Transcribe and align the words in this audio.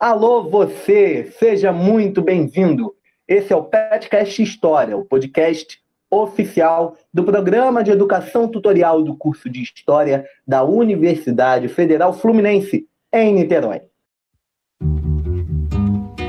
Alô, 0.00 0.48
você! 0.48 1.30
Seja 1.38 1.74
muito 1.74 2.22
bem-vindo. 2.22 2.94
Esse 3.28 3.52
é 3.52 3.56
o 3.56 3.64
Petcast 3.64 4.42
História, 4.42 4.96
o 4.96 5.04
podcast 5.04 5.78
oficial 6.10 6.96
do 7.12 7.22
Programa 7.22 7.84
de 7.84 7.90
Educação 7.90 8.48
Tutorial 8.48 9.02
do 9.02 9.14
curso 9.14 9.50
de 9.50 9.62
História 9.62 10.24
da 10.48 10.64
Universidade 10.64 11.68
Federal 11.68 12.14
Fluminense, 12.14 12.86
em 13.12 13.34
Niterói. 13.34 13.82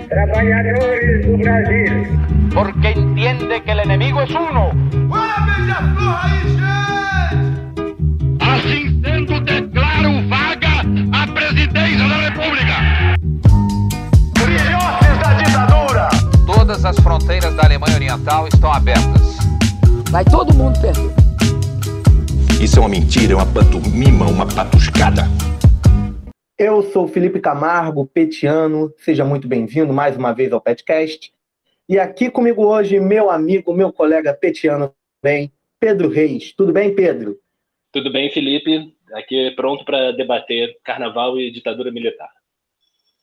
Trabalhadores 0.09 1.25
do 1.25 1.38
Brasil. 1.38 2.03
Porque 2.53 2.89
entende 2.89 3.61
que 3.61 3.71
o 3.71 3.81
inimigo 3.85 4.19
é 4.19 4.25
uno. 4.38 4.71
Todas 16.81 16.97
as 16.97 17.03
fronteiras 17.03 17.53
da 17.53 17.65
Alemanha 17.65 17.93
Oriental 17.93 18.47
estão 18.47 18.73
abertas. 18.73 19.37
Vai 20.09 20.25
todo 20.25 20.51
mundo 20.51 20.81
perder. 20.81 21.13
Isso 22.59 22.79
é 22.79 22.79
uma 22.79 22.89
mentira, 22.89 23.33
é 23.33 23.35
uma 23.35 23.45
pantomima, 23.45 24.25
uma 24.25 24.47
patuscada. 24.47 25.21
Eu 26.57 26.81
sou 26.81 27.07
Felipe 27.07 27.39
Camargo, 27.39 28.07
petiano. 28.07 28.91
Seja 28.97 29.23
muito 29.23 29.47
bem-vindo 29.47 29.93
mais 29.93 30.17
uma 30.17 30.33
vez 30.33 30.51
ao 30.51 30.59
Petcast. 30.59 31.31
E 31.87 31.99
aqui 31.99 32.31
comigo 32.31 32.66
hoje, 32.66 32.99
meu 32.99 33.29
amigo, 33.29 33.71
meu 33.75 33.93
colega 33.93 34.33
petiano 34.33 34.91
também, 35.21 35.53
Pedro 35.79 36.09
Reis. 36.09 36.52
Tudo 36.52 36.73
bem, 36.73 36.95
Pedro? 36.95 37.38
Tudo 37.91 38.11
bem, 38.11 38.31
Felipe. 38.31 38.91
Aqui 39.13 39.52
pronto 39.52 39.85
para 39.85 40.13
debater 40.13 40.75
carnaval 40.83 41.39
e 41.39 41.52
ditadura 41.52 41.91
militar. 41.91 42.31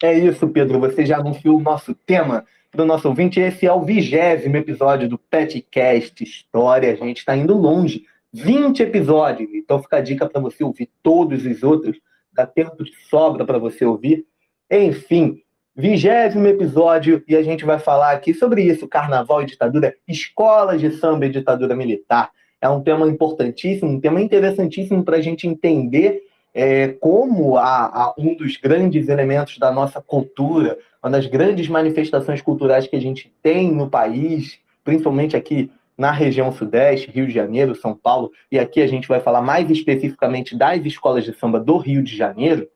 É 0.00 0.16
isso, 0.16 0.46
Pedro. 0.46 0.78
Você 0.78 1.04
já 1.04 1.18
anunciou 1.18 1.56
o 1.56 1.62
nosso 1.62 1.92
tema 1.92 2.46
para 2.70 2.82
o 2.82 2.86
nosso 2.86 3.08
ouvinte. 3.08 3.40
Esse 3.40 3.66
é 3.66 3.72
o 3.72 3.82
vigésimo 3.82 4.56
episódio 4.56 5.08
do 5.08 5.18
Petcast 5.18 6.22
História. 6.22 6.92
A 6.92 6.96
gente 6.96 7.18
está 7.18 7.36
indo 7.36 7.56
longe. 7.56 8.04
20 8.32 8.82
episódios. 8.82 9.50
Então 9.54 9.82
fica 9.82 9.96
a 9.96 10.00
dica 10.00 10.28
para 10.28 10.40
você 10.40 10.62
ouvir 10.62 10.90
todos 11.02 11.44
os 11.44 11.62
outros. 11.62 11.98
Dá 12.32 12.46
tempo 12.46 12.82
de 12.84 12.92
sobra 13.08 13.44
para 13.44 13.58
você 13.58 13.84
ouvir. 13.84 14.26
Enfim, 14.70 15.42
vigésimo 15.74 16.46
episódio 16.46 17.22
e 17.26 17.34
a 17.34 17.42
gente 17.42 17.64
vai 17.64 17.78
falar 17.78 18.12
aqui 18.12 18.34
sobre 18.34 18.62
isso: 18.62 18.86
carnaval 18.86 19.42
e 19.42 19.46
ditadura, 19.46 19.94
escolas 20.06 20.80
de 20.80 20.90
samba 20.92 21.26
e 21.26 21.30
ditadura 21.30 21.74
militar. 21.74 22.30
É 22.60 22.68
um 22.68 22.82
tema 22.82 23.08
importantíssimo, 23.08 23.92
um 23.92 24.00
tema 24.00 24.20
interessantíssimo 24.20 25.04
para 25.04 25.16
a 25.16 25.20
gente 25.20 25.46
entender 25.46 26.22
é, 26.54 26.88
como 26.88 27.56
a, 27.56 27.86
a, 27.86 28.14
um 28.18 28.34
dos 28.34 28.56
grandes 28.56 29.08
elementos 29.08 29.58
da 29.58 29.70
nossa 29.70 30.00
cultura, 30.00 30.78
uma 31.02 31.10
das 31.10 31.26
grandes 31.26 31.68
manifestações 31.68 32.40
culturais 32.40 32.86
que 32.86 32.96
a 32.96 33.00
gente 33.00 33.32
tem 33.42 33.72
no 33.72 33.88
país, 33.88 34.58
principalmente 34.82 35.36
aqui 35.36 35.70
na 35.96 36.12
região 36.12 36.52
sudeste, 36.52 37.10
Rio 37.10 37.26
de 37.26 37.34
Janeiro, 37.34 37.74
São 37.74 37.94
Paulo, 37.94 38.30
e 38.50 38.58
aqui 38.58 38.80
a 38.80 38.86
gente 38.86 39.08
vai 39.08 39.20
falar 39.20 39.42
mais 39.42 39.68
especificamente 39.70 40.56
das 40.56 40.84
escolas 40.84 41.24
de 41.24 41.32
samba 41.32 41.58
do 41.58 41.76
Rio 41.76 42.02
de 42.02 42.16
Janeiro, 42.16 42.68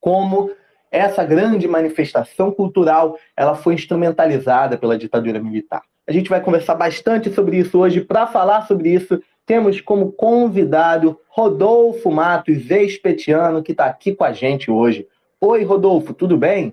como 0.00 0.50
essa 0.90 1.22
grande 1.22 1.68
manifestação 1.68 2.50
cultural 2.50 3.16
ela 3.36 3.54
foi 3.54 3.74
instrumentalizada 3.74 4.76
pela 4.76 4.98
ditadura 4.98 5.38
militar. 5.38 5.82
A 6.08 6.12
gente 6.12 6.28
vai 6.28 6.40
conversar 6.40 6.74
bastante 6.74 7.30
sobre 7.32 7.58
isso 7.58 7.78
hoje. 7.78 8.00
Para 8.00 8.26
falar 8.26 8.66
sobre 8.66 8.88
isso, 8.88 9.22
temos 9.50 9.80
como 9.80 10.12
convidado 10.12 11.18
Rodolfo 11.28 12.08
Matos, 12.08 12.70
ex-petiano, 12.70 13.64
que 13.64 13.72
está 13.72 13.86
aqui 13.86 14.14
com 14.14 14.22
a 14.22 14.32
gente 14.32 14.70
hoje. 14.70 15.08
Oi, 15.40 15.64
Rodolfo, 15.64 16.14
tudo 16.14 16.36
bem? 16.36 16.72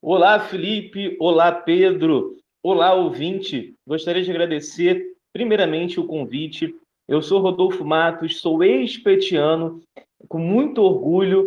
Olá, 0.00 0.38
Felipe. 0.38 1.16
Olá, 1.18 1.50
Pedro. 1.50 2.36
Olá, 2.62 2.94
ouvinte. 2.94 3.74
Gostaria 3.84 4.22
de 4.22 4.30
agradecer, 4.30 5.04
primeiramente, 5.32 5.98
o 5.98 6.06
convite. 6.06 6.72
Eu 7.08 7.20
sou 7.20 7.40
Rodolfo 7.40 7.84
Matos, 7.84 8.40
sou 8.40 8.62
ex-petiano, 8.62 9.82
com 10.28 10.38
muito 10.38 10.82
orgulho. 10.82 11.44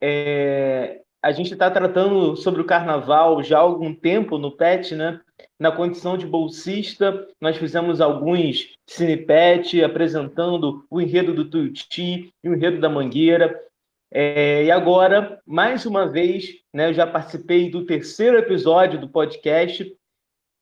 É... 0.00 1.02
A 1.22 1.30
gente 1.30 1.52
está 1.52 1.70
tratando 1.70 2.36
sobre 2.36 2.62
o 2.62 2.66
carnaval 2.66 3.42
já 3.42 3.58
há 3.58 3.60
algum 3.60 3.94
tempo 3.94 4.38
no 4.38 4.50
PET, 4.50 4.94
né? 4.94 5.20
Na 5.60 5.70
condição 5.70 6.16
de 6.16 6.26
bolsista, 6.26 7.28
nós 7.38 7.58
fizemos 7.58 8.00
alguns 8.00 8.74
cinepet 8.88 9.84
apresentando 9.84 10.86
o 10.90 11.02
enredo 11.02 11.34
do 11.34 11.50
Tuiuti 11.50 12.32
e 12.42 12.48
o 12.48 12.54
enredo 12.54 12.80
da 12.80 12.88
Mangueira. 12.88 13.62
É, 14.10 14.64
e 14.64 14.70
agora, 14.70 15.38
mais 15.46 15.84
uma 15.84 16.08
vez, 16.08 16.56
né, 16.72 16.88
eu 16.88 16.94
já 16.94 17.06
participei 17.06 17.70
do 17.70 17.84
terceiro 17.84 18.38
episódio 18.38 18.98
do 18.98 19.10
podcast 19.10 19.94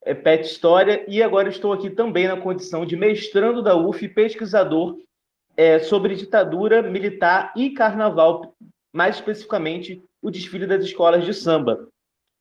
é, 0.03 0.15
Pet 0.15 0.45
História 0.45 1.05
e 1.07 1.23
agora 1.23 1.49
estou 1.49 1.73
aqui 1.73 1.91
também 1.91 2.27
na 2.27 2.41
condição 2.41 2.85
de 2.85 2.97
mestrando 2.97 3.63
da 3.63 3.77
UF 3.77 4.05
e 4.05 4.09
pesquisador 4.09 4.99
é, 5.57 5.79
sobre 5.79 6.17
ditadura 6.17 6.83
militar 6.83 7.53
e 7.57 7.71
carnaval, 7.71 8.53
mais 8.93 9.15
especificamente 9.15 10.03
o 10.21 10.29
desfile 10.29 10.67
das 10.67 10.85
escolas 10.85 11.25
de 11.25 11.33
samba. 11.33 11.89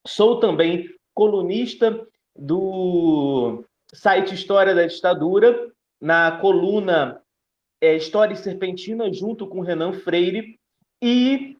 Sou 0.07 0.39
também 0.39 0.89
colunista 1.13 2.05
do 2.37 3.63
site 3.93 4.35
História 4.35 4.75
da 4.75 4.85
Ditadura, 4.85 5.71
na 5.99 6.37
coluna 6.39 7.21
é, 7.81 7.95
História 7.95 8.33
e 8.33 8.37
Serpentina, 8.37 9.11
junto 9.11 9.47
com 9.47 9.61
Renan 9.61 9.93
Freire, 9.93 10.59
e 11.01 11.57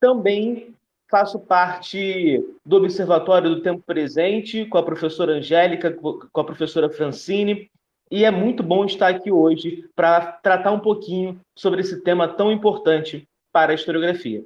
também 0.00 0.74
faço 1.10 1.38
parte 1.38 2.44
do 2.64 2.76
Observatório 2.76 3.50
do 3.50 3.62
Tempo 3.62 3.82
Presente, 3.86 4.64
com 4.66 4.78
a 4.78 4.82
professora 4.82 5.34
Angélica, 5.34 5.92
com 5.92 6.40
a 6.40 6.44
professora 6.44 6.90
Francine, 6.90 7.70
e 8.10 8.24
é 8.24 8.30
muito 8.30 8.62
bom 8.62 8.84
estar 8.84 9.08
aqui 9.08 9.32
hoje 9.32 9.88
para 9.94 10.20
tratar 10.20 10.70
um 10.70 10.78
pouquinho 10.78 11.40
sobre 11.56 11.80
esse 11.80 12.02
tema 12.02 12.28
tão 12.28 12.52
importante 12.52 13.28
para 13.52 13.72
a 13.72 13.74
historiografia. 13.74 14.44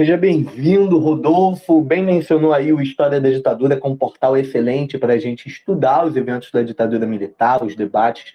Seja 0.00 0.16
bem-vindo, 0.16 0.98
Rodolfo. 0.98 1.82
Bem 1.82 2.02
mencionou 2.02 2.54
aí 2.54 2.72
o 2.72 2.80
História 2.80 3.20
da 3.20 3.28
Ditadura, 3.28 3.76
com 3.76 3.90
um 3.90 3.96
portal 3.96 4.34
excelente 4.34 4.96
para 4.96 5.12
a 5.12 5.18
gente 5.18 5.46
estudar 5.46 6.06
os 6.06 6.16
eventos 6.16 6.50
da 6.50 6.62
ditadura 6.62 7.06
militar, 7.06 7.62
os 7.62 7.76
debates 7.76 8.32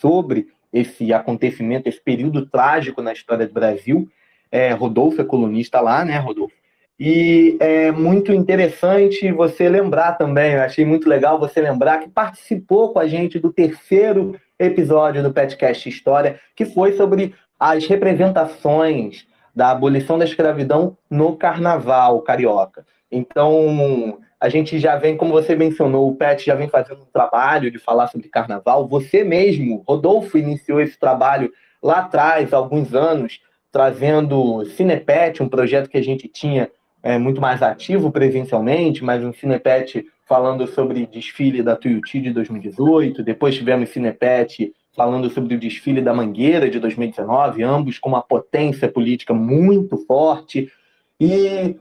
sobre 0.00 0.48
esse 0.72 1.12
acontecimento, 1.12 1.86
esse 1.86 2.00
período 2.00 2.44
trágico 2.46 3.00
na 3.00 3.12
história 3.12 3.46
do 3.46 3.54
Brasil. 3.54 4.08
É, 4.50 4.72
Rodolfo 4.72 5.20
é 5.20 5.24
colunista 5.24 5.80
lá, 5.80 6.04
né, 6.04 6.18
Rodolfo? 6.18 6.56
E 6.98 7.56
é 7.60 7.92
muito 7.92 8.32
interessante 8.32 9.30
você 9.30 9.68
lembrar 9.68 10.14
também, 10.14 10.54
eu 10.54 10.62
achei 10.62 10.84
muito 10.84 11.08
legal 11.08 11.38
você 11.38 11.60
lembrar 11.60 11.98
que 11.98 12.10
participou 12.10 12.92
com 12.92 12.98
a 12.98 13.06
gente 13.06 13.38
do 13.38 13.52
terceiro 13.52 14.34
episódio 14.58 15.22
do 15.22 15.32
Petcast 15.32 15.88
História, 15.88 16.40
que 16.56 16.64
foi 16.64 16.96
sobre 16.96 17.32
as 17.56 17.86
representações 17.86 19.32
da 19.54 19.70
abolição 19.70 20.18
da 20.18 20.24
escravidão 20.24 20.96
no 21.08 21.36
carnaval 21.36 22.20
carioca. 22.22 22.84
Então, 23.10 24.18
a 24.40 24.48
gente 24.48 24.78
já 24.78 24.96
vem, 24.96 25.16
como 25.16 25.32
você 25.32 25.54
mencionou, 25.54 26.08
o 26.08 26.16
PET 26.16 26.44
já 26.44 26.54
vem 26.54 26.68
fazendo 26.68 27.02
um 27.02 27.12
trabalho 27.12 27.70
de 27.70 27.78
falar 27.78 28.08
sobre 28.08 28.28
carnaval. 28.28 28.86
Você 28.88 29.22
mesmo, 29.22 29.82
Rodolfo, 29.86 30.36
iniciou 30.36 30.80
esse 30.80 30.98
trabalho 30.98 31.52
lá 31.82 32.00
atrás, 32.00 32.52
há 32.52 32.56
alguns 32.56 32.94
anos, 32.94 33.40
trazendo 33.70 34.64
Cinepet, 34.66 35.42
um 35.42 35.48
projeto 35.48 35.88
que 35.88 35.96
a 35.96 36.02
gente 36.02 36.28
tinha 36.28 36.70
é, 37.02 37.18
muito 37.18 37.40
mais 37.40 37.62
ativo 37.62 38.10
presencialmente, 38.10 39.04
mas 39.04 39.22
um 39.22 39.32
Cinepet 39.32 40.04
falando 40.26 40.66
sobre 40.66 41.06
desfile 41.06 41.62
da 41.62 41.76
Tuiuti 41.76 42.20
de 42.20 42.30
2018. 42.32 43.22
Depois 43.22 43.54
tivemos 43.54 43.90
Cinepet 43.90 44.72
falando 44.94 45.28
sobre 45.30 45.54
o 45.54 45.58
desfile 45.58 46.00
da 46.00 46.14
Mangueira 46.14 46.70
de 46.70 46.78
2019, 46.78 47.62
ambos 47.62 47.98
com 47.98 48.08
uma 48.08 48.22
potência 48.22 48.88
política 48.88 49.34
muito 49.34 49.96
forte. 50.06 50.70
E 51.20 51.76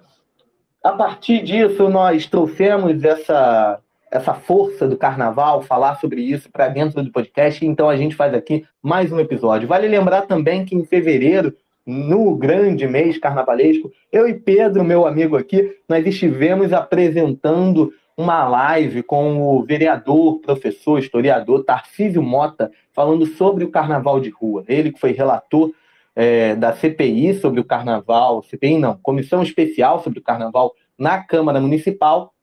a 0.84 0.92
partir 0.92 1.44
disso, 1.44 1.88
nós 1.90 2.26
trouxemos 2.26 3.04
essa, 3.04 3.80
essa 4.12 4.34
força 4.34 4.88
do 4.88 4.98
carnaval, 4.98 5.62
falar 5.62 5.96
sobre 5.96 6.22
isso 6.22 6.52
para 6.52 6.68
dentro 6.68 7.02
do 7.04 7.12
podcast. 7.12 7.66
Então, 7.66 7.88
a 7.88 7.96
gente 7.96 8.16
faz 8.16 8.34
aqui 8.34 8.66
mais 8.82 9.12
um 9.12 9.20
episódio. 9.20 9.68
Vale 9.68 9.88
lembrar 9.88 10.24
também 10.24 10.66
que 10.66 10.76
em 10.76 10.84
fevereiro, 10.84 11.56
no 11.86 12.36
grande 12.36 12.88
mês 12.88 13.18
carnavalesco, 13.18 13.92
eu 14.12 14.28
e 14.28 14.34
Pedro, 14.34 14.84
meu 14.84 15.06
amigo 15.06 15.38
aqui, 15.38 15.78
nós 15.88 16.06
estivemos 16.06 16.74
apresentando 16.74 17.94
uma 18.18 18.48
live 18.48 19.04
com 19.04 19.42
o 19.42 19.64
vereador, 19.64 20.40
professor, 20.40 21.00
historiador 21.00 21.64
Tarcísio 21.64 22.22
Mota, 22.22 22.72
falando 22.92 23.26
sobre 23.26 23.64
o 23.64 23.72
carnaval 23.72 24.20
de 24.20 24.30
rua. 24.30 24.64
Ele 24.68 24.92
que 24.92 25.00
foi 25.00 25.12
relator 25.12 25.72
é, 26.16 26.56
da 26.56 26.74
CPI 26.74 27.36
sobre 27.36 27.60
o 27.60 27.64
carnaval, 27.64 28.44
CPI 28.44 28.78
não, 28.78 28.98
Comissão 29.02 29.42
Especial 29.42 30.02
sobre 30.04 30.20
o 30.20 30.24
Carnaval 30.24 30.74
na 30.98 31.24
Câmara 31.24 31.60
Municipal. 31.60 32.34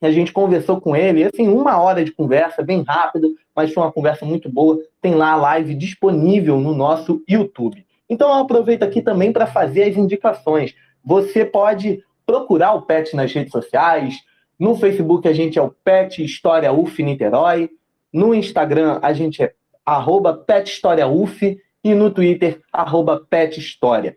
E 0.00 0.06
a 0.06 0.10
gente 0.10 0.32
conversou 0.32 0.80
com 0.80 0.96
ele, 0.96 1.24
assim, 1.24 1.48
uma 1.48 1.80
hora 1.80 2.04
de 2.04 2.12
conversa, 2.12 2.62
bem 2.62 2.82
rápido, 2.82 3.34
mas 3.54 3.72
foi 3.72 3.82
uma 3.82 3.92
conversa 3.92 4.24
muito 4.24 4.48
boa. 4.48 4.78
Tem 5.00 5.14
lá 5.14 5.32
a 5.32 5.36
live 5.36 5.74
disponível 5.74 6.58
no 6.58 6.74
nosso 6.74 7.22
YouTube. 7.28 7.84
Então 8.08 8.28
eu 8.28 8.42
aproveito 8.42 8.82
aqui 8.82 9.00
também 9.00 9.32
para 9.32 9.46
fazer 9.46 9.84
as 9.84 9.96
indicações. 9.96 10.74
Você 11.04 11.44
pode 11.44 12.02
procurar 12.26 12.72
o 12.72 12.82
PET 12.82 13.14
nas 13.14 13.32
redes 13.32 13.52
sociais. 13.52 14.16
No 14.58 14.76
Facebook 14.76 15.26
a 15.26 15.32
gente 15.32 15.58
é 15.58 15.62
o 15.62 15.70
PET 15.70 16.24
História 16.24 16.72
UF 16.72 17.02
Niterói. 17.02 17.70
No 18.12 18.34
Instagram 18.34 18.98
a 19.02 19.12
gente 19.12 19.42
é 19.42 19.54
arroba 19.84 20.34
PET 20.34 20.70
História 20.70 21.06
UF 21.06 21.58
e 21.84 21.94
no 21.94 22.10
Twitter, 22.10 22.60
arroba 22.72 23.24
PET 23.28 23.58
História. 23.58 24.16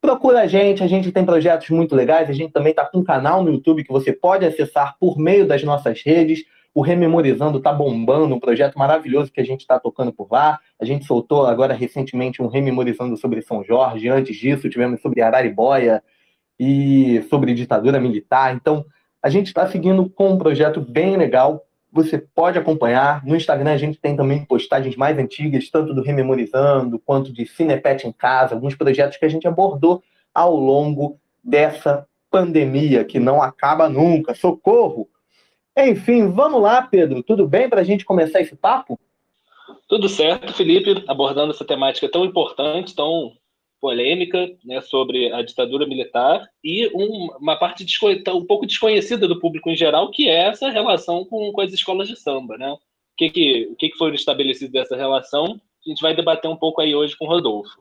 Procura 0.00 0.42
a 0.42 0.46
gente, 0.46 0.82
a 0.82 0.86
gente 0.86 1.10
tem 1.10 1.24
projetos 1.24 1.70
muito 1.70 1.94
legais, 1.94 2.28
a 2.28 2.32
gente 2.32 2.52
também 2.52 2.70
está 2.70 2.84
com 2.84 2.98
um 2.98 3.04
canal 3.04 3.42
no 3.42 3.50
YouTube 3.50 3.84
que 3.84 3.92
você 3.92 4.12
pode 4.12 4.44
acessar 4.44 4.96
por 4.98 5.18
meio 5.18 5.46
das 5.46 5.62
nossas 5.62 6.02
redes. 6.02 6.44
O 6.74 6.82
Rememorizando 6.82 7.58
está 7.58 7.72
bombando, 7.72 8.34
um 8.34 8.40
projeto 8.40 8.78
maravilhoso 8.78 9.32
que 9.32 9.40
a 9.40 9.44
gente 9.44 9.60
está 9.60 9.78
tocando 9.78 10.12
por 10.12 10.28
lá. 10.30 10.58
A 10.78 10.84
gente 10.84 11.06
soltou 11.06 11.46
agora 11.46 11.72
recentemente 11.72 12.42
um 12.42 12.48
Rememorizando 12.48 13.16
sobre 13.16 13.40
São 13.40 13.64
Jorge. 13.64 14.08
Antes 14.08 14.36
disso, 14.36 14.68
tivemos 14.68 15.00
sobre 15.00 15.22
Araribóia 15.22 16.02
e 16.58 17.22
sobre 17.30 17.54
ditadura 17.54 17.98
militar. 17.98 18.54
Então, 18.54 18.84
a 19.24 19.30
gente 19.30 19.46
está 19.46 19.66
seguindo 19.66 20.06
com 20.10 20.32
um 20.32 20.38
projeto 20.38 20.82
bem 20.82 21.16
legal. 21.16 21.64
Você 21.90 22.18
pode 22.18 22.58
acompanhar. 22.58 23.24
No 23.24 23.34
Instagram 23.34 23.72
a 23.72 23.78
gente 23.78 23.98
tem 23.98 24.14
também 24.14 24.44
postagens 24.44 24.96
mais 24.96 25.18
antigas, 25.18 25.70
tanto 25.70 25.94
do 25.94 26.02
Rememorizando 26.02 26.98
quanto 26.98 27.32
de 27.32 27.46
Cinepet 27.46 28.06
em 28.06 28.12
Casa, 28.12 28.54
alguns 28.54 28.74
projetos 28.74 29.16
que 29.16 29.24
a 29.24 29.28
gente 29.30 29.48
abordou 29.48 30.02
ao 30.34 30.54
longo 30.54 31.18
dessa 31.42 32.06
pandemia 32.30 33.02
que 33.02 33.18
não 33.18 33.40
acaba 33.40 33.88
nunca. 33.88 34.34
Socorro! 34.34 35.08
Enfim, 35.74 36.30
vamos 36.30 36.60
lá, 36.60 36.82
Pedro. 36.82 37.22
Tudo 37.22 37.48
bem 37.48 37.66
para 37.66 37.80
a 37.80 37.84
gente 37.84 38.04
começar 38.04 38.42
esse 38.42 38.54
papo? 38.54 39.00
Tudo 39.88 40.06
certo, 40.06 40.52
Felipe, 40.52 41.02
abordando 41.08 41.54
essa 41.54 41.64
temática 41.64 42.10
tão 42.10 42.26
importante, 42.26 42.94
tão 42.94 43.32
polêmica, 43.84 44.50
né, 44.64 44.80
sobre 44.80 45.30
a 45.30 45.42
ditadura 45.42 45.86
militar 45.86 46.48
e 46.64 46.90
um, 46.94 47.28
uma 47.38 47.54
parte 47.54 47.84
um 48.32 48.46
pouco 48.46 48.64
desconhecida 48.64 49.28
do 49.28 49.38
público 49.38 49.68
em 49.68 49.76
geral, 49.76 50.10
que 50.10 50.26
é 50.26 50.48
essa 50.48 50.70
relação 50.70 51.22
com, 51.26 51.52
com 51.52 51.60
as 51.60 51.70
escolas 51.70 52.08
de 52.08 52.16
samba, 52.16 52.56
né? 52.56 52.72
O 52.72 52.78
que 53.14 53.28
que, 53.28 53.68
o 53.70 53.76
que 53.76 53.90
que 53.90 53.98
foi 53.98 54.14
estabelecido 54.14 54.72
dessa 54.72 54.96
relação? 54.96 55.60
A 55.86 55.90
gente 55.90 56.00
vai 56.00 56.16
debater 56.16 56.50
um 56.50 56.56
pouco 56.56 56.80
aí 56.80 56.94
hoje 56.94 57.14
com 57.14 57.26
o 57.26 57.28
Rodolfo. 57.28 57.78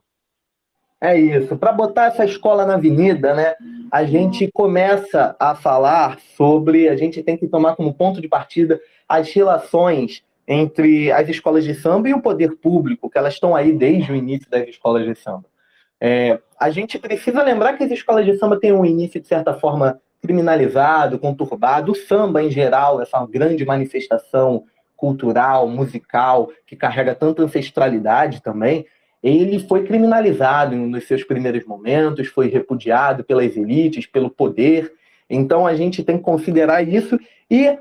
É 1.00 1.18
isso. 1.18 1.56
Para 1.56 1.72
botar 1.72 2.08
essa 2.08 2.26
escola 2.26 2.66
na 2.66 2.74
avenida, 2.74 3.34
né, 3.34 3.56
a 3.90 4.04
gente 4.04 4.50
começa 4.54 5.38
a 5.40 5.56
falar 5.56 6.20
sobre. 6.36 6.90
A 6.90 6.98
gente 6.98 7.24
tem 7.24 7.38
que 7.38 7.48
tomar 7.48 7.78
como 7.78 7.94
ponto 7.94 8.20
de 8.20 8.28
partida 8.28 8.78
as 9.08 9.32
relações 9.32 10.22
entre 10.46 11.14
as 11.14 11.30
escolas 11.30 11.64
de 11.64 11.74
samba 11.74 12.10
e 12.10 12.14
o 12.14 12.22
poder 12.22 12.58
público, 12.58 13.10
que 13.10 13.18
elas 13.18 13.36
estão 13.36 13.56
aí 13.56 13.72
desde 13.72 14.12
o 14.12 14.16
início 14.18 14.50
das 14.50 14.68
escolas 14.68 15.06
de 15.06 15.16
samba. 15.16 15.46
É, 16.06 16.38
a 16.60 16.70
gente 16.70 17.00
precisa 17.00 17.42
lembrar 17.42 17.78
que 17.78 17.84
as 17.86 17.90
escolas 17.90 18.26
de 18.26 18.38
samba 18.38 18.60
têm 18.60 18.74
um 18.74 18.84
início, 18.84 19.22
de 19.22 19.28
certa 19.28 19.54
forma, 19.54 20.02
criminalizado, 20.22 21.18
conturbado. 21.18 21.94
O 21.94 21.96
samba, 21.96 22.44
em 22.44 22.52
geral, 22.52 23.02
essa 23.02 23.26
grande 23.26 23.64
manifestação 23.64 24.66
cultural, 24.98 25.66
musical, 25.70 26.52
que 26.68 26.76
carrega 26.76 27.16
tanta 27.16 27.42
ancestralidade 27.42 28.44
também, 28.44 28.86
ele 29.24 29.60
foi 29.60 29.86
criminalizado 29.86 30.76
nos 30.76 31.08
seus 31.08 31.24
primeiros 31.24 31.66
momentos, 31.66 32.28
foi 32.28 32.50
repudiado 32.50 33.24
pelas 33.24 33.56
elites, 33.56 34.06
pelo 34.06 34.30
poder. 34.30 34.92
Então 35.30 35.66
a 35.66 35.74
gente 35.74 36.04
tem 36.04 36.18
que 36.18 36.24
considerar 36.24 36.86
isso 36.86 37.18
e 37.50 37.78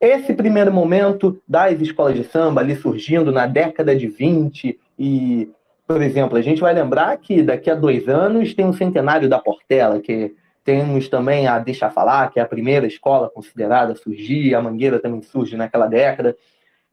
esse 0.00 0.32
primeiro 0.32 0.72
momento 0.72 1.42
das 1.48 1.80
escolas 1.80 2.14
de 2.14 2.22
samba 2.22 2.60
ali 2.60 2.76
surgindo 2.76 3.32
na 3.32 3.48
década 3.48 3.96
de 3.96 4.06
20 4.06 4.78
e, 4.96 5.50
por 5.88 6.02
exemplo, 6.02 6.36
a 6.36 6.42
gente 6.42 6.60
vai 6.60 6.74
lembrar 6.74 7.16
que 7.16 7.42
daqui 7.42 7.70
a 7.70 7.74
dois 7.74 8.06
anos 8.06 8.52
tem 8.52 8.68
o 8.68 8.74
centenário 8.74 9.26
da 9.26 9.38
Portela, 9.38 9.98
que 10.00 10.34
temos 10.62 11.08
também 11.08 11.46
a 11.46 11.58
Deixa 11.58 11.88
Falar, 11.88 12.30
que 12.30 12.38
é 12.38 12.42
a 12.42 12.46
primeira 12.46 12.86
escola 12.86 13.30
considerada 13.30 13.94
a 13.94 13.96
surgir, 13.96 14.54
a 14.54 14.60
Mangueira 14.60 14.98
também 14.98 15.22
surge 15.22 15.56
naquela 15.56 15.86
década. 15.86 16.36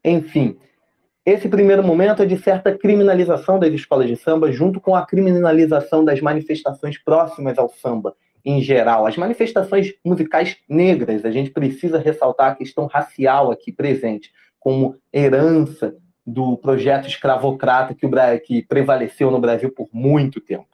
Enfim, 0.02 0.56
esse 1.26 1.46
primeiro 1.46 1.82
momento 1.82 2.22
é 2.22 2.26
de 2.26 2.38
certa 2.38 2.72
criminalização 2.72 3.58
das 3.58 3.70
escolas 3.74 4.08
de 4.08 4.16
samba, 4.16 4.50
junto 4.50 4.80
com 4.80 4.96
a 4.96 5.04
criminalização 5.04 6.02
das 6.02 6.22
manifestações 6.22 6.96
próximas 6.96 7.58
ao 7.58 7.68
samba, 7.68 8.14
em 8.42 8.62
geral. 8.62 9.04
As 9.04 9.18
manifestações 9.18 9.92
musicais 10.02 10.56
negras, 10.66 11.22
a 11.26 11.30
gente 11.30 11.50
precisa 11.50 11.98
ressaltar 11.98 12.52
a 12.52 12.54
questão 12.54 12.86
racial 12.86 13.50
aqui 13.50 13.70
presente, 13.70 14.32
como 14.58 14.96
herança 15.12 15.94
do 16.26 16.56
projeto 16.56 17.06
escravocrata 17.06 17.94
que, 17.94 18.04
o, 18.04 18.10
que 18.44 18.62
prevaleceu 18.62 19.30
no 19.30 19.38
Brasil 19.38 19.70
por 19.70 19.88
muito 19.92 20.40
tempo. 20.40 20.66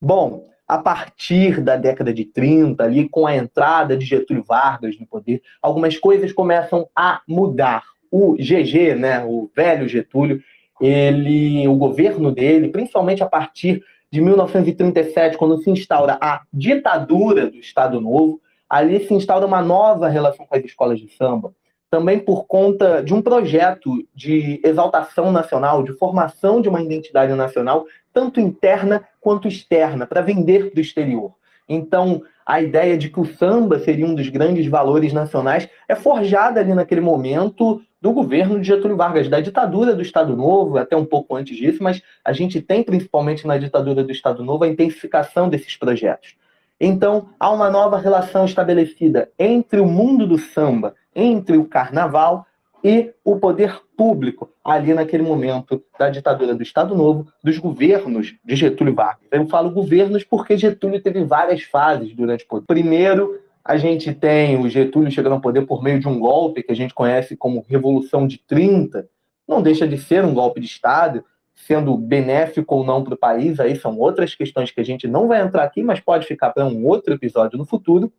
Bom, 0.00 0.46
a 0.66 0.78
partir 0.78 1.60
da 1.60 1.76
década 1.76 2.12
de 2.12 2.24
30, 2.24 2.82
ali 2.82 3.08
com 3.08 3.26
a 3.26 3.36
entrada 3.36 3.96
de 3.96 4.04
Getúlio 4.04 4.44
Vargas 4.44 4.98
no 4.98 5.06
poder, 5.06 5.42
algumas 5.60 5.98
coisas 5.98 6.32
começam 6.32 6.88
a 6.94 7.20
mudar 7.26 7.82
o 8.10 8.34
GG, 8.34 8.94
né, 8.94 9.24
o 9.24 9.50
velho 9.54 9.88
Getúlio, 9.88 10.42
ele, 10.80 11.66
o 11.66 11.74
governo 11.74 12.30
dele, 12.30 12.68
principalmente 12.68 13.22
a 13.22 13.26
partir 13.26 13.82
de 14.10 14.20
1937, 14.20 15.36
quando 15.36 15.62
se 15.62 15.70
instaura 15.70 16.16
a 16.20 16.42
ditadura 16.52 17.50
do 17.50 17.56
Estado 17.56 18.00
Novo, 18.00 18.40
ali 18.68 19.06
se 19.06 19.12
instaura 19.14 19.46
uma 19.46 19.60
nova 19.60 20.08
relação 20.08 20.46
com 20.46 20.54
as 20.54 20.64
escolas 20.64 20.98
de 20.98 21.08
samba, 21.08 21.52
também 21.90 22.18
por 22.18 22.46
conta 22.46 23.02
de 23.02 23.14
um 23.14 23.22
projeto 23.22 23.90
de 24.14 24.60
exaltação 24.62 25.32
nacional, 25.32 25.82
de 25.82 25.92
formação 25.92 26.60
de 26.60 26.68
uma 26.68 26.82
identidade 26.82 27.32
nacional, 27.34 27.86
tanto 28.12 28.40
interna 28.40 29.04
quanto 29.20 29.48
externa, 29.48 30.06
para 30.06 30.20
vender 30.20 30.70
para 30.70 30.78
o 30.78 30.82
exterior. 30.82 31.32
Então, 31.68 32.22
a 32.44 32.62
ideia 32.62 32.96
de 32.96 33.10
que 33.10 33.20
o 33.20 33.26
samba 33.26 33.78
seria 33.78 34.06
um 34.06 34.14
dos 34.14 34.28
grandes 34.28 34.66
valores 34.66 35.12
nacionais 35.12 35.68
é 35.86 35.94
forjada 35.94 36.60
ali 36.60 36.72
naquele 36.72 37.00
momento 37.00 37.82
do 38.00 38.12
governo 38.12 38.60
de 38.60 38.66
Getúlio 38.66 38.96
Vargas, 38.96 39.28
da 39.28 39.40
ditadura 39.40 39.94
do 39.94 40.02
Estado 40.02 40.36
Novo, 40.36 40.78
até 40.78 40.96
um 40.96 41.04
pouco 41.04 41.34
antes 41.34 41.56
disso, 41.56 41.82
mas 41.82 42.00
a 42.24 42.32
gente 42.32 42.62
tem 42.62 42.82
principalmente 42.82 43.46
na 43.46 43.58
ditadura 43.58 44.04
do 44.04 44.12
Estado 44.12 44.42
Novo 44.42 44.64
a 44.64 44.68
intensificação 44.68 45.48
desses 45.48 45.76
projetos. 45.76 46.36
Então, 46.80 47.30
há 47.40 47.50
uma 47.50 47.68
nova 47.68 47.98
relação 47.98 48.44
estabelecida 48.44 49.28
entre 49.36 49.80
o 49.80 49.86
mundo 49.86 50.26
do 50.26 50.38
samba, 50.38 50.94
entre 51.18 51.56
o 51.56 51.64
carnaval 51.64 52.46
e 52.82 53.12
o 53.24 53.36
poder 53.36 53.80
público, 53.96 54.48
ali 54.64 54.94
naquele 54.94 55.24
momento 55.24 55.82
da 55.98 56.08
ditadura 56.08 56.54
do 56.54 56.62
Estado 56.62 56.94
Novo, 56.94 57.26
dos 57.42 57.58
governos 57.58 58.36
de 58.44 58.54
Getúlio 58.54 58.94
Vargas. 58.94 59.26
Eu 59.32 59.48
falo 59.48 59.70
governos 59.70 60.22
porque 60.22 60.56
Getúlio 60.56 61.02
teve 61.02 61.24
várias 61.24 61.62
fases 61.62 62.14
durante 62.14 62.44
o 62.44 62.46
poder. 62.46 62.66
Primeiro, 62.66 63.40
a 63.64 63.76
gente 63.76 64.14
tem 64.14 64.56
o 64.56 64.68
Getúlio 64.68 65.10
chegando 65.10 65.32
ao 65.32 65.40
poder 65.40 65.66
por 65.66 65.82
meio 65.82 65.98
de 65.98 66.06
um 66.06 66.20
golpe 66.20 66.62
que 66.62 66.70
a 66.70 66.76
gente 66.76 66.94
conhece 66.94 67.36
como 67.36 67.64
Revolução 67.68 68.28
de 68.28 68.38
30. 68.38 69.08
Não 69.46 69.60
deixa 69.60 69.88
de 69.88 69.98
ser 69.98 70.24
um 70.24 70.32
golpe 70.32 70.60
de 70.60 70.66
Estado, 70.66 71.24
sendo 71.66 71.96
benéfico 71.96 72.76
ou 72.76 72.84
não 72.84 73.02
para 73.02 73.14
o 73.14 73.18
país, 73.18 73.58
aí 73.58 73.74
são 73.74 73.98
outras 73.98 74.34
questões 74.36 74.70
que 74.70 74.80
a 74.80 74.84
gente 74.84 75.08
não 75.08 75.26
vai 75.26 75.42
entrar 75.42 75.64
aqui, 75.64 75.82
mas 75.82 75.98
pode 75.98 76.26
ficar 76.26 76.50
para 76.50 76.64
um 76.64 76.86
outro 76.86 77.12
episódio 77.12 77.58
no 77.58 77.66
futuro. 77.66 78.12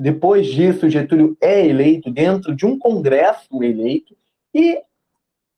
Depois 0.00 0.46
disso, 0.46 0.88
Getúlio 0.88 1.36
é 1.40 1.66
eleito 1.66 2.08
dentro 2.10 2.54
de 2.54 2.64
um 2.66 2.78
congresso 2.78 3.62
eleito 3.62 4.16
e 4.54 4.80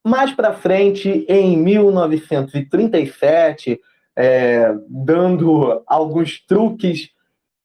mais 0.04 0.32
para 0.32 0.52
frente, 0.52 1.24
em 1.28 1.56
1937, 1.56 3.80
é, 4.16 4.74
dando 4.88 5.80
alguns 5.86 6.44
truques 6.44 7.12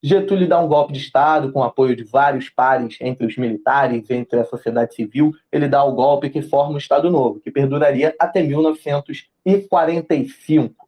Getúlio 0.02 0.48
dá 0.48 0.62
um 0.62 0.68
golpe 0.68 0.94
de 0.94 1.00
Estado 1.00 1.52
com 1.52 1.64
apoio 1.64 1.96
de 1.96 2.04
vários 2.04 2.50
pares 2.50 2.98
entre 3.02 3.26
os 3.26 3.36
militares, 3.36 4.08
entre 4.10 4.40
a 4.40 4.46
sociedade 4.46 4.94
civil. 4.94 5.34
Ele 5.52 5.68
dá 5.68 5.84
o 5.84 5.94
golpe 5.94 6.30
que 6.30 6.40
forma 6.42 6.76
o 6.76 6.78
Estado 6.78 7.10
Novo, 7.10 7.40
que 7.40 7.50
perduraria 7.50 8.16
até 8.20 8.44
1945, 8.44 10.88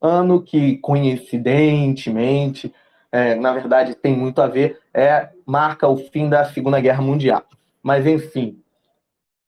ano 0.00 0.42
que, 0.42 0.76
coincidentemente, 0.78 2.72
é, 3.10 3.34
na 3.34 3.52
verdade 3.52 3.94
tem 3.94 4.14
muito 4.14 4.42
a 4.42 4.46
ver, 4.46 4.78
é, 4.92 5.28
marca 5.46 5.88
o 5.88 5.96
fim 5.96 6.28
da 6.28 6.44
Segunda 6.44 6.80
Guerra 6.80 7.02
Mundial. 7.02 7.44
Mas, 7.82 8.06
enfim, 8.06 8.60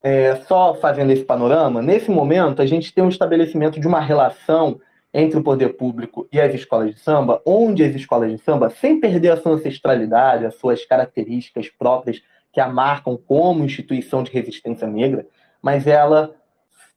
é, 0.03 0.37
só 0.49 0.75
fazendo 0.75 1.13
esse 1.13 1.25
panorama, 1.25 1.81
nesse 1.81 2.11
momento 2.11 2.61
a 2.61 2.67
gente 2.67 2.93
tem 2.93 3.05
um 3.05 3.09
estabelecimento 3.09 3.79
de 3.79 3.87
uma 3.87 4.01
relação 4.01 4.81
entre 5.15 5.39
o 5.39 5.43
poder 5.43 5.77
público 5.77 6.27
e 6.33 6.41
as 6.41 6.55
escolas 6.55 6.95
de 6.95 7.01
samba, 7.01 7.43
onde 7.45 7.85
as 7.85 7.95
escolas 7.95 8.31
de 8.31 8.39
samba, 8.39 8.71
sem 8.71 8.99
perder 8.99 9.33
a 9.33 9.37
sua 9.37 9.53
ancestralidade, 9.53 10.47
as 10.47 10.55
suas 10.55 10.85
características 10.85 11.69
próprias 11.69 12.23
que 12.53 12.61
a 12.61 12.69
marcam 12.69 13.17
como 13.17 13.65
instituição 13.65 14.23
de 14.23 14.31
resistência 14.31 14.87
negra, 14.87 15.27
mas 15.61 15.87
ela 15.87 16.35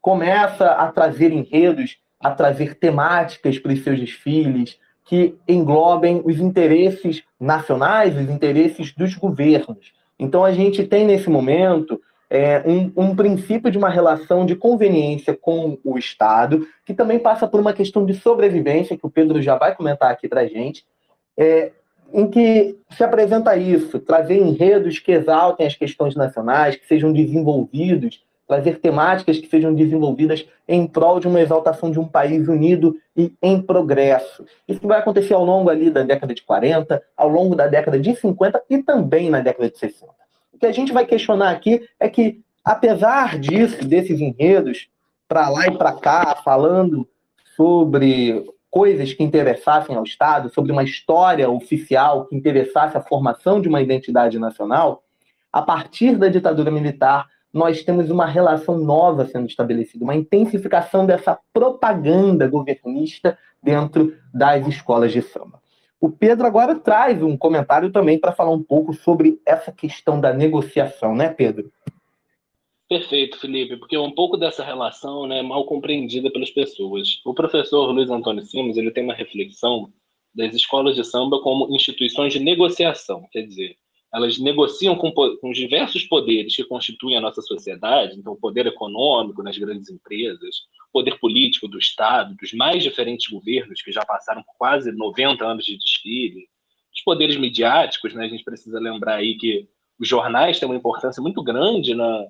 começa 0.02 0.68
a 0.68 0.92
trazer 0.92 1.32
enredos, 1.32 1.98
a 2.20 2.32
trazer 2.32 2.76
temáticas 2.76 3.60
para 3.60 3.74
os 3.74 3.84
seus 3.84 4.00
desfiles 4.00 4.80
que 5.06 5.36
englobem 5.48 6.22
os 6.26 6.40
interesses 6.40 7.24
nacionais, 7.40 8.18
os 8.18 8.30
interesses 8.30 8.92
dos 8.94 9.14
governos. 9.16 9.94
Então 10.20 10.44
a 10.44 10.52
gente 10.52 10.84
tem 10.84 11.06
nesse 11.06 11.30
momento 11.30 12.02
é, 12.30 12.64
um, 12.66 12.92
um, 12.98 13.16
princípio 13.16 13.70
de 13.70 13.78
uma 13.78 13.90
relação 13.90 14.46
de 14.46 14.56
conveniência 14.56 15.38
com 15.40 15.78
o 15.84 15.98
Estado, 15.98 16.68
que 16.84 16.94
também 16.94 17.20
passa 17.20 17.48
por 17.48 17.60
uma 17.60 17.72
questão 17.72 18.04
de 18.06 18.16
sobrevivência, 18.16 18.98
que 18.98 19.06
o 19.06 19.12
Pedro 19.12 19.42
já 19.42 19.56
vai 19.56 19.76
comentar 19.76 20.12
aqui 20.12 20.28
para 20.28 20.42
a 20.42 20.48
gente, 20.48 20.84
é, 21.38 21.72
em 22.12 22.28
que 22.28 22.76
se 22.90 23.04
apresenta 23.04 23.56
isso, 23.56 24.00
trazer 24.00 24.38
enredos 24.38 24.98
que 24.98 25.12
exaltem 25.12 25.68
as 25.68 25.76
questões 25.76 26.16
nacionais, 26.16 26.76
que 26.76 26.88
sejam 26.88 27.14
desenvolvidos, 27.14 28.24
trazer 28.48 28.80
temáticas 28.80 29.40
que 29.40 29.48
sejam 29.48 29.74
desenvolvidas 29.74 30.48
em 30.68 30.86
prol 30.86 31.20
de 31.20 31.28
uma 31.28 31.42
exaltação 31.42 31.90
de 31.92 32.00
um 32.00 32.08
país 32.08 32.48
unido 32.48 32.96
e 33.16 33.34
em 33.42 33.62
progresso. 33.62 34.46
Isso 34.68 34.88
vai 34.88 35.00
acontecer 35.00 35.34
ao 35.34 35.44
longo 35.44 35.70
ali 35.70 35.90
da 35.90 36.04
década 36.04 36.34
de 36.34 36.44
40, 36.44 37.02
ao 37.18 37.30
longo 37.30 37.56
da 37.56 37.68
década 37.68 38.00
de 38.00 38.16
50 38.16 38.64
e 38.70 38.84
também 38.84 39.30
na 39.30 39.40
década 39.40 39.70
de 39.70 39.78
60. 39.78 40.12
O 40.54 40.58
que 40.58 40.66
a 40.66 40.72
gente 40.72 40.94
vai 40.94 41.06
questionar 41.06 41.52
aqui 41.52 41.88
é 42.00 42.08
que, 42.08 42.42
apesar 42.64 43.40
disso, 43.40 43.86
desses 43.86 44.22
enredos, 44.22 44.88
para 45.28 45.50
lá 45.50 45.68
e 45.68 45.78
para 45.78 45.94
cá, 45.94 46.40
falando 46.44 47.08
sobre 47.56 48.46
coisas 48.70 49.14
que 49.14 49.24
interessassem 49.24 49.96
ao 49.96 50.04
Estado, 50.04 50.54
sobre 50.54 50.72
uma 50.72 50.84
história 50.84 51.50
oficial 51.50 52.26
que 52.26 52.36
interessasse 52.36 52.98
a 52.98 53.02
formação 53.02 53.62
de 53.62 53.70
uma 53.70 53.82
identidade 53.82 54.38
nacional, 54.38 55.04
a 55.52 55.62
partir 55.62 56.18
da 56.18 56.28
ditadura 56.28 56.70
militar, 56.70 57.26
nós 57.56 57.82
temos 57.86 58.12
uma 58.12 58.26
relação 58.26 58.78
nova 58.78 59.26
sendo 59.26 59.48
estabelecida, 59.48 60.04
uma 60.04 60.14
intensificação 60.14 61.06
dessa 61.06 61.40
propaganda 61.54 62.50
governista 62.50 63.38
dentro 63.64 64.14
das 64.34 64.68
escolas 64.68 65.14
de 65.14 65.22
samba. 65.22 65.62
O 66.02 66.12
Pedro 66.12 66.46
agora 66.46 66.76
traz 66.76 67.24
um 67.24 67.38
comentário 67.38 67.94
também 67.94 68.20
para 68.20 68.34
falar 68.34 68.52
um 68.52 68.62
pouco 68.62 68.94
sobre 68.94 69.40
essa 69.46 69.72
questão 69.72 70.20
da 70.20 70.34
negociação, 70.34 71.16
né, 71.16 71.30
Pedro? 71.30 71.72
Perfeito, 72.90 73.40
Felipe, 73.40 73.78
porque 73.78 73.98
um 73.98 74.12
pouco 74.12 74.36
dessa 74.36 74.62
relação 74.62 75.26
né, 75.26 75.40
é 75.40 75.42
mal 75.42 75.66
compreendida 75.66 76.30
pelas 76.30 76.52
pessoas. 76.52 77.22
O 77.26 77.34
professor 77.34 77.90
Luiz 77.90 78.10
Antônio 78.10 78.44
Simos 78.44 78.76
ele 78.76 78.92
tem 78.92 79.06
uma 79.06 79.14
reflexão 79.14 79.90
das 80.36 80.54
escolas 80.54 80.94
de 80.94 81.06
samba 81.06 81.40
como 81.42 81.74
instituições 81.74 82.34
de 82.34 82.40
negociação, 82.40 83.26
quer 83.32 83.44
dizer, 83.44 83.78
elas 84.16 84.40
negociam 84.40 84.96
com, 84.96 85.12
com 85.12 85.50
os 85.50 85.58
diversos 85.58 86.06
poderes 86.06 86.56
que 86.56 86.64
constituem 86.64 87.18
a 87.18 87.22
nossa 87.22 87.42
sociedade, 87.42 88.18
então 88.18 88.32
o 88.34 88.40
poder 88.40 88.66
econômico 88.66 89.44
nas 89.44 89.58
grandes 89.58 89.90
empresas, 89.90 90.56
o 90.90 90.94
poder 90.94 91.20
político 91.20 91.68
do 91.68 91.78
Estado, 91.78 92.34
dos 92.36 92.54
mais 92.54 92.82
diferentes 92.82 93.28
governos 93.28 93.82
que 93.82 93.92
já 93.92 94.06
passaram 94.06 94.42
por 94.42 94.56
quase 94.58 94.92
90 94.92 95.46
anos 95.46 95.66
de 95.66 95.78
desfile, 95.78 96.48
os 96.96 97.02
poderes 97.04 97.36
midiáticos, 97.36 98.14
né, 98.14 98.24
a 98.24 98.30
gente 98.30 98.46
precisa 98.46 98.80
lembrar 98.80 99.16
aí 99.16 99.36
que 99.38 99.68
os 100.00 100.08
jornais 100.08 100.60
têm 100.60 100.70
uma 100.70 100.78
importância 100.78 101.22
muito 101.22 101.44
grande 101.44 101.94
na, 101.94 102.26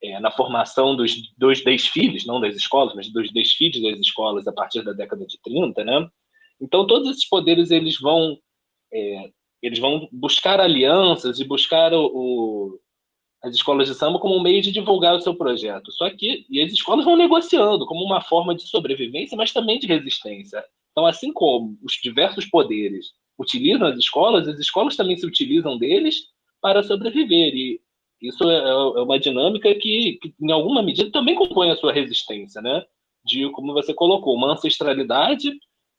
é, 0.00 0.20
na 0.20 0.30
formação 0.30 0.94
dos, 0.94 1.32
dos 1.36 1.62
desfiles, 1.64 2.24
não 2.24 2.40
das 2.40 2.54
escolas, 2.54 2.94
mas 2.94 3.12
dos 3.12 3.32
desfiles 3.32 3.82
das 3.82 3.98
escolas 3.98 4.46
a 4.46 4.52
partir 4.52 4.82
da 4.82 4.92
década 4.92 5.26
de 5.26 5.36
30, 5.42 5.84
né? 5.84 6.08
Então, 6.60 6.86
todos 6.86 7.10
esses 7.10 7.28
poderes 7.28 7.70
eles 7.70 7.98
vão, 8.00 8.38
é, 8.92 9.30
eles 9.62 9.78
vão 9.78 10.08
buscar 10.12 10.60
alianças 10.60 11.40
e 11.40 11.44
buscar 11.44 11.92
o, 11.92 12.06
o, 12.06 12.80
as 13.42 13.54
escolas 13.54 13.88
de 13.88 13.94
samba 13.94 14.18
como 14.18 14.36
um 14.36 14.42
meio 14.42 14.62
de 14.62 14.72
divulgar 14.72 15.14
o 15.14 15.20
seu 15.20 15.34
projeto. 15.34 15.90
Só 15.92 16.08
que 16.10 16.46
e 16.48 16.60
as 16.60 16.72
escolas 16.72 17.04
vão 17.04 17.16
negociando 17.16 17.86
como 17.86 18.04
uma 18.04 18.20
forma 18.20 18.54
de 18.54 18.62
sobrevivência, 18.62 19.36
mas 19.36 19.52
também 19.52 19.78
de 19.78 19.86
resistência. 19.86 20.64
Então, 20.92 21.06
assim 21.06 21.32
como 21.32 21.78
os 21.82 21.94
diversos 22.02 22.46
poderes 22.46 23.12
utilizam 23.38 23.86
as 23.86 23.96
escolas, 23.96 24.48
as 24.48 24.58
escolas 24.58 24.96
também 24.96 25.16
se 25.16 25.26
utilizam 25.26 25.78
deles 25.78 26.16
para 26.60 26.82
sobreviver. 26.82 27.54
E 27.54 27.80
isso 28.20 28.48
é, 28.48 28.56
é, 28.56 28.68
é 28.68 29.02
uma 29.02 29.18
dinâmica 29.18 29.72
que, 29.74 30.18
que, 30.20 30.34
em 30.40 30.50
alguma 30.50 30.82
medida, 30.82 31.10
também 31.12 31.34
compõe 31.34 31.70
a 31.70 31.76
sua 31.76 31.92
resistência, 31.92 32.60
né? 32.60 32.84
De, 33.24 33.48
como 33.50 33.72
você 33.72 33.94
colocou, 33.94 34.34
uma 34.34 34.52
ancestralidade 34.52 35.52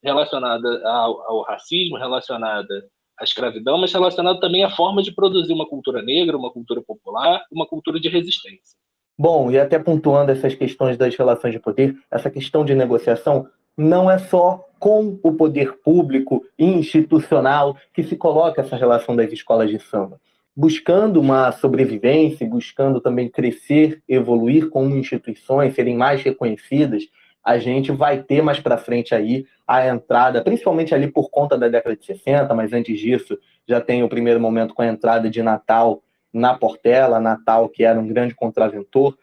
relacionada 0.04 0.82
ao, 0.90 1.22
ao 1.30 1.42
racismo, 1.44 1.98
relacionada 1.98 2.90
à 3.20 3.24
escravidão, 3.24 3.78
mas 3.78 3.92
relacionada 3.92 4.40
também 4.40 4.64
à 4.64 4.70
forma 4.70 5.04
de 5.04 5.14
produzir 5.14 5.54
uma 5.54 5.68
cultura 5.68 6.02
negra, 6.02 6.38
uma 6.38 6.52
cultura 6.52 6.82
popular, 6.82 7.44
uma 7.52 7.66
cultura 7.66 8.00
de 8.00 8.10
resistência. 8.10 8.78
Bom, 9.18 9.52
e 9.52 9.60
até 9.60 9.78
pontuando 9.78 10.32
essas 10.32 10.56
questões 10.56 10.98
das 10.98 11.16
relações 11.16 11.54
de 11.54 11.60
poder, 11.60 11.96
essa 12.10 12.30
questão 12.30 12.64
de 12.64 12.74
negociação 12.74 13.48
não 13.78 14.10
é 14.10 14.18
só 14.18 14.66
com 14.80 15.20
o 15.22 15.34
poder 15.34 15.80
público 15.84 16.46
institucional 16.58 17.76
que 17.94 18.04
se 18.04 18.16
coloca 18.16 18.62
essa 18.62 18.76
relação 18.76 19.16
das 19.16 19.32
escolas 19.32 19.70
de 19.70 19.80
samba 19.80 20.20
buscando 20.60 21.22
uma 21.22 21.54
sobrevivência, 21.54 22.46
buscando 22.46 23.00
também 23.00 23.30
crescer, 23.30 24.04
evoluir 24.10 24.70
como 24.70 24.94
instituições, 24.94 25.74
serem 25.74 25.96
mais 25.96 26.22
reconhecidas, 26.22 27.04
a 27.44 27.58
gente 27.58 27.92
vai 27.92 28.22
ter 28.22 28.42
mais 28.42 28.60
para 28.60 28.78
frente 28.78 29.16
aí 29.16 29.46
a 29.68 29.88
entrada, 29.88 30.44
principalmente 30.44 30.94
ali 30.94 31.08
por 31.08 31.30
conta 31.30 31.58
da 31.58 31.68
década 31.68 31.96
de 31.96 32.06
60, 32.06 32.54
mas 32.54 32.74
antes 32.74 33.00
disso 33.00 33.38
já 33.68 33.80
tem 33.80 34.04
o 34.04 34.10
primeiro 34.10 34.40
momento 34.40 34.74
com 34.74 34.82
a 34.82 34.88
entrada 34.88 35.30
de 35.30 35.42
Natal 35.42 36.02
na 36.34 36.54
Portela, 36.54 37.20
Natal 37.20 37.70
que 37.70 37.84
era 37.84 38.00
um 38.00 38.08
grande 38.08 38.36
contraventor 38.36 39.18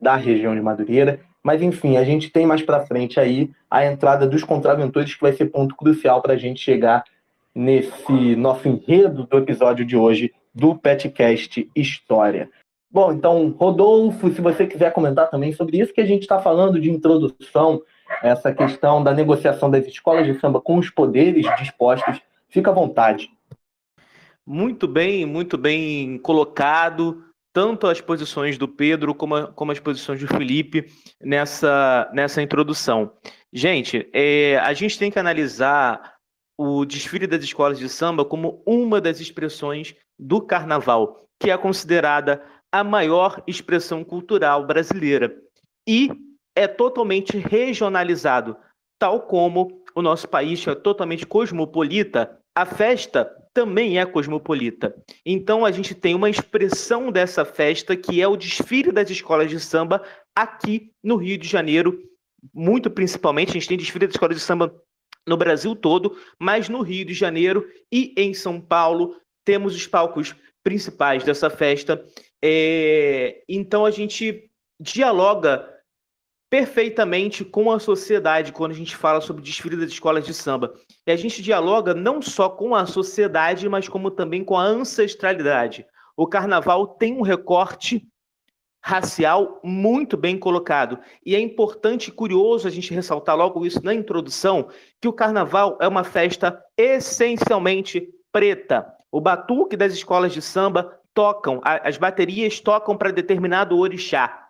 da 0.00 0.16
região 0.16 0.54
de 0.54 0.60
Madureira, 0.60 1.20
mas 1.42 1.62
enfim, 1.62 1.96
a 1.96 2.04
gente 2.04 2.30
tem 2.30 2.46
mais 2.46 2.62
para 2.62 2.84
frente 2.86 3.18
aí 3.18 3.50
a 3.70 3.84
entrada 3.84 4.26
dos 4.26 4.44
contraventores 4.44 5.14
que 5.14 5.20
vai 5.20 5.32
ser 5.32 5.46
ponto 5.46 5.74
crucial 5.76 6.20
para 6.20 6.34
a 6.34 6.36
gente 6.36 6.60
chegar 6.60 7.04
nesse 7.54 8.36
nosso 8.36 8.68
enredo 8.68 9.26
do 9.26 9.38
episódio 9.38 9.84
de 9.84 9.96
hoje 9.96 10.32
do 10.54 10.74
Petcast 10.74 11.68
História. 11.74 12.50
Bom, 12.90 13.12
então, 13.12 13.50
Rodolfo, 13.50 14.32
se 14.32 14.40
você 14.40 14.66
quiser 14.66 14.92
comentar 14.92 15.30
também 15.30 15.52
sobre 15.52 15.78
isso 15.78 15.92
que 15.92 16.00
a 16.00 16.06
gente 16.06 16.22
está 16.22 16.40
falando 16.40 16.80
de 16.80 16.90
introdução, 16.90 17.82
essa 18.20 18.52
questão 18.52 19.02
da 19.02 19.14
negociação 19.14 19.70
das 19.70 19.86
escolas 19.86 20.26
de 20.26 20.38
samba 20.40 20.60
com 20.60 20.76
os 20.76 20.90
poderes 20.90 21.46
dispostos, 21.56 22.20
fica 22.48 22.70
à 22.70 22.74
vontade. 22.74 23.30
Muito 24.44 24.88
bem, 24.88 25.24
muito 25.24 25.56
bem 25.56 26.18
colocado, 26.18 27.22
tanto 27.52 27.86
as 27.86 28.00
posições 28.00 28.58
do 28.58 28.66
Pedro 28.66 29.14
como, 29.14 29.46
como 29.52 29.70
as 29.70 29.78
posições 29.78 30.20
do 30.20 30.26
Felipe 30.26 30.86
nessa, 31.20 32.10
nessa 32.12 32.42
introdução. 32.42 33.12
Gente, 33.52 34.08
é, 34.12 34.58
a 34.58 34.72
gente 34.72 34.98
tem 34.98 35.12
que 35.12 35.18
analisar 35.18 36.14
o 36.58 36.84
desfile 36.84 37.26
das 37.26 37.44
escolas 37.44 37.78
de 37.78 37.88
samba 37.88 38.24
como 38.24 38.62
uma 38.66 39.00
das 39.00 39.20
expressões 39.20 39.94
do 40.18 40.40
carnaval, 40.40 41.16
que 41.38 41.50
é 41.50 41.56
considerada 41.56 42.42
a 42.72 42.84
maior 42.84 43.42
expressão 43.46 44.04
cultural 44.04 44.66
brasileira 44.66 45.36
e 45.86 46.10
é 46.54 46.66
totalmente 46.68 47.36
regionalizado, 47.36 48.56
tal 48.98 49.22
como 49.22 49.82
o 49.94 50.02
nosso 50.02 50.28
país 50.28 50.66
é 50.66 50.74
totalmente 50.74 51.26
cosmopolita, 51.26 52.38
a 52.54 52.66
festa 52.66 53.30
também 53.52 53.98
é 53.98 54.06
cosmopolita. 54.06 54.94
Então 55.24 55.64
a 55.64 55.70
gente 55.70 55.94
tem 55.94 56.14
uma 56.14 56.30
expressão 56.30 57.10
dessa 57.10 57.44
festa 57.44 57.96
que 57.96 58.22
é 58.22 58.28
o 58.28 58.36
desfile 58.36 58.92
das 58.92 59.10
escolas 59.10 59.50
de 59.50 59.58
samba 59.58 60.02
aqui 60.34 60.92
no 61.02 61.16
Rio 61.16 61.38
de 61.38 61.48
Janeiro, 61.48 61.98
muito 62.54 62.90
principalmente, 62.90 63.50
a 63.50 63.52
gente 63.54 63.68
tem 63.68 63.76
desfile 63.76 64.06
das 64.06 64.14
escolas 64.14 64.36
de 64.36 64.42
samba 64.42 64.74
no 65.26 65.36
Brasil 65.36 65.74
todo, 65.76 66.16
mas 66.38 66.68
no 66.68 66.82
Rio 66.82 67.04
de 67.04 67.14
Janeiro 67.14 67.66
e 67.92 68.14
em 68.16 68.32
São 68.32 68.60
Paulo 68.60 69.16
temos 69.44 69.74
os 69.74 69.86
palcos 69.86 70.34
principais 70.62 71.24
dessa 71.24 71.50
festa. 71.50 72.04
É, 72.42 73.42
então 73.48 73.84
a 73.84 73.90
gente 73.90 74.50
dialoga 74.78 75.68
perfeitamente 76.50 77.44
com 77.44 77.70
a 77.70 77.78
sociedade 77.78 78.52
quando 78.52 78.72
a 78.72 78.74
gente 78.74 78.96
fala 78.96 79.20
sobre 79.20 79.42
desfile 79.42 79.76
das 79.76 79.90
escolas 79.90 80.26
de 80.26 80.34
samba. 80.34 80.74
E 81.06 81.12
a 81.12 81.16
gente 81.16 81.42
dialoga 81.42 81.94
não 81.94 82.20
só 82.20 82.48
com 82.48 82.74
a 82.74 82.86
sociedade, 82.86 83.68
mas 83.68 83.88
como 83.88 84.10
também 84.10 84.42
com 84.42 84.56
a 84.56 84.64
ancestralidade. 84.64 85.86
O 86.16 86.26
carnaval 86.26 86.88
tem 86.88 87.16
um 87.16 87.22
recorte 87.22 88.06
racial 88.82 89.60
muito 89.62 90.16
bem 90.16 90.38
colocado. 90.38 90.98
E 91.24 91.36
é 91.36 91.40
importante 91.40 92.08
e 92.08 92.12
curioso 92.12 92.66
a 92.66 92.70
gente 92.70 92.92
ressaltar 92.92 93.36
logo 93.36 93.64
isso 93.64 93.84
na 93.84 93.94
introdução, 93.94 94.68
que 95.00 95.06
o 95.06 95.12
carnaval 95.12 95.78
é 95.80 95.86
uma 95.86 96.02
festa 96.02 96.60
essencialmente 96.76 98.08
preta. 98.32 98.86
O 99.12 99.20
batuque 99.20 99.76
das 99.76 99.92
escolas 99.92 100.32
de 100.32 100.40
samba 100.40 101.00
tocam, 101.12 101.60
as 101.64 101.96
baterias 101.96 102.60
tocam 102.60 102.96
para 102.96 103.10
determinado 103.10 103.76
orixá. 103.76 104.48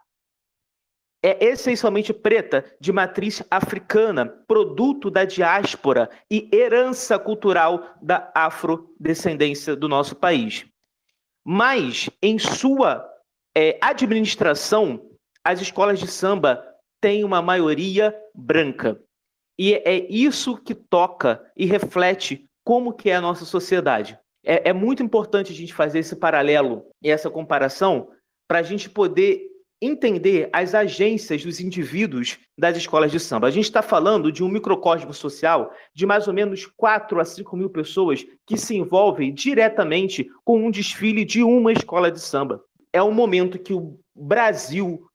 É 1.23 1.45
essencialmente 1.45 2.15
preta, 2.15 2.65
de 2.81 2.93
matriz 2.93 3.43
africana, 3.51 4.27
produto 4.27 5.11
da 5.11 5.25
diáspora 5.25 6.09
e 6.31 6.49
herança 6.53 7.19
cultural 7.19 7.95
da 8.01 8.31
afrodescendência 8.35 9.77
do 9.77 9.87
nosso 9.89 10.17
país. 10.17 10.67
Mas, 11.45 12.09
em 12.23 12.39
sua 12.39 13.07
é, 13.55 13.79
administração, 13.83 15.11
as 15.45 15.61
escolas 15.61 15.99
de 15.99 16.07
samba 16.07 16.65
têm 17.01 17.25
uma 17.25 17.43
maioria 17.43 18.15
branca. 18.35 18.99
E 19.59 19.75
é 19.75 20.07
isso 20.11 20.57
que 20.57 20.75
toca 20.75 21.45
e 21.55 21.67
reflete 21.67 22.49
como 22.65 22.95
que 22.95 23.11
é 23.11 23.17
a 23.17 23.21
nossa 23.21 23.45
sociedade. 23.45 24.19
É, 24.45 24.71
é 24.71 24.73
muito 24.73 25.03
importante 25.03 25.53
a 25.53 25.55
gente 25.55 25.75
fazer 25.75 26.01
esse 26.01 26.17
paralelo 26.17 26.85
e 27.03 27.11
essa 27.11 27.31
comparação 27.31 28.09
para 28.49 28.61
a 28.61 28.63
gente 28.63 28.89
poder 28.89 29.51
entender 29.83 30.51
as 30.53 30.75
agências 30.75 31.43
dos 31.43 31.59
indivíduos 31.59 32.39
das 32.59 32.77
escolas 32.77 33.11
de 33.11 33.19
samba. 33.19 33.47
A 33.47 33.51
gente 33.51 33.65
está 33.65 33.81
falando 33.81 34.31
de 34.31 34.45
um 34.45 34.49
microcosmo 34.49 35.15
social 35.15 35.73
de 35.95 36.05
mais 36.05 36.29
ou 36.29 36.35
menos 36.35 36.67
4 36.67 37.19
a 37.19 37.25
5 37.25 37.57
mil 37.57 37.71
pessoas 37.71 38.25
que 38.47 38.59
se 38.59 38.77
envolvem 38.77 39.33
diretamente 39.33 40.31
com 40.45 40.67
um 40.67 40.71
desfile 40.71 41.25
de 41.25 41.43
uma 41.43 41.73
escola 41.73 42.11
de 42.11 42.21
samba. 42.21 42.63
É 42.93 43.03
um 43.03 43.13
momento 43.13 43.59
que 43.59 43.73
o 43.73 43.99
Brasil, 44.15 45.07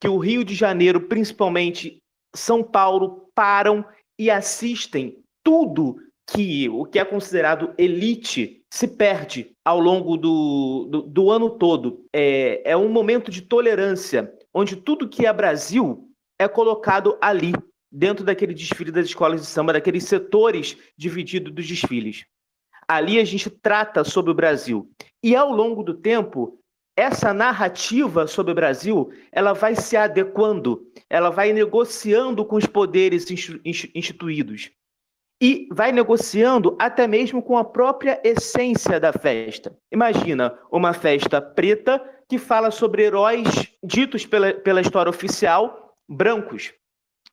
que 0.00 0.08
o 0.08 0.18
Rio 0.18 0.44
de 0.44 0.54
Janeiro, 0.54 1.00
principalmente 1.00 2.02
São 2.34 2.62
Paulo, 2.62 3.30
param 3.34 3.84
e 4.18 4.30
assistem 4.30 5.16
tudo 5.42 5.96
que 6.30 6.68
o 6.68 6.84
que 6.84 6.98
é 6.98 7.04
considerado 7.04 7.72
elite 7.78 8.59
se 8.72 8.86
perde 8.86 9.52
ao 9.64 9.80
longo 9.80 10.16
do, 10.16 10.86
do, 10.88 11.02
do 11.02 11.30
ano 11.30 11.50
todo. 11.50 12.06
É, 12.12 12.70
é 12.70 12.76
um 12.76 12.88
momento 12.88 13.30
de 13.30 13.42
tolerância, 13.42 14.32
onde 14.54 14.76
tudo 14.76 15.08
que 15.08 15.26
é 15.26 15.32
Brasil 15.32 16.08
é 16.38 16.46
colocado 16.46 17.18
ali, 17.20 17.52
dentro 17.90 18.24
daquele 18.24 18.54
desfile 18.54 18.92
das 18.92 19.06
escolas 19.06 19.40
de 19.40 19.46
samba, 19.48 19.72
daqueles 19.72 20.04
setores 20.04 20.76
divididos 20.96 21.52
dos 21.52 21.66
desfiles. 21.66 22.24
Ali 22.86 23.18
a 23.18 23.24
gente 23.24 23.50
trata 23.50 24.04
sobre 24.04 24.30
o 24.30 24.34
Brasil. 24.34 24.88
E 25.22 25.34
ao 25.34 25.52
longo 25.52 25.82
do 25.82 25.94
tempo, 25.94 26.58
essa 26.96 27.34
narrativa 27.34 28.26
sobre 28.26 28.52
o 28.52 28.54
Brasil, 28.54 29.12
ela 29.32 29.52
vai 29.52 29.74
se 29.74 29.96
adequando, 29.96 30.86
ela 31.08 31.30
vai 31.30 31.52
negociando 31.52 32.44
com 32.44 32.56
os 32.56 32.66
poderes 32.66 33.26
instituídos 33.94 34.70
e 35.40 35.66
vai 35.72 35.90
negociando 35.90 36.76
até 36.78 37.06
mesmo 37.06 37.42
com 37.42 37.56
a 37.56 37.64
própria 37.64 38.20
essência 38.22 39.00
da 39.00 39.12
festa. 39.12 39.74
Imagina 39.90 40.58
uma 40.70 40.92
festa 40.92 41.40
preta 41.40 42.02
que 42.28 42.38
fala 42.38 42.70
sobre 42.70 43.04
heróis 43.04 43.48
ditos 43.82 44.26
pela, 44.26 44.52
pela 44.52 44.80
história 44.80 45.08
oficial 45.08 45.96
brancos. 46.08 46.72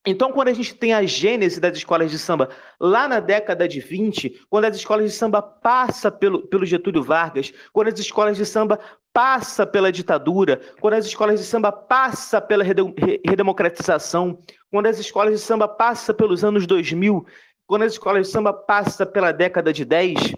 Então, 0.05 0.31
quando 0.31 0.47
a 0.47 0.53
gente 0.53 0.73
tem 0.73 0.93
a 0.93 1.03
gênese 1.03 1.59
das 1.59 1.75
escolas 1.75 2.09
de 2.09 2.17
samba 2.17 2.47
lá 2.79 3.09
na 3.09 3.19
década 3.19 3.67
de 3.67 3.81
20, 3.81 4.45
quando 4.49 4.63
as 4.63 4.77
escolas 4.77 5.11
de 5.11 5.11
samba 5.11 5.41
passam 5.41 6.09
pelo, 6.09 6.47
pelo 6.47 6.65
Getúlio 6.65 7.03
Vargas, 7.03 7.53
quando 7.73 7.89
as 7.89 7.99
escolas 7.99 8.37
de 8.37 8.45
samba 8.45 8.79
passam 9.11 9.67
pela 9.67 9.91
ditadura, 9.91 10.61
quando 10.79 10.93
as 10.93 11.05
escolas 11.05 11.41
de 11.41 11.45
samba 11.45 11.73
passam 11.73 12.39
pela 12.39 12.63
redemocratização, 12.63 14.39
quando 14.71 14.85
as 14.85 14.97
escolas 14.97 15.33
de 15.33 15.39
samba 15.39 15.67
passam 15.67 16.15
pelos 16.15 16.41
anos 16.43 16.65
2000, 16.65 17.25
quando 17.67 17.83
as 17.83 17.91
escolas 17.91 18.25
de 18.25 18.33
samba 18.33 18.53
passam 18.53 19.05
pela 19.05 19.33
década 19.33 19.73
de 19.73 19.83
10, 19.83 20.33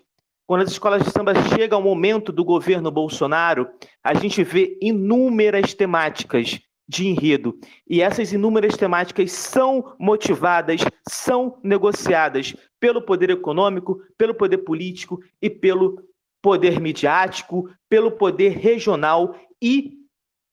quando 0.47 0.63
as 0.63 0.71
escolas 0.71 1.03
de 1.03 1.11
samba 1.11 1.33
chegam 1.55 1.77
ao 1.77 1.83
momento 1.83 2.31
do 2.31 2.43
governo 2.43 2.89
Bolsonaro, 2.89 3.69
a 4.03 4.15
gente 4.15 4.43
vê 4.43 4.75
inúmeras 4.81 5.75
temáticas 5.75 6.59
de 6.87 7.07
enredo. 7.07 7.55
E 7.87 8.01
essas 8.01 8.33
inúmeras 8.33 8.75
temáticas 8.75 9.31
são 9.31 9.93
motivadas, 9.99 10.81
são 11.07 11.59
negociadas 11.63 12.55
pelo 12.79 12.99
poder 12.99 13.29
econômico, 13.29 14.01
pelo 14.17 14.33
poder 14.33 14.57
político 14.59 15.19
e 15.39 15.51
pelo 15.51 16.03
poder 16.41 16.79
midiático, 16.79 17.69
pelo 17.87 18.09
poder 18.09 18.57
regional 18.57 19.35
e 19.61 19.99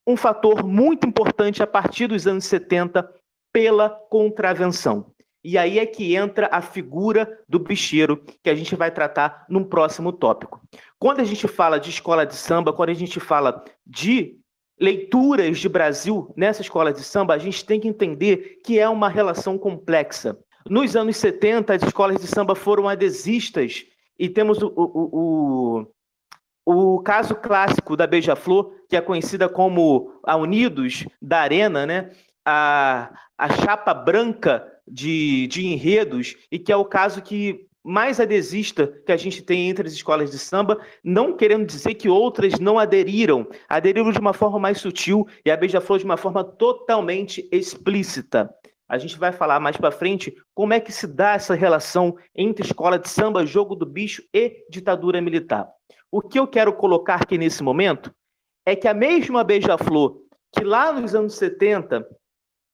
um 0.06 0.16
fator 0.16 0.62
muito 0.62 1.06
importante 1.06 1.62
a 1.62 1.66
partir 1.66 2.06
dos 2.06 2.26
anos 2.26 2.44
70 2.44 3.10
pela 3.50 3.88
contravenção. 3.88 5.15
E 5.48 5.56
aí 5.56 5.78
é 5.78 5.86
que 5.86 6.16
entra 6.16 6.48
a 6.50 6.60
figura 6.60 7.38
do 7.48 7.60
bicheiro, 7.60 8.20
que 8.42 8.50
a 8.50 8.54
gente 8.56 8.74
vai 8.74 8.90
tratar 8.90 9.46
num 9.48 9.62
próximo 9.62 10.12
tópico. 10.12 10.60
Quando 10.98 11.20
a 11.20 11.24
gente 11.24 11.46
fala 11.46 11.78
de 11.78 11.88
escola 11.88 12.26
de 12.26 12.34
samba, 12.34 12.72
quando 12.72 12.88
a 12.88 12.94
gente 12.94 13.20
fala 13.20 13.64
de 13.86 14.40
leituras 14.76 15.60
de 15.60 15.68
Brasil 15.68 16.34
nessa 16.36 16.62
escola 16.62 16.92
de 16.92 17.00
samba, 17.04 17.34
a 17.34 17.38
gente 17.38 17.64
tem 17.64 17.78
que 17.78 17.86
entender 17.86 18.58
que 18.64 18.80
é 18.80 18.88
uma 18.88 19.08
relação 19.08 19.56
complexa. 19.56 20.36
Nos 20.68 20.96
anos 20.96 21.16
70, 21.16 21.74
as 21.74 21.82
escolas 21.84 22.20
de 22.20 22.26
samba 22.26 22.56
foram 22.56 22.88
adesistas 22.88 23.86
e 24.18 24.28
temos 24.28 24.60
o, 24.60 24.72
o, 24.74 25.86
o, 26.66 26.94
o 26.96 27.02
caso 27.02 27.36
clássico 27.36 27.96
da 27.96 28.04
Beija-Flor, 28.04 28.72
que 28.88 28.96
é 28.96 29.00
conhecida 29.00 29.48
como 29.48 30.18
a 30.24 30.34
Unidos 30.34 31.06
da 31.22 31.38
Arena, 31.38 31.86
né? 31.86 32.10
a, 32.46 33.10
a 33.36 33.48
chapa 33.50 33.92
branca 33.92 34.72
de, 34.86 35.46
de 35.48 35.66
enredos, 35.66 36.36
e 36.50 36.58
que 36.58 36.72
é 36.72 36.76
o 36.76 36.84
caso 36.84 37.22
que 37.22 37.66
mais 37.82 38.18
adesista 38.18 38.88
que 39.06 39.12
a 39.12 39.16
gente 39.16 39.42
tem 39.42 39.68
entre 39.68 39.86
as 39.86 39.92
escolas 39.92 40.30
de 40.30 40.38
samba, 40.38 40.80
não 41.04 41.36
querendo 41.36 41.64
dizer 41.64 41.94
que 41.94 42.08
outras 42.08 42.58
não 42.58 42.78
aderiram, 42.78 43.46
aderiram 43.68 44.10
de 44.10 44.18
uma 44.18 44.32
forma 44.32 44.58
mais 44.58 44.78
sutil 44.78 45.26
e 45.44 45.50
a 45.50 45.56
Beija-Flor 45.56 46.00
de 46.00 46.04
uma 46.04 46.16
forma 46.16 46.42
totalmente 46.42 47.48
explícita. 47.52 48.50
A 48.88 48.98
gente 48.98 49.16
vai 49.18 49.30
falar 49.32 49.60
mais 49.60 49.76
para 49.76 49.92
frente 49.92 50.34
como 50.52 50.72
é 50.72 50.80
que 50.80 50.90
se 50.90 51.06
dá 51.06 51.34
essa 51.34 51.54
relação 51.54 52.16
entre 52.34 52.66
escola 52.66 52.98
de 52.98 53.08
samba, 53.08 53.46
jogo 53.46 53.76
do 53.76 53.86
bicho 53.86 54.22
e 54.34 54.64
ditadura 54.68 55.20
militar. 55.20 55.68
O 56.10 56.20
que 56.20 56.38
eu 56.38 56.46
quero 56.46 56.72
colocar 56.72 57.16
aqui 57.16 57.38
nesse 57.38 57.62
momento 57.62 58.12
é 58.64 58.74
que 58.74 58.88
a 58.88 58.94
mesma 58.94 59.44
Beija-Flor 59.44 60.26
que 60.56 60.64
lá 60.64 60.92
nos 60.92 61.14
anos 61.14 61.34
70 61.34 62.06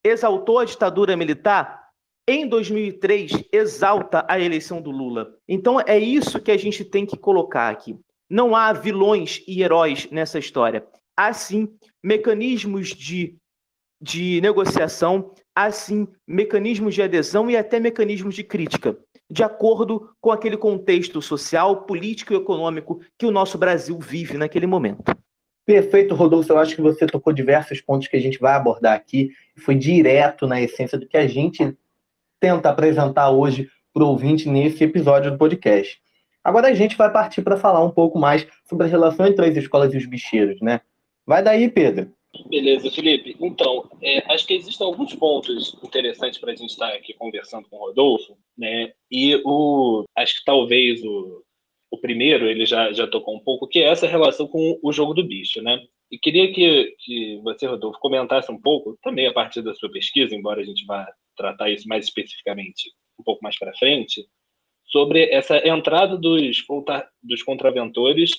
exaltou 0.05 0.59
a 0.59 0.65
ditadura 0.65 1.17
militar, 1.17 1.82
em 2.27 2.47
2003 2.47 3.45
exalta 3.53 4.25
a 4.29 4.39
eleição 4.39 4.81
do 4.81 4.91
Lula. 4.91 5.35
Então 5.49 5.81
é 5.81 5.99
isso 5.99 6.41
que 6.41 6.51
a 6.51 6.57
gente 6.57 6.85
tem 6.85 7.05
que 7.05 7.17
colocar 7.17 7.69
aqui. 7.69 7.99
Não 8.31 8.55
há 8.55 8.73
vilões 8.73 9.43
e 9.47 9.63
heróis 9.63 10.09
nessa 10.11 10.39
história. 10.39 10.87
Há 11.17 11.33
sim 11.33 11.69
mecanismos 12.03 12.89
de, 12.89 13.37
de 14.01 14.41
negociação, 14.41 15.35
há 15.55 15.71
sim 15.71 16.09
mecanismos 16.27 16.95
de 16.95 17.03
adesão 17.03 17.51
e 17.51 17.57
até 17.57 17.79
mecanismos 17.79 18.35
de 18.35 18.45
crítica, 18.45 18.97
de 19.31 19.43
acordo 19.43 20.11
com 20.21 20.31
aquele 20.31 20.57
contexto 20.57 21.21
social, 21.21 21.83
político 21.83 22.33
e 22.33 22.37
econômico 22.37 23.01
que 23.19 23.27
o 23.27 23.31
nosso 23.31 23.59
Brasil 23.59 23.99
vive 23.99 24.39
naquele 24.39 24.67
momento. 24.67 25.03
Perfeito, 25.67 26.15
Rodolfo. 26.15 26.53
Eu 26.53 26.59
acho 26.59 26.75
que 26.75 26.83
você 26.83 27.07
tocou 27.07 27.33
diversos 27.33 27.81
pontos 27.81 28.09
que 28.09 28.17
a 28.17 28.21
gente 28.21 28.39
vai 28.39 28.55
abordar 28.55 28.95
aqui. 28.95 29.31
Foi 29.59 29.75
direto 29.75 30.47
na 30.47 30.61
essência 30.61 30.99
do 30.99 31.07
que 31.07 31.17
a 31.17 31.27
gente 31.27 31.77
tenta 32.43 32.71
apresentar 32.71 33.31
hoje 33.31 33.69
para 33.95 34.03
o 34.03 34.09
ouvinte 34.09 34.49
nesse 34.49 34.83
episódio 34.83 35.31
do 35.31 35.39
podcast. 35.39 35.97
Agora 36.43 36.67
a 36.67 36.75
gente 36.75 36.97
vai 36.97 37.09
partir 37.09 37.41
para 37.41 37.57
falar 37.57 37.85
um 37.85 37.91
pouco 37.91 38.19
mais 38.19 38.45
sobre 38.69 38.85
a 38.85 38.91
relação 38.91 39.25
entre 39.25 39.47
as 39.47 39.57
escolas 39.57 39.95
e 39.95 39.97
os 39.97 40.07
bicheiros, 40.07 40.61
né? 40.61 40.81
Vai 41.25 41.41
daí, 41.41 41.71
Pedro. 41.71 42.13
Beleza, 42.51 42.91
Felipe. 42.91 43.37
Então, 43.41 43.89
é, 44.03 44.35
acho 44.35 44.45
que 44.45 44.55
existem 44.55 44.85
alguns 44.85 45.15
pontos 45.15 45.77
interessantes 45.85 46.41
para 46.41 46.51
a 46.51 46.57
gente 46.57 46.71
estar 46.71 46.89
aqui 46.89 47.15
conversando 47.15 47.69
com 47.69 47.77
o 47.77 47.87
Rodolfo, 47.87 48.37
né? 48.59 48.93
E 49.09 49.41
o, 49.45 50.03
acho 50.17 50.41
que 50.41 50.45
talvez 50.45 51.01
o, 51.05 51.45
o 51.93 51.99
primeiro 51.99 52.47
ele 52.47 52.67
já, 52.67 52.93
já 52.93 53.07
tocou 53.07 53.37
um 53.37 53.41
pouco, 53.41 53.69
que 53.69 53.79
é 53.79 53.89
essa 53.89 54.09
relação 54.09 54.49
com 54.49 54.81
o 54.83 54.93
jogo 54.93 55.15
do 55.15 55.23
bicho, 55.23 55.63
né? 55.63 55.79
E 56.11 56.19
queria 56.19 56.53
que, 56.53 56.97
que 56.99 57.41
você, 57.45 57.67
Rodolfo, 57.67 58.01
comentasse 58.01 58.51
um 58.51 58.61
pouco, 58.61 58.99
também 59.01 59.29
a 59.29 59.33
partir 59.33 59.63
da 59.63 59.75
sua 59.75 59.93
pesquisa, 59.93 60.35
embora 60.35 60.61
a 60.61 60.65
gente 60.65 60.85
vá 60.87 61.07
tratar 61.37 61.71
isso 61.71 61.89
mais 61.89 62.05
especificamente 62.05 62.91
um 63.19 63.23
pouco 63.23 63.43
mais 63.43 63.59
para 63.59 63.77
frente, 63.77 64.27
sobre 64.87 65.31
essa 65.31 65.57
entrada 65.67 66.17
dos, 66.17 66.65
dos 67.23 67.43
contraventores 67.43 68.33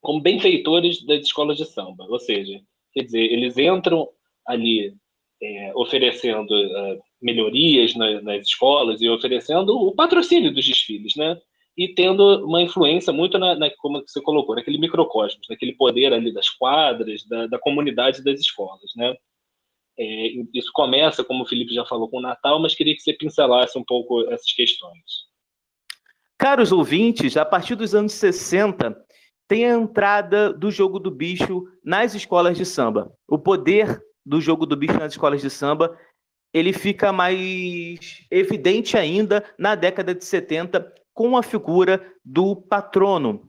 como 0.00 0.20
benfeitores 0.20 1.04
das 1.06 1.24
escolas 1.24 1.56
de 1.56 1.64
samba. 1.64 2.04
Ou 2.08 2.18
seja, 2.18 2.60
quer 2.92 3.04
dizer, 3.04 3.32
eles 3.32 3.56
entram 3.56 4.08
ali 4.46 4.94
é, 5.40 5.72
oferecendo 5.74 6.50
uh, 6.50 7.00
melhorias 7.20 7.94
na, 7.94 8.20
nas 8.20 8.46
escolas 8.46 9.00
e 9.00 9.08
oferecendo 9.08 9.70
o 9.76 9.94
patrocínio 9.94 10.52
dos 10.52 10.66
desfiles, 10.66 11.14
né? 11.16 11.40
E 11.76 11.88
tendo 11.88 12.44
uma 12.44 12.60
influência 12.60 13.12
muito 13.12 13.38
na, 13.38 13.54
na 13.54 13.70
como 13.78 14.02
você 14.06 14.20
colocou, 14.20 14.54
naquele 14.54 14.76
microcosmos, 14.76 15.46
naquele 15.48 15.72
poder 15.72 16.12
ali 16.12 16.32
das 16.32 16.50
quadras, 16.50 17.24
da, 17.26 17.46
da 17.46 17.58
comunidade 17.58 18.22
das 18.22 18.40
escolas, 18.40 18.90
né? 18.96 19.14
É, 19.98 20.28
isso 20.54 20.70
começa, 20.72 21.22
como 21.22 21.44
o 21.44 21.46
Felipe 21.46 21.74
já 21.74 21.84
falou, 21.84 22.08
com 22.08 22.18
o 22.18 22.22
Natal, 22.22 22.60
mas 22.60 22.74
queria 22.74 22.94
que 22.94 23.02
você 23.02 23.12
pincelasse 23.12 23.78
um 23.78 23.84
pouco 23.84 24.22
essas 24.30 24.52
questões. 24.52 25.30
Caros 26.38 26.72
ouvintes, 26.72 27.36
a 27.36 27.44
partir 27.44 27.74
dos 27.74 27.94
anos 27.94 28.12
60, 28.14 28.96
tem 29.46 29.66
a 29.66 29.74
entrada 29.74 30.52
do 30.52 30.70
jogo 30.70 30.98
do 30.98 31.10
bicho 31.10 31.64
nas 31.84 32.14
escolas 32.14 32.56
de 32.56 32.64
samba. 32.64 33.12
O 33.28 33.38
poder 33.38 34.02
do 34.24 34.40
jogo 34.40 34.66
do 34.66 34.76
bicho 34.76 34.98
nas 34.98 35.12
escolas 35.12 35.40
de 35.40 35.50
samba 35.50 35.96
ele 36.52 36.72
fica 36.72 37.12
mais 37.12 38.26
evidente 38.30 38.96
ainda 38.96 39.44
na 39.58 39.74
década 39.74 40.14
de 40.14 40.24
70 40.24 40.92
com 41.14 41.36
a 41.36 41.42
figura 41.42 42.04
do 42.24 42.54
patrono. 42.54 43.48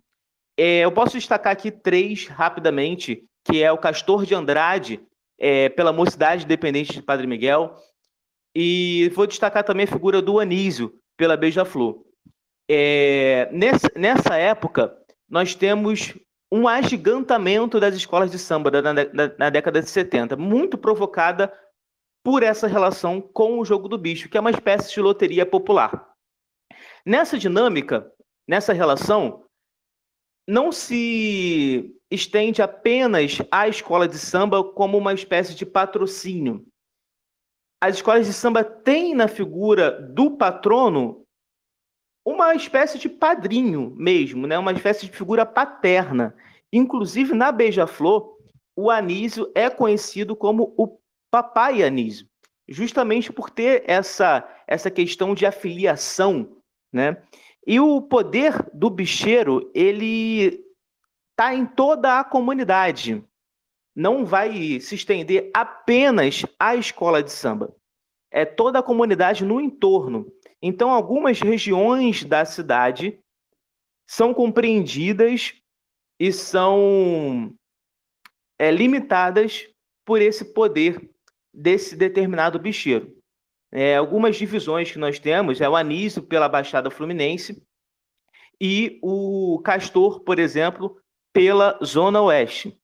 É, 0.58 0.80
eu 0.80 0.92
posso 0.92 1.18
destacar 1.18 1.52
aqui 1.52 1.72
três 1.72 2.28
rapidamente, 2.28 3.26
que 3.44 3.62
é 3.62 3.72
o 3.72 3.78
Castor 3.78 4.26
de 4.26 4.36
Andrade, 4.36 5.02
é, 5.40 5.70
pela 5.70 5.94
Mocidade 5.94 6.46
Independente 6.46 6.94
de 6.94 7.02
Padre 7.02 7.28
Miguel. 7.28 7.76
E 8.56 9.12
vou 9.16 9.26
destacar 9.26 9.64
também 9.64 9.86
a 9.86 9.92
figura 9.92 10.22
do 10.22 10.40
Anísio, 10.40 10.94
pela 11.18 11.38
Beija-Flor. 11.38 12.04
É, 12.70 13.50
nessa, 13.52 13.90
nessa 13.96 14.38
época, 14.38 14.96
nós 15.30 15.56
temos 15.56 16.14
um 16.52 16.68
agigantamento 16.68 17.80
das 17.80 17.96
escolas 17.96 18.30
de 18.30 18.38
samba 18.38 18.70
na, 18.70 18.94
na, 18.94 19.04
na, 19.40 19.50
década 19.50 19.82
de 19.82 19.90
70, 19.90 20.38
muito 20.38 20.78
provocada 20.78 21.52
por 22.24 22.44
essa 22.44 22.68
relação 22.68 23.20
com 23.20 23.60
o 23.60 23.66
jogo 23.66 23.88
do 23.88 23.98
bicho, 23.98 24.30
que 24.30 24.38
é 24.38 24.40
uma 24.40 24.52
espécie 24.52 24.94
de 24.94 25.02
loteria 25.02 25.46
popular. 25.46 26.14
Nessa 27.06 27.38
dinâmica, 27.38 28.10
nessa 28.48 28.72
relação, 28.72 29.44
não 30.48 30.72
se 30.72 31.96
estende 32.12 32.62
apenas 32.62 33.38
à 33.50 33.68
escola 33.68 34.08
de 34.08 34.18
samba 34.18 34.64
como 34.64 34.98
uma 34.98 35.14
espécie 35.14 35.56
de 35.56 35.66
patrocínio. 35.66 36.66
As 37.82 37.96
escolas 37.96 38.28
de 38.28 38.34
samba 38.34 38.64
têm 38.64 39.14
na 39.14 39.28
figura 39.28 39.92
do 39.92 40.38
patrono 40.38 41.26
uma 42.26 42.56
espécie 42.56 42.98
de 42.98 43.10
padrinho 43.10 43.94
mesmo, 43.98 44.48
né? 44.48 44.58
uma 44.58 44.72
espécie 44.72 45.06
de 45.06 45.12
figura 45.12 45.46
paterna. 45.46 46.36
Inclusive, 46.72 47.34
na 47.34 47.52
Beija-Flor, 47.52 48.38
o 48.76 48.90
Anísio 48.90 49.52
é 49.54 49.70
conhecido 49.70 50.36
como 50.36 50.74
o 50.78 50.98
Papai 51.30 51.84
Anísio, 51.84 52.28
justamente 52.68 53.32
por 53.32 53.50
ter 53.50 53.84
essa, 53.86 54.48
essa 54.68 54.90
questão 54.90 55.36
de 55.36 55.46
afiliação. 55.46 56.58
Né? 56.92 57.22
E 57.66 57.80
o 57.80 58.02
poder 58.02 58.70
do 58.74 58.90
bicheiro, 58.90 59.72
ele 59.74 60.64
está 61.32 61.54
em 61.54 61.66
toda 61.66 62.20
a 62.20 62.24
comunidade. 62.24 63.24
Não 63.96 64.26
vai 64.26 64.80
se 64.80 64.96
estender 64.96 65.50
apenas 65.54 66.46
à 66.60 66.76
escola 66.76 67.24
de 67.24 67.32
samba. 67.32 67.76
É 68.32 68.44
toda 68.46 68.80
a 68.80 68.84
comunidade 68.84 69.46
no 69.46 69.62
entorno. 69.62 70.26
Então, 70.62 70.90
algumas 70.90 71.40
regiões 71.40 72.24
da 72.24 72.44
cidade 72.44 73.20
são 74.08 74.34
compreendidas 74.34 75.54
e 76.20 76.32
são 76.34 77.54
é, 78.60 78.72
limitadas 78.72 79.68
por 80.06 80.22
esse 80.22 80.54
poder 80.54 81.10
desse 81.54 81.96
determinado 81.96 82.60
bicheiro. 82.60 83.16
É, 83.76 83.96
algumas 83.98 84.36
divisões 84.36 84.92
que 84.92 85.00
nós 85.00 85.18
temos 85.18 85.60
é 85.60 85.68
o 85.68 85.76
Anísio 85.76 86.22
pela 86.22 86.48
Baixada 86.48 86.92
Fluminense 86.92 87.66
e 88.62 89.00
o 89.02 89.60
Castor, 89.66 90.20
por 90.20 90.38
exemplo, 90.38 90.96
pela 91.34 91.80
Zona 91.84 92.22
Oeste. 92.22 92.80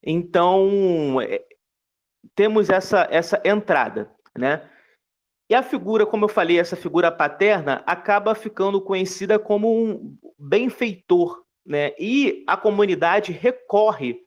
Então, 0.00 1.20
é, 1.20 1.44
temos 2.36 2.70
essa, 2.70 3.08
essa 3.10 3.42
entrada, 3.44 4.14
né? 4.38 4.70
E 5.50 5.54
a 5.54 5.62
figura, 5.62 6.06
como 6.06 6.24
eu 6.24 6.28
falei, 6.28 6.58
essa 6.58 6.76
figura 6.76 7.10
paterna, 7.10 7.82
acaba 7.84 8.34
ficando 8.34 8.80
conhecida 8.80 9.40
como 9.40 9.72
um 9.72 10.16
benfeitor, 10.38 11.44
né? 11.64 11.92
E 11.98 12.44
a 12.46 12.56
comunidade 12.56 13.32
recorre 13.32 14.20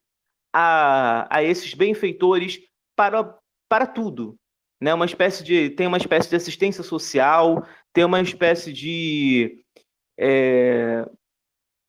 a, 0.53 1.25
a 1.33 1.41
esses 1.41 1.73
benfeitores 1.73 2.59
para, 2.97 3.37
para 3.69 3.87
tudo, 3.87 4.38
né? 4.81 4.93
Uma 4.93 5.05
espécie 5.05 5.43
de 5.43 5.69
tem 5.71 5.87
uma 5.87 5.97
espécie 5.97 6.29
de 6.29 6.35
assistência 6.35 6.83
social, 6.83 7.65
tem 7.93 8.03
uma 8.03 8.21
espécie 8.21 8.71
de 8.71 9.63
é, 10.17 11.05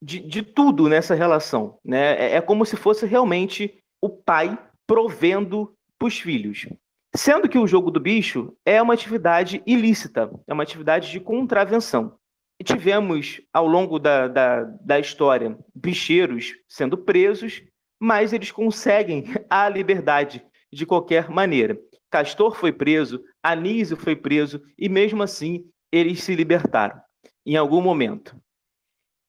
de, 0.01 0.19
de, 0.19 0.41
tudo 0.41 0.89
nessa 0.89 1.13
relação, 1.13 1.77
né? 1.83 2.15
É, 2.15 2.35
é 2.35 2.41
como 2.41 2.65
se 2.65 2.75
fosse 2.75 3.05
realmente 3.05 3.77
o 4.01 4.09
pai 4.09 4.57
provendo 4.87 5.73
para 5.97 6.07
os 6.07 6.19
filhos. 6.19 6.67
Sendo 7.15 7.49
que 7.49 7.57
o 7.57 7.67
jogo 7.67 7.91
do 7.91 7.99
bicho 7.99 8.55
é 8.65 8.81
uma 8.81 8.93
atividade 8.93 9.61
ilícita, 9.65 10.31
é 10.47 10.53
uma 10.53 10.63
atividade 10.63 11.11
de 11.11 11.19
contravenção. 11.19 12.15
E 12.59 12.63
tivemos, 12.63 13.41
ao 13.51 13.67
longo 13.67 13.99
da, 13.99 14.27
da, 14.27 14.63
da 14.63 14.99
história, 14.99 15.57
bicheiros 15.75 16.53
sendo 16.69 16.97
presos, 16.97 17.61
mas 17.99 18.33
eles 18.33 18.51
conseguem 18.51 19.25
a 19.49 19.67
liberdade 19.67 20.43
de 20.71 20.85
qualquer 20.85 21.29
maneira. 21.29 21.77
Castor 22.11 22.53
foi 22.55 22.73
preso, 22.73 23.23
Anísio 23.41 23.95
foi 23.95 24.15
preso, 24.15 24.61
e 24.77 24.89
mesmo 24.89 25.23
assim 25.23 25.65
eles 25.91 26.21
se 26.21 26.35
libertaram 26.35 27.01
em 27.45 27.55
algum 27.55 27.81
momento. 27.81 28.35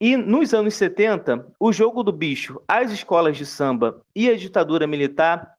E 0.01 0.17
nos 0.17 0.53
anos 0.53 0.75
70, 0.75 1.55
o 1.61 1.73
jogo 1.73 2.03
do 2.03 2.13
bicho, 2.13 2.61
as 2.67 2.91
escolas 2.91 3.37
de 3.37 3.47
samba 3.47 4.03
e 4.15 4.29
a 4.29 4.37
ditadura 4.37 4.85
militar 4.85 5.55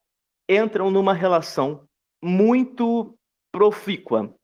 entram 0.50 0.92
numa 0.92 1.14
relação 1.14 1.88
muito 2.22 3.18
profícua, 3.54 4.36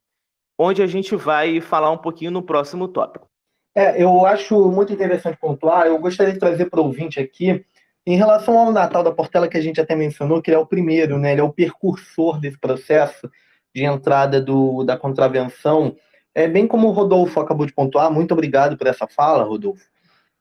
onde 0.57 0.81
a 0.81 0.87
gente 0.87 1.17
vai 1.17 1.59
falar 1.59 1.91
um 1.91 1.97
pouquinho 1.97 2.31
no 2.31 2.41
próximo 2.41 2.87
tópico. 2.87 3.27
É, 3.75 4.01
eu 4.01 4.25
acho 4.25 4.71
muito 4.71 4.93
interessante 4.93 5.37
pontuar, 5.37 5.87
eu 5.87 5.99
gostaria 5.99 6.33
de 6.33 6.39
trazer 6.39 6.69
para 6.69 6.79
o 6.79 6.85
ouvinte 6.85 7.19
aqui, 7.19 7.65
em 8.11 8.15
relação 8.15 8.57
ao 8.57 8.71
Natal 8.71 9.03
da 9.03 9.11
Portela, 9.11 9.47
que 9.47 9.57
a 9.57 9.61
gente 9.61 9.79
até 9.79 9.95
mencionou, 9.95 10.41
que 10.41 10.49
ele 10.49 10.57
é 10.57 10.59
o 10.59 10.65
primeiro, 10.65 11.19
né, 11.19 11.33
ele 11.33 11.41
é 11.41 11.43
o 11.43 11.53
precursor 11.53 12.39
desse 12.39 12.57
processo 12.57 13.29
de 13.73 13.83
entrada 13.83 14.41
do, 14.41 14.83
da 14.83 14.97
contravenção, 14.97 15.95
é 16.33 16.47
bem 16.47 16.65
como 16.65 16.87
o 16.87 16.91
Rodolfo 16.91 17.39
acabou 17.39 17.65
de 17.65 17.73
pontuar, 17.73 18.11
muito 18.11 18.31
obrigado 18.31 18.77
por 18.77 18.87
essa 18.87 19.07
fala, 19.07 19.43
Rodolfo. 19.43 19.85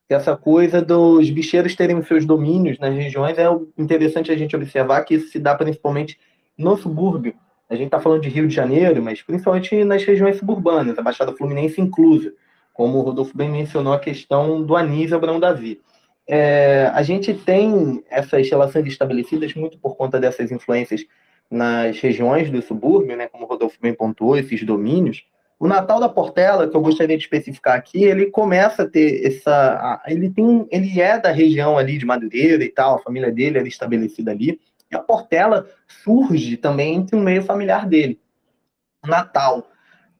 Essa 0.08 0.34
coisa 0.34 0.80
dos 0.80 1.28
bicheiros 1.28 1.74
terem 1.74 2.02
seus 2.02 2.24
domínios 2.24 2.78
nas 2.78 2.94
regiões 2.94 3.36
é 3.36 3.44
interessante 3.76 4.32
a 4.32 4.36
gente 4.36 4.56
observar 4.56 5.02
que 5.04 5.16
isso 5.16 5.28
se 5.28 5.38
dá 5.38 5.54
principalmente 5.54 6.18
no 6.56 6.74
subúrbio. 6.78 7.34
A 7.68 7.74
gente 7.74 7.86
está 7.86 8.00
falando 8.00 8.22
de 8.22 8.30
Rio 8.30 8.48
de 8.48 8.54
Janeiro, 8.54 9.02
mas 9.02 9.20
principalmente 9.20 9.84
nas 9.84 10.02
regiões 10.02 10.38
suburbanas, 10.38 10.98
a 10.98 11.02
Baixada 11.02 11.36
Fluminense 11.36 11.78
inclusa, 11.82 12.32
como 12.72 12.96
o 12.96 13.02
Rodolfo 13.02 13.36
bem 13.36 13.50
mencionou 13.50 13.92
a 13.92 13.98
questão 13.98 14.62
do 14.62 14.74
Anísio 14.74 15.16
Abrão 15.16 15.38
Davi. 15.38 15.82
É, 16.28 16.90
a 16.92 17.02
gente 17.02 17.32
tem 17.32 18.04
essas 18.10 18.48
relações 18.50 18.86
estabelecidas 18.86 19.54
muito 19.54 19.78
por 19.78 19.96
conta 19.96 20.20
dessas 20.20 20.52
influências 20.52 21.04
nas 21.50 21.98
regiões 21.98 22.50
do 22.50 22.60
subúrbio, 22.60 23.16
né, 23.16 23.26
como 23.26 23.44
o 23.44 23.48
Rodolfo 23.48 23.78
bem 23.80 23.94
pontuou, 23.94 24.36
esses 24.36 24.62
domínios. 24.62 25.24
O 25.58 25.66
Natal 25.66 25.98
da 25.98 26.08
Portela, 26.08 26.68
que 26.68 26.76
eu 26.76 26.80
gostaria 26.80 27.16
de 27.16 27.24
especificar 27.24 27.76
aqui, 27.76 28.04
ele 28.04 28.26
começa 28.26 28.84
a 28.84 28.88
ter 28.88 29.26
essa. 29.26 30.00
Ele 30.06 30.30
tem. 30.30 30.68
Ele 30.70 31.00
é 31.00 31.18
da 31.18 31.32
região 31.32 31.76
ali 31.76 31.98
de 31.98 32.06
Madureira 32.06 32.62
e 32.62 32.68
tal, 32.68 32.96
a 32.96 33.02
família 33.02 33.32
dele 33.32 33.58
era 33.58 33.66
estabelecida 33.66 34.30
ali. 34.30 34.60
E 34.90 34.94
a 34.94 35.00
Portela 35.00 35.66
surge 36.04 36.56
também 36.56 36.94
entre 36.94 37.16
o 37.16 37.20
meio 37.20 37.42
familiar 37.42 37.86
dele. 37.86 38.20
O 39.04 39.08
Natal 39.08 39.66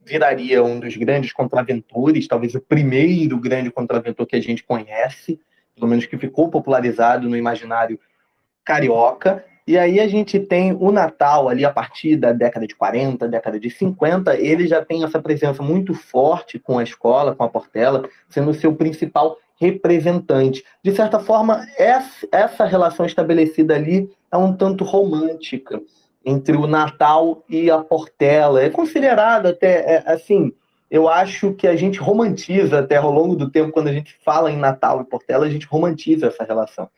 viraria 0.04 0.64
um 0.64 0.80
dos 0.80 0.96
grandes 0.96 1.32
contraventores, 1.32 2.26
talvez 2.26 2.54
o 2.54 2.60
primeiro 2.60 3.38
grande 3.38 3.70
contraventor 3.70 4.26
que 4.26 4.36
a 4.36 4.40
gente 4.40 4.64
conhece, 4.64 5.38
pelo 5.78 5.90
menos 5.90 6.06
que 6.06 6.18
ficou 6.18 6.50
popularizado 6.50 7.28
no 7.28 7.36
imaginário 7.36 7.98
carioca. 8.64 9.44
E 9.66 9.76
aí 9.78 10.00
a 10.00 10.08
gente 10.08 10.40
tem 10.40 10.76
o 10.78 10.90
Natal 10.90 11.48
ali 11.48 11.64
a 11.64 11.70
partir 11.70 12.16
da 12.16 12.32
década 12.32 12.66
de 12.66 12.74
40, 12.74 13.28
década 13.28 13.60
de 13.60 13.70
50, 13.70 14.36
ele 14.36 14.66
já 14.66 14.82
tem 14.82 15.04
essa 15.04 15.20
presença 15.20 15.62
muito 15.62 15.94
forte 15.94 16.58
com 16.58 16.78
a 16.78 16.82
escola, 16.82 17.34
com 17.34 17.44
a 17.44 17.48
Portela, 17.48 18.08
sendo 18.28 18.54
seu 18.54 18.74
principal 18.74 19.36
representante. 19.60 20.64
De 20.82 20.94
certa 20.94 21.20
forma, 21.20 21.66
essa 21.76 22.64
relação 22.64 23.04
estabelecida 23.04 23.74
ali 23.74 24.10
é 24.32 24.36
um 24.36 24.54
tanto 24.54 24.84
romântica 24.84 25.80
entre 26.24 26.56
o 26.56 26.66
Natal 26.66 27.42
e 27.48 27.70
a 27.70 27.78
Portela. 27.78 28.62
É 28.62 28.70
considerada 28.70 29.50
até, 29.50 29.96
é, 29.96 30.02
assim, 30.06 30.52
eu 30.90 31.08
acho 31.08 31.52
que 31.54 31.66
a 31.66 31.76
gente 31.76 31.98
romantiza 31.98 32.78
até 32.78 32.96
ao 32.96 33.10
longo 33.10 33.36
do 33.36 33.50
tempo, 33.50 33.72
quando 33.72 33.88
a 33.88 33.92
gente 33.92 34.16
fala 34.24 34.50
em 34.50 34.56
Natal 34.56 35.00
e 35.00 35.04
Portela, 35.04 35.46
a 35.46 35.50
gente 35.50 35.66
romantiza 35.66 36.28
essa 36.28 36.44
relação. 36.44 36.88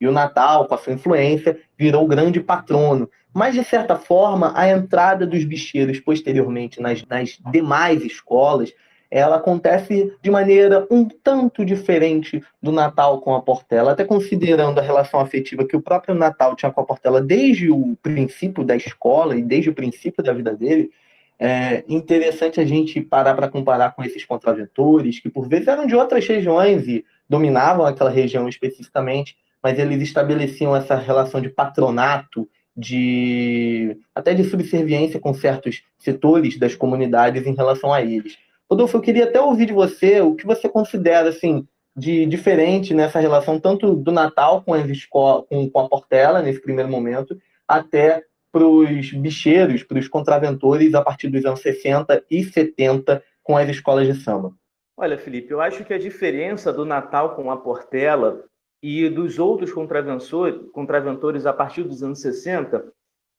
E 0.00 0.06
o 0.06 0.12
Natal, 0.12 0.66
com 0.66 0.74
a 0.74 0.78
sua 0.78 0.92
influência, 0.92 1.58
virou 1.76 2.04
o 2.04 2.08
grande 2.08 2.40
patrono. 2.40 3.10
Mas, 3.32 3.54
de 3.54 3.64
certa 3.64 3.96
forma, 3.96 4.52
a 4.56 4.68
entrada 4.68 5.26
dos 5.26 5.44
bicheiros 5.44 6.00
posteriormente 6.00 6.80
nas, 6.80 7.04
nas 7.04 7.38
demais 7.50 8.04
escolas 8.04 8.72
ela 9.10 9.36
acontece 9.36 10.12
de 10.22 10.30
maneira 10.30 10.86
um 10.90 11.06
tanto 11.06 11.64
diferente 11.64 12.42
do 12.62 12.70
Natal 12.70 13.20
com 13.20 13.34
a 13.34 13.40
Portela, 13.40 13.92
até 13.92 14.04
considerando 14.04 14.78
a 14.78 14.82
relação 14.82 15.18
afetiva 15.18 15.64
que 15.64 15.76
o 15.76 15.80
próprio 15.80 16.14
Natal 16.14 16.54
tinha 16.54 16.70
com 16.70 16.80
a 16.80 16.84
Portela 16.84 17.20
desde 17.20 17.70
o 17.70 17.96
princípio 18.02 18.62
da 18.62 18.76
escola 18.76 19.36
e 19.36 19.42
desde 19.42 19.70
o 19.70 19.74
princípio 19.74 20.22
da 20.22 20.32
vida 20.32 20.54
dele. 20.54 20.90
É 21.38 21.84
interessante 21.88 22.60
a 22.60 22.64
gente 22.64 23.00
parar 23.00 23.34
para 23.34 23.48
comparar 23.48 23.94
com 23.94 24.02
esses 24.02 24.24
contraventores, 24.24 25.20
que 25.20 25.28
por 25.28 25.48
vezes 25.48 25.68
eram 25.68 25.86
de 25.86 25.94
outras 25.94 26.26
regiões 26.26 26.88
e 26.88 27.04
dominavam 27.28 27.86
aquela 27.86 28.10
região 28.10 28.48
especificamente, 28.48 29.36
mas 29.62 29.78
eles 29.78 30.02
estabeleciam 30.02 30.74
essa 30.74 30.96
relação 30.96 31.40
de 31.40 31.48
patronato, 31.48 32.48
de 32.76 33.96
até 34.14 34.34
de 34.34 34.44
subserviência 34.44 35.20
com 35.20 35.32
certos 35.34 35.82
setores 35.98 36.58
das 36.58 36.74
comunidades 36.74 37.46
em 37.46 37.54
relação 37.54 37.92
a 37.92 38.02
eles. 38.02 38.36
Rodolfo, 38.70 38.96
eu 38.96 39.00
queria 39.00 39.24
até 39.24 39.40
ouvir 39.40 39.66
de 39.66 39.72
você 39.72 40.20
o 40.20 40.34
que 40.34 40.46
você 40.46 40.68
considera 40.68 41.28
assim 41.28 41.66
de 41.96 42.26
diferente 42.26 42.94
nessa 42.94 43.18
relação, 43.18 43.58
tanto 43.58 43.94
do 43.94 44.12
Natal 44.12 44.62
com, 44.62 44.72
as 44.72 44.88
escolas, 44.88 45.44
com, 45.48 45.68
com 45.68 45.80
a 45.80 45.88
Portela, 45.88 46.40
nesse 46.40 46.60
primeiro 46.60 46.88
momento, 46.88 47.36
até 47.66 48.22
para 48.58 48.66
os 48.66 49.12
bicheiros, 49.12 49.84
para 49.84 50.00
os 50.00 50.08
contraventores, 50.08 50.92
a 50.94 51.02
partir 51.02 51.28
dos 51.28 51.44
anos 51.44 51.60
60 51.60 52.24
e 52.28 52.42
70, 52.42 53.22
com 53.42 53.56
as 53.56 53.68
escolas 53.68 54.06
de 54.08 54.20
samba. 54.20 54.52
Olha, 54.96 55.16
Felipe, 55.16 55.52
eu 55.52 55.60
acho 55.60 55.84
que 55.84 55.94
a 55.94 55.98
diferença 55.98 56.72
do 56.72 56.84
Natal 56.84 57.36
com 57.36 57.52
a 57.52 57.56
Portela 57.56 58.44
e 58.82 59.08
dos 59.08 59.38
outros 59.38 59.72
contraventores 59.72 61.46
a 61.46 61.52
partir 61.52 61.84
dos 61.84 62.02
anos 62.02 62.20
60 62.20 62.92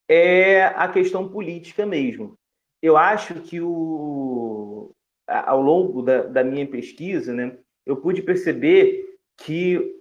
é 0.10 0.64
a 0.64 0.88
questão 0.88 1.28
política 1.28 1.86
mesmo. 1.86 2.36
Eu 2.82 2.96
acho 2.96 3.34
que 3.42 3.60
o, 3.60 4.92
ao 5.28 5.62
longo 5.62 6.02
da, 6.02 6.24
da 6.24 6.44
minha 6.46 6.66
pesquisa, 6.66 7.34
né, 7.34 7.58
eu 7.86 7.98
pude 7.98 8.22
perceber 8.22 9.18
que 9.38 9.99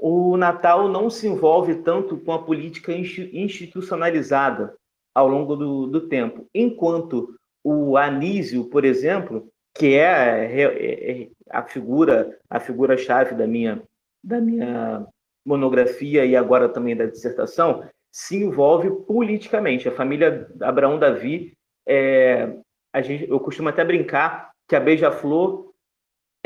o 0.00 0.36
Natal 0.36 0.88
não 0.88 1.08
se 1.08 1.26
envolve 1.26 1.76
tanto 1.76 2.16
com 2.18 2.32
a 2.32 2.42
política 2.42 2.92
institucionalizada 2.92 4.74
ao 5.14 5.26
longo 5.26 5.56
do, 5.56 5.86
do 5.86 6.08
tempo, 6.08 6.46
enquanto 6.54 7.34
o 7.64 7.96
Anísio, 7.96 8.64
por 8.66 8.84
exemplo, 8.84 9.48
que 9.74 9.96
é, 9.96 10.62
é, 10.62 11.22
é 11.22 11.28
a 11.50 11.62
figura 11.62 12.38
a 12.48 12.60
figura 12.60 12.96
chave 12.96 13.34
da 13.34 13.46
minha 13.46 13.82
da 14.22 14.40
minha 14.40 15.06
monografia 15.44 16.24
e 16.24 16.34
agora 16.36 16.68
também 16.68 16.96
da 16.96 17.06
dissertação, 17.06 17.84
se 18.10 18.36
envolve 18.36 18.90
politicamente. 19.06 19.88
A 19.88 19.92
família 19.92 20.48
Abraão 20.60 20.98
Davi, 20.98 21.52
é, 21.86 22.56
a 22.92 23.00
gente, 23.00 23.28
eu 23.30 23.38
costumo 23.38 23.68
até 23.68 23.84
brincar 23.84 24.50
que 24.68 24.74
a 24.74 24.80
Beija-Flor 24.80 25.65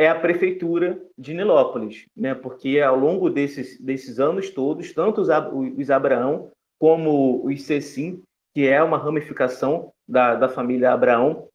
é 0.00 0.08
a 0.08 0.18
prefeitura 0.18 0.98
de 1.18 1.34
Nilópolis, 1.34 2.06
né? 2.16 2.34
porque 2.34 2.80
ao 2.80 2.96
longo 2.96 3.28
desses, 3.28 3.78
desses 3.78 4.18
anos 4.18 4.48
todos, 4.48 4.94
tanto 4.94 5.20
os, 5.20 5.28
os 5.76 5.90
Abraão 5.90 6.50
como 6.78 7.44
os 7.44 7.62
Cecim, 7.64 8.22
que 8.54 8.66
é 8.66 8.82
uma 8.82 8.96
ramificação 8.96 9.92
da, 10.08 10.34
da 10.34 10.48
família 10.48 10.94
Abraão, 10.94 11.48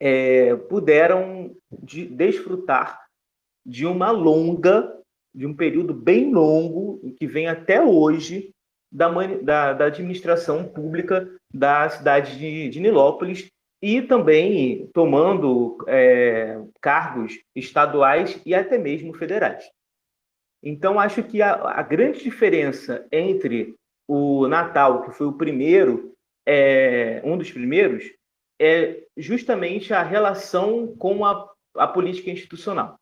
é, 0.00 0.56
puderam 0.56 1.54
de, 1.70 2.04
desfrutar 2.06 3.06
de 3.64 3.86
uma 3.86 4.10
longa, 4.10 4.92
de 5.32 5.46
um 5.46 5.54
período 5.54 5.94
bem 5.94 6.34
longo, 6.34 6.98
que 7.16 7.28
vem 7.28 7.46
até 7.46 7.80
hoje, 7.80 8.50
da, 8.90 9.08
da, 9.36 9.72
da 9.72 9.84
administração 9.84 10.64
pública 10.64 11.30
da 11.54 11.88
cidade 11.88 12.36
de, 12.38 12.70
de 12.70 12.80
Nilópolis 12.80 13.48
e 13.80 14.02
também 14.02 14.88
tomando 14.92 15.78
é, 15.86 16.60
cargos 16.80 17.38
estaduais 17.54 18.40
e 18.44 18.54
até 18.54 18.76
mesmo 18.76 19.14
federais. 19.14 19.64
Então, 20.62 20.98
acho 20.98 21.22
que 21.22 21.40
a, 21.40 21.52
a, 21.52 21.82
grande 21.82 22.22
diferença 22.22 23.06
entre 23.12 23.76
o 24.08 24.48
Natal, 24.48 25.02
que 25.02 25.12
foi 25.12 25.26
o 25.26 25.32
primeiro, 25.32 26.12
é, 26.46 27.20
um 27.24 27.38
dos 27.38 27.52
primeiros, 27.52 28.04
é 28.60 29.04
justamente 29.16 29.94
a 29.94 30.02
relação 30.02 30.96
com 30.96 31.24
a, 31.24 31.48
a 31.76 31.86
política 31.86 32.30
institucional. 32.30 32.98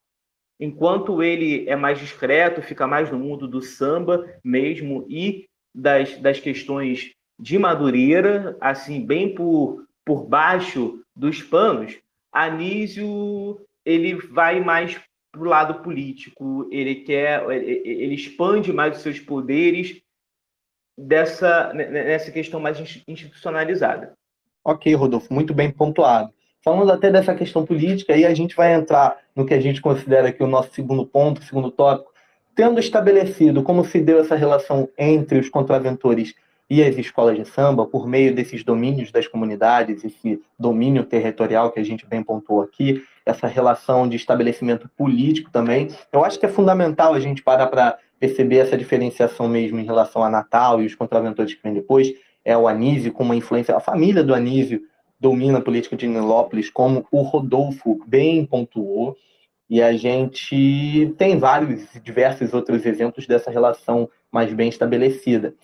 Enquanto 0.61 1.23
ele 1.23 1.69
é 1.69 1.77
mais 1.77 1.99
discreto, 1.99 2.61
fica 2.61 2.87
mais 2.87 3.11
no 3.11 3.19
mundo 3.19 3.49
do 3.49 3.63
samba 3.63 4.27
mesmo 4.45 5.07
e 5.09 5.47
das, 5.75 6.19
das 6.19 6.41
questões 6.41 7.13
de 7.39 7.59
Madureira, 7.59 8.57
assim, 8.61 9.05
bem 9.05 9.35
por, 9.35 9.86
por 10.07 10.25
baixo 10.25 11.03
dos 11.15 11.43
panos, 11.43 11.99
Anísio 12.33 13.61
ele 13.85 14.15
vai 14.15 14.61
mais 14.61 14.99
para 15.33 15.43
o 15.43 15.45
lado 15.45 15.83
político, 15.83 16.67
ele 16.71 16.97
quer, 16.97 17.45
ele 17.51 18.15
expande 18.15 18.73
mais 18.73 18.97
os 18.97 19.03
seus 19.03 19.19
poderes 19.19 20.01
dessa 20.97 21.73
nessa 21.75 22.31
questão 22.31 22.59
mais 22.59 22.79
institucionalizada. 23.07 24.15
Ok, 24.65 24.95
Rodolfo, 24.95 25.33
muito 25.35 25.53
bem 25.53 25.71
pontuado. 25.71 26.33
Falando 26.65 26.91
até 26.91 27.11
dessa 27.13 27.35
questão 27.35 27.65
política, 27.65 28.15
aí 28.15 28.25
a 28.25 28.35
gente 28.35 28.57
vai 28.57 28.75
entrar 28.75 29.19
no 29.35 29.45
que 29.45 29.55
a 29.55 29.61
gente 29.61 29.81
considera 29.81 30.29
aqui 30.29 30.43
o 30.43 30.49
nosso 30.49 30.73
segundo 30.73 31.07
ponto, 31.07 31.45
segundo 31.45 31.71
tópico, 31.71 32.13
tendo 32.55 32.81
estabelecido 32.81 33.63
como 33.63 33.85
se 33.85 34.01
deu 34.01 34.19
essa 34.19 34.35
relação 34.35 34.89
entre 34.99 35.39
os 35.39 35.49
contraventores 35.49 36.35
e 36.69 36.83
as 36.83 36.97
escolas 36.97 37.37
de 37.37 37.45
samba, 37.45 37.87
por 37.87 38.07
meio 38.07 38.35
desses 38.35 38.65
domínios 38.65 39.13
das 39.13 39.29
comunidades, 39.29 40.05
esse 40.05 40.41
domínio 40.59 41.05
territorial 41.05 41.71
que 41.71 41.79
a 41.79 41.85
gente 41.85 42.07
bem 42.07 42.23
pontuou 42.23 42.61
aqui, 42.61 43.03
essa 43.25 43.47
relação 43.47 44.09
de 44.09 44.17
estabelecimento 44.17 44.89
político 44.97 45.51
também, 45.51 45.89
eu 46.13 46.25
acho 46.25 46.39
que 46.39 46.47
é 46.47 46.49
fundamental 46.49 47.15
a 47.15 47.21
gente 47.21 47.43
parar 47.43 47.67
para 47.69 47.99
perceber 48.19 48.59
essa 48.59 48.77
diferenciação 48.77 49.49
mesmo 49.49 49.79
em 49.79 49.85
relação 49.85 50.25
a 50.25 50.31
Natal 50.31 50.83
e 50.83 50.87
os 50.87 50.95
contraventores 50.95 51.55
que 51.55 51.63
vêm 51.63 51.75
depois, 51.75 52.13
é 52.45 52.57
o 52.57 52.67
Anísio 52.67 53.13
com 53.13 53.25
uma 53.25 53.37
influência, 53.37 53.77
a 53.77 53.81
família 53.81 54.23
do 54.23 54.35
Anísio 54.35 54.83
domina 55.19 55.59
a 55.59 55.63
política 55.63 55.97
de 55.97 56.07
Nilópolis, 56.07 56.71
como 56.71 57.07
o 57.11 57.23
Rodolfo 57.23 58.01
bem 58.07 58.45
pontuou, 58.45 59.17
e 59.69 59.83
a 59.83 59.93
gente 59.95 61.13
tem 61.19 61.39
vários, 61.39 61.89
diversos 62.03 62.55
outros 62.55 62.87
exemplos 62.87 63.27
dessa 63.27 63.51
relação 63.51 64.09
mais 64.31 64.53
bem 64.53 64.69
estabelecida. 64.69 65.55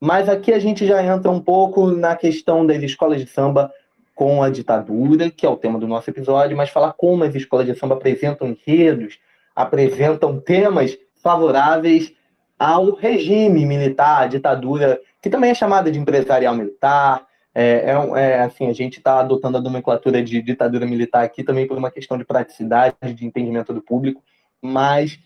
Mas 0.00 0.28
aqui 0.28 0.52
a 0.52 0.58
gente 0.58 0.86
já 0.86 1.02
entra 1.02 1.30
um 1.30 1.40
pouco 1.40 1.90
na 1.90 2.14
questão 2.14 2.64
das 2.64 2.82
escolas 2.82 3.20
de 3.20 3.26
samba 3.26 3.72
com 4.14 4.42
a 4.42 4.50
ditadura, 4.50 5.30
que 5.30 5.46
é 5.46 5.48
o 5.48 5.56
tema 5.56 5.78
do 5.78 5.86
nosso 5.86 6.10
episódio, 6.10 6.56
mas 6.56 6.70
falar 6.70 6.92
como 6.92 7.24
as 7.24 7.34
escolas 7.34 7.66
de 7.66 7.74
samba 7.74 7.94
apresentam 7.94 8.48
enredos, 8.48 9.18
apresentam 9.54 10.40
temas 10.40 10.98
favoráveis 11.22 12.12
ao 12.58 12.94
regime 12.94 13.64
militar, 13.64 14.22
à 14.22 14.26
ditadura, 14.26 15.00
que 15.22 15.30
também 15.30 15.50
é 15.50 15.54
chamada 15.54 15.90
de 15.90 15.98
empresarial 15.98 16.54
militar, 16.54 17.26
é, 17.54 17.90
é, 17.90 18.20
é, 18.20 18.40
assim, 18.40 18.68
a 18.68 18.72
gente 18.72 18.98
está 18.98 19.20
adotando 19.20 19.58
a 19.58 19.60
nomenclatura 19.60 20.22
de 20.22 20.40
ditadura 20.42 20.86
militar 20.86 21.24
aqui 21.24 21.42
também 21.42 21.66
por 21.66 21.76
uma 21.76 21.90
questão 21.90 22.16
de 22.16 22.24
praticidade, 22.24 22.94
de 23.14 23.26
entendimento 23.26 23.72
do 23.72 23.82
público, 23.82 24.22
mas, 24.62 25.18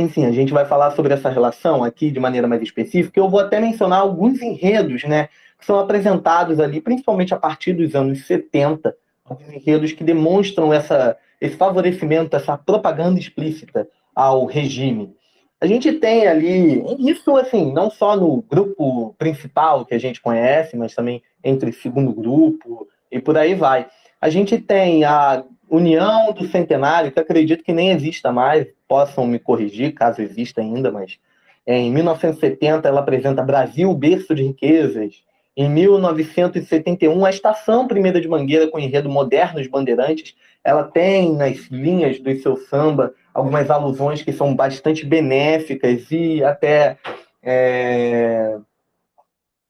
enfim, 0.00 0.26
a 0.26 0.32
gente 0.32 0.52
vai 0.52 0.64
falar 0.64 0.90
sobre 0.92 1.14
essa 1.14 1.28
relação 1.28 1.84
aqui 1.84 2.10
de 2.10 2.18
maneira 2.18 2.48
mais 2.48 2.60
específica. 2.62 3.18
Eu 3.18 3.28
vou 3.28 3.40
até 3.40 3.60
mencionar 3.60 4.00
alguns 4.00 4.42
enredos, 4.42 5.04
né, 5.04 5.28
que 5.58 5.64
são 5.64 5.78
apresentados 5.78 6.58
ali, 6.58 6.80
principalmente 6.80 7.32
a 7.32 7.38
partir 7.38 7.72
dos 7.72 7.94
anos 7.94 8.26
70, 8.26 8.94
alguns 9.24 9.48
enredos 9.48 9.92
que 9.92 10.02
demonstram 10.02 10.72
essa, 10.72 11.16
esse 11.40 11.56
favorecimento, 11.56 12.36
essa 12.36 12.58
propaganda 12.58 13.18
explícita 13.18 13.88
ao 14.14 14.44
regime. 14.46 15.14
A 15.60 15.66
gente 15.66 15.92
tem 15.92 16.26
ali, 16.26 16.84
isso 16.98 17.36
assim, 17.36 17.72
não 17.72 17.88
só 17.90 18.16
no 18.16 18.42
grupo 18.42 19.14
principal 19.16 19.86
que 19.86 19.94
a 19.94 19.98
gente 19.98 20.20
conhece, 20.20 20.76
mas 20.76 20.94
também 20.94 21.22
entre 21.42 21.72
segundo 21.72 22.12
grupo 22.12 22.86
e 23.10 23.18
por 23.18 23.38
aí 23.38 23.54
vai. 23.54 23.86
A 24.20 24.28
gente 24.28 24.58
tem 24.58 25.04
a 25.04 25.44
União 25.74 26.32
do 26.32 26.46
Centenário, 26.46 27.10
que 27.10 27.18
acredito 27.18 27.64
que 27.64 27.72
nem 27.72 27.90
exista 27.90 28.30
mais, 28.30 28.66
possam 28.86 29.26
me 29.26 29.38
corrigir 29.38 29.92
caso 29.92 30.22
exista 30.22 30.60
ainda, 30.60 30.92
mas 30.92 31.18
em 31.66 31.90
1970 31.90 32.86
ela 32.86 33.00
apresenta 33.00 33.42
Brasil, 33.42 33.92
berço 33.94 34.34
de 34.34 34.42
riquezas. 34.42 35.24
Em 35.56 35.68
1971, 35.68 37.24
a 37.24 37.30
Estação 37.30 37.86
Primeira 37.86 38.20
de 38.20 38.28
Mangueira, 38.28 38.68
com 38.68 38.78
enredo 38.78 39.08
Modernos 39.08 39.66
Bandeirantes, 39.66 40.34
ela 40.62 40.84
tem 40.84 41.32
nas 41.32 41.58
linhas 41.70 42.18
do 42.18 42.34
seu 42.36 42.56
samba 42.56 43.14
algumas 43.32 43.70
alusões 43.70 44.22
que 44.22 44.32
são 44.32 44.54
bastante 44.54 45.06
benéficas 45.06 46.10
e 46.10 46.42
até, 46.42 46.98
é, 47.42 48.58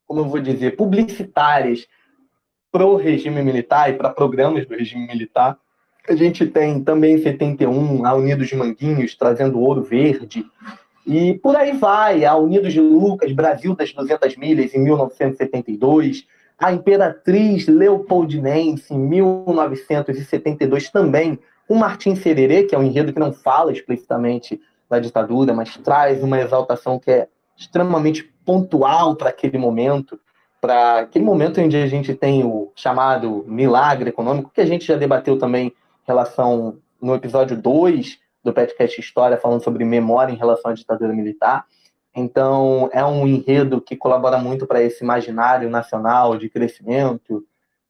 como 0.07 0.21
eu 0.21 0.25
vou 0.25 0.41
dizer, 0.41 0.77
publicitárias 0.77 1.87
para 2.71 2.85
o 2.85 2.97
regime 2.97 3.43
militar 3.43 3.91
e 3.91 3.95
para 3.95 4.11
programas 4.11 4.67
do 4.67 4.75
regime 4.75 5.07
militar. 5.07 5.59
A 6.07 6.15
gente 6.15 6.47
tem 6.47 6.83
também 6.85 7.15
em 7.15 7.23
71 7.23 8.05
a 8.05 8.15
Unidos 8.15 8.49
de 8.49 8.57
Manguinhos 8.57 9.15
trazendo 9.15 9.59
ouro 9.59 9.83
verde. 9.83 10.45
E 11.07 11.35
por 11.35 11.57
aí 11.57 11.73
vai, 11.73 12.25
a 12.25 12.37
Unidos 12.37 12.73
de 12.73 12.81
Lucas, 12.81 13.33
Brasil 13.33 13.75
das 13.75 13.93
200 13.93 14.37
milhas, 14.37 14.75
em 14.75 14.81
1972. 14.81 16.27
A 16.59 16.73
Imperatriz 16.73 17.67
Leopoldinense, 17.67 18.93
em 18.93 18.99
1972, 18.99 20.91
também 20.91 21.39
o 21.69 21.75
Martim 21.75 22.15
Sererê, 22.15 22.65
que 22.65 22.75
é 22.75 22.79
um 22.79 22.83
enredo 22.83 23.13
que 23.13 23.19
não 23.19 23.33
fala 23.33 23.73
explicitamente 23.73 24.61
da 24.89 24.99
ditadura, 24.99 25.55
mas 25.55 25.77
traz 25.79 26.23
uma 26.23 26.41
exaltação 26.41 26.99
que 26.99 27.11
é 27.11 27.29
extremamente 27.57 28.31
pontual 28.45 29.17
para 29.17 29.31
aquele 29.31 29.57
momento, 29.57 30.21
para 30.61 31.01
aquele 31.01 31.25
momento 31.25 31.61
onde 31.61 31.77
a 31.77 31.87
gente 31.87 32.15
tem 32.15 32.45
o 32.45 32.71
chamado 32.75 33.45
milagre 33.49 34.11
econômico, 34.11 34.51
que 34.55 34.61
a 34.61 34.67
gente 34.67 34.87
já 34.87 34.97
debateu 34.97 35.39
também 35.39 35.73
relação 36.07 36.79
no 37.01 37.15
episódio 37.15 37.57
2 37.57 38.19
do 38.43 38.53
podcast 38.53 39.01
História, 39.01 39.37
falando 39.37 39.63
sobre 39.63 39.85
memória 39.85 40.33
em 40.33 40.37
relação 40.37 40.71
à 40.71 40.75
ditadura 40.75 41.13
militar. 41.13 41.65
Então, 42.15 42.89
é 42.93 43.05
um 43.05 43.27
enredo 43.27 43.81
que 43.81 43.97
colabora 43.97 44.39
muito 44.39 44.67
para 44.67 44.83
esse 44.83 45.03
imaginário 45.03 45.69
nacional 45.69 46.37
de 46.37 46.49
crescimento, 46.49 47.45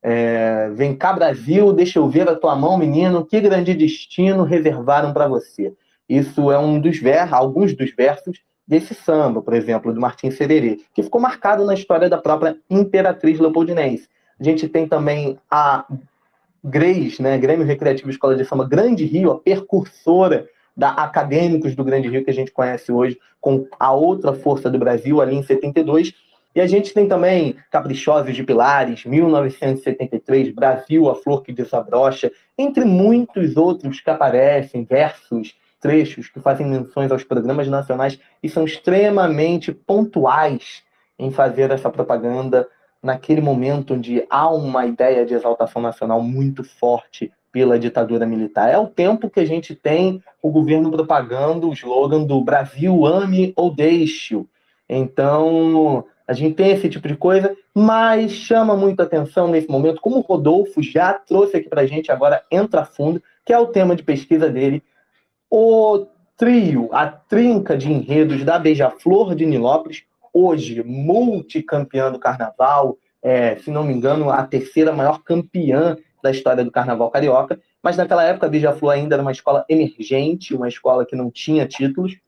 é, 0.06 0.68
vem 0.74 0.94
cá, 0.94 1.14
Brasil, 1.14 1.72
deixa 1.72 1.98
eu 1.98 2.06
ver 2.06 2.28
a 2.28 2.36
tua 2.36 2.54
mão, 2.54 2.76
menino, 2.76 3.24
que 3.24 3.40
grande 3.40 3.72
destino 3.72 4.44
reservaram 4.44 5.14
para 5.14 5.26
você. 5.26 5.72
Isso 6.06 6.52
é 6.52 6.58
um 6.58 6.78
dos 6.78 6.98
versos, 6.98 7.32
alguns 7.32 7.74
dos 7.74 7.90
versos 7.94 8.42
desse 8.68 8.94
samba, 8.94 9.40
por 9.40 9.54
exemplo, 9.54 9.94
do 9.94 10.00
Martim 10.00 10.30
Sererê, 10.30 10.78
que 10.92 11.02
ficou 11.02 11.18
marcado 11.18 11.64
na 11.64 11.72
história 11.72 12.06
da 12.06 12.18
própria 12.18 12.54
Imperatriz 12.68 13.40
Leopoldinense. 13.40 14.06
A 14.38 14.44
gente 14.44 14.68
tem 14.68 14.86
também 14.86 15.38
a 15.50 15.86
GRES, 16.64 17.18
né, 17.18 17.36
Grêmio 17.36 17.66
Recreativo 17.66 18.08
Escola 18.08 18.34
de 18.34 18.44
Samba 18.44 18.66
Grande 18.66 19.04
Rio, 19.04 19.30
a 19.30 19.38
percursora 19.38 20.48
da 20.76 20.90
Acadêmicos 20.90 21.74
do 21.74 21.84
Grande 21.84 22.08
Rio, 22.08 22.24
que 22.24 22.30
a 22.30 22.34
gente 22.34 22.50
conhece 22.50 22.90
hoje, 22.90 23.18
com 23.40 23.68
a 23.78 23.92
outra 23.92 24.32
força 24.32 24.70
do 24.70 24.78
Brasil, 24.78 25.20
ali 25.20 25.36
em 25.36 25.42
72. 25.42 26.14
E 26.54 26.60
a 26.60 26.66
gente 26.66 26.94
tem 26.94 27.06
também 27.06 27.56
Caprichosos 27.70 28.34
de 28.34 28.42
Pilares, 28.42 29.04
1973, 29.04 30.54
Brasil, 30.54 31.10
a 31.10 31.14
Flor 31.14 31.42
que 31.42 31.52
Desabrocha, 31.52 32.32
entre 32.56 32.84
muitos 32.84 33.56
outros 33.56 34.00
que 34.00 34.08
aparecem, 34.10 34.84
versos, 34.84 35.54
trechos 35.80 36.28
que 36.28 36.40
fazem 36.40 36.66
menções 36.66 37.12
aos 37.12 37.24
programas 37.24 37.68
nacionais 37.68 38.18
e 38.42 38.48
são 38.48 38.64
extremamente 38.64 39.70
pontuais 39.70 40.82
em 41.18 41.30
fazer 41.30 41.70
essa 41.70 41.90
propaganda 41.90 42.66
naquele 43.04 43.40
momento 43.40 43.94
onde 43.94 44.24
há 44.30 44.48
uma 44.48 44.86
ideia 44.86 45.26
de 45.26 45.34
exaltação 45.34 45.82
nacional 45.82 46.22
muito 46.22 46.64
forte 46.64 47.30
pela 47.52 47.78
ditadura 47.78 48.26
militar. 48.26 48.68
É 48.70 48.78
o 48.78 48.88
tempo 48.88 49.30
que 49.30 49.38
a 49.38 49.44
gente 49.44 49.74
tem 49.74 50.22
o 50.42 50.50
governo 50.50 50.90
propagando 50.90 51.68
o 51.68 51.72
slogan 51.72 52.24
do 52.24 52.40
Brasil 52.40 53.06
ame 53.06 53.52
ou 53.54 53.72
deixe-o. 53.72 54.48
Então, 54.88 56.04
a 56.26 56.32
gente 56.32 56.56
tem 56.56 56.72
esse 56.72 56.88
tipo 56.88 57.06
de 57.06 57.16
coisa, 57.16 57.54
mas 57.74 58.32
chama 58.32 58.74
muito 58.76 59.00
atenção 59.00 59.48
nesse 59.48 59.68
momento, 59.68 60.00
como 60.00 60.16
o 60.16 60.22
Rodolfo 60.22 60.82
já 60.82 61.12
trouxe 61.12 61.58
aqui 61.58 61.68
para 61.68 61.82
a 61.82 61.86
gente, 61.86 62.10
agora 62.10 62.42
entra 62.50 62.80
a 62.80 62.84
fundo, 62.84 63.22
que 63.44 63.52
é 63.52 63.58
o 63.58 63.66
tema 63.66 63.94
de 63.94 64.02
pesquisa 64.02 64.48
dele, 64.48 64.82
o 65.50 66.06
trio, 66.36 66.88
a 66.92 67.06
trinca 67.06 67.76
de 67.76 67.92
enredos 67.92 68.42
da 68.42 68.58
Beija-Flor 68.58 69.34
de 69.34 69.46
Nilópolis, 69.46 70.04
hoje 70.34 70.82
multicampeã 70.82 72.10
do 72.10 72.18
carnaval, 72.18 72.98
é, 73.22 73.56
se 73.56 73.70
não 73.70 73.84
me 73.84 73.94
engano, 73.94 74.28
a 74.28 74.42
terceira 74.42 74.92
maior 74.92 75.22
campeã 75.22 75.96
da 76.22 76.30
história 76.30 76.64
do 76.64 76.72
carnaval 76.72 77.10
carioca, 77.10 77.60
mas 77.82 77.96
naquela 77.96 78.24
época 78.24 78.46
a 78.46 78.48
Beija-Flor 78.48 78.92
ainda 78.92 79.14
era 79.14 79.22
uma 79.22 79.30
escola 79.30 79.64
emergente, 79.68 80.54
uma 80.54 80.68
escola 80.68 81.06
que 81.06 81.14
não 81.14 81.30
tinha 81.30 81.66
títulos. 81.66 82.18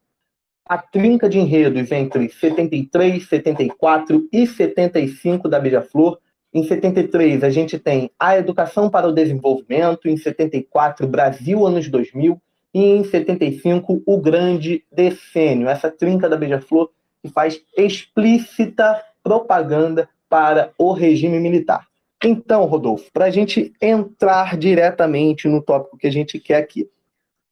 A 0.65 0.77
trinca 0.77 1.27
de 1.27 1.39
enredos 1.39 1.91
entre 1.91 2.29
73, 2.29 3.27
74 3.27 4.27
e 4.31 4.45
75 4.45 5.49
da 5.49 5.59
Beija-Flor. 5.59 6.19
Em 6.53 6.63
73, 6.63 7.43
a 7.43 7.49
gente 7.49 7.79
tem 7.79 8.11
A 8.19 8.37
Educação 8.37 8.89
para 8.89 9.07
o 9.07 9.11
Desenvolvimento, 9.11 10.07
em 10.07 10.15
74, 10.15 11.07
Brasil 11.07 11.65
anos 11.65 11.89
2000, 11.89 12.39
e 12.73 12.83
em 12.83 13.03
75, 13.03 14.03
O 14.05 14.19
Grande 14.19 14.83
Decênio. 14.91 15.67
Essa 15.67 15.89
trinca 15.89 16.29
da 16.29 16.37
Beija-Flor 16.37 16.91
faz 17.27 17.61
explícita 17.77 19.01
propaganda 19.23 20.09
para 20.29 20.71
o 20.77 20.91
regime 20.91 21.39
militar. 21.39 21.87
Então, 22.23 22.65
Rodolfo, 22.65 23.11
para 23.11 23.25
a 23.25 23.29
gente 23.29 23.73
entrar 23.81 24.57
diretamente 24.57 25.47
no 25.47 25.61
tópico 25.61 25.97
que 25.97 26.07
a 26.07 26.11
gente 26.11 26.39
quer 26.39 26.57
aqui, 26.57 26.89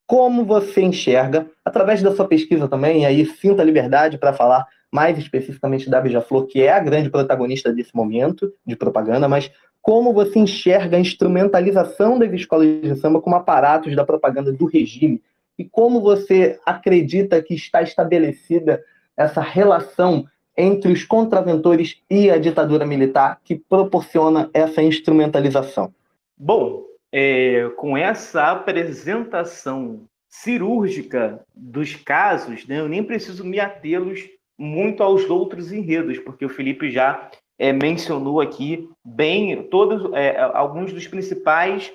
como 0.08 0.44
você 0.44 0.82
enxerga, 0.82 1.48
através 1.64 2.02
da 2.02 2.16
sua 2.16 2.28
pesquisa 2.28 2.68
também, 2.68 3.02
e 3.02 3.06
aí 3.06 3.26
sinta 3.26 3.62
a 3.62 3.66
liberdade 3.66 4.18
para 4.18 4.34
falar 4.34 4.66
mais 4.92 5.18
especificamente 5.18 5.90
da 5.90 6.00
Beija-Flor, 6.00 6.46
que 6.46 6.62
é 6.62 6.72
a 6.72 6.80
grande 6.80 7.10
protagonista 7.10 7.72
desse 7.72 7.96
momento 7.96 8.54
de 8.66 8.76
propaganda, 8.76 9.28
mas 9.28 9.52
como 9.82 10.14
você 10.14 10.40
enxerga 10.40 10.98
a 10.98 11.00
instrumentalização 11.00 12.18
das 12.18 12.32
escolas 12.34 12.82
de 12.82 12.96
samba 12.96 13.22
como 13.22 13.36
aparatos 13.36 13.96
da 13.96 14.06
propaganda 14.06 14.52
do 14.52 14.66
regime 14.66 15.22
e 15.58 15.64
como 15.64 16.02
você 16.02 16.60
acredita 16.66 17.42
que 17.42 17.54
está 17.54 17.82
estabelecida 17.82 18.84
essa 19.18 19.42
relação 19.42 20.26
entre 20.58 20.92
os 20.92 21.04
contraventores 21.04 22.02
e 22.10 22.30
a 22.30 22.38
ditadura 22.38 22.86
militar 22.86 23.40
que 23.44 23.56
proporciona 23.56 24.50
essa 24.54 24.82
instrumentalização? 24.82 25.94
Bom, 26.38 26.84
é, 27.12 27.70
com 27.78 27.98
essa 27.98 28.52
apresentação 28.52 30.02
cirúrgica 30.30 31.42
dos 31.54 31.96
casos, 31.96 32.68
né, 32.68 32.80
eu 32.80 32.90
nem 32.90 33.04
preciso 33.04 33.44
me 33.44 33.60
atê-los 33.60 34.28
muito 34.58 35.04
aos 35.04 35.30
outros 35.30 35.72
enredos, 35.72 36.20
porque 36.20 36.46
o 36.46 36.50
Felipe 36.50 36.90
já 36.90 37.30
é, 37.58 37.72
mencionou 37.72 38.42
aqui 38.42 38.90
bem 39.04 39.64
todos 39.64 40.12
é, 40.14 40.40
alguns 40.54 40.92
dos 40.94 41.08
principais 41.08 41.92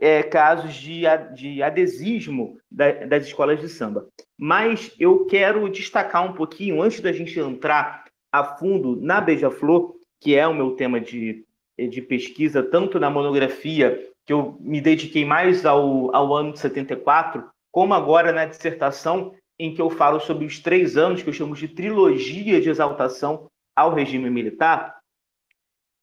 é, 0.00 0.22
casos 0.22 0.74
de, 0.74 1.02
de 1.34 1.62
adesismo 1.62 2.58
da, 2.70 2.90
das 3.04 3.26
escolas 3.26 3.60
de 3.60 3.68
samba. 3.68 4.08
Mas 4.38 4.94
eu 4.98 5.26
quero 5.26 5.68
destacar 5.68 6.24
um 6.24 6.32
pouquinho, 6.32 6.80
antes 6.80 7.00
da 7.00 7.12
gente 7.12 7.38
entrar 7.38 8.04
a 8.32 8.42
fundo 8.42 8.96
na 8.96 9.20
Beija-Flor, 9.20 9.94
que 10.18 10.34
é 10.34 10.46
o 10.46 10.54
meu 10.54 10.74
tema 10.74 10.98
de, 10.98 11.44
de 11.78 12.00
pesquisa, 12.00 12.62
tanto 12.62 12.98
na 12.98 13.10
monografia, 13.10 14.08
que 14.24 14.32
eu 14.32 14.56
me 14.60 14.80
dediquei 14.80 15.24
mais 15.24 15.66
ao, 15.66 16.14
ao 16.14 16.34
ano 16.34 16.52
de 16.52 16.60
74, 16.60 17.44
como 17.70 17.92
agora 17.92 18.32
na 18.32 18.46
dissertação, 18.46 19.34
em 19.58 19.74
que 19.74 19.82
eu 19.82 19.90
falo 19.90 20.18
sobre 20.20 20.46
os 20.46 20.58
três 20.58 20.96
anos, 20.96 21.22
que 21.22 21.28
eu 21.28 21.34
chamo 21.34 21.54
de 21.54 21.68
trilogia 21.68 22.60
de 22.60 22.70
exaltação 22.70 23.48
ao 23.76 23.92
regime 23.92 24.30
militar, 24.30 24.98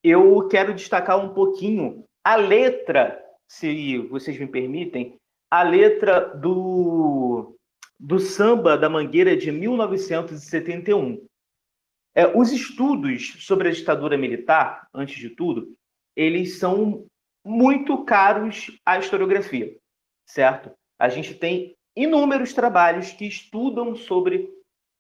eu 0.03 0.47
quero 0.47 0.75
destacar 0.75 1.17
um 1.17 1.33
pouquinho 1.33 2.03
a 2.23 2.35
letra 2.35 3.26
se 3.47 3.97
vocês 4.09 4.37
me 4.37 4.47
permitem, 4.47 5.17
a 5.49 5.63
letra 5.63 6.19
do, 6.35 7.55
do 7.99 8.19
samba 8.19 8.77
da 8.77 8.89
Mangueira 8.89 9.35
de 9.35 9.51
1971. 9.51 11.25
É, 12.13 12.27
os 12.35 12.51
estudos 12.51 13.45
sobre 13.45 13.69
a 13.69 13.71
ditadura 13.71 14.17
militar, 14.17 14.87
antes 14.93 15.17
de 15.17 15.29
tudo, 15.29 15.73
eles 16.15 16.57
são 16.57 17.05
muito 17.45 18.03
caros 18.03 18.71
à 18.85 18.97
historiografia, 18.97 19.77
certo? 20.25 20.71
A 20.99 21.07
gente 21.09 21.35
tem 21.35 21.75
inúmeros 21.95 22.53
trabalhos 22.53 23.13
que 23.13 23.25
estudam 23.25 23.95
sobre 23.95 24.49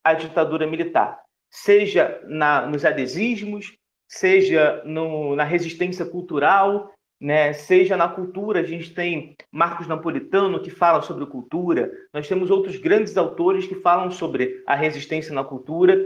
a 0.03 0.13
ditadura 0.13 0.65
militar, 0.65 1.19
seja 1.51 2.21
na, 2.25 2.65
nos 2.65 2.85
adesismos, 2.85 3.75
seja 4.07 4.81
no, 4.85 5.35
na 5.35 5.43
resistência 5.43 6.05
cultural, 6.05 6.93
né? 7.19 7.53
Seja 7.53 7.97
na 7.97 8.07
cultura, 8.07 8.59
a 8.59 8.63
gente 8.63 8.93
tem 8.93 9.35
Marcos 9.51 9.87
Napolitano 9.87 10.61
que 10.61 10.69
fala 10.69 11.01
sobre 11.01 11.25
cultura, 11.25 11.91
nós 12.13 12.27
temos 12.27 12.49
outros 12.49 12.77
grandes 12.77 13.17
autores 13.17 13.65
que 13.65 13.75
falam 13.75 14.11
sobre 14.11 14.63
a 14.67 14.75
resistência 14.75 15.33
na 15.33 15.43
cultura, 15.43 15.97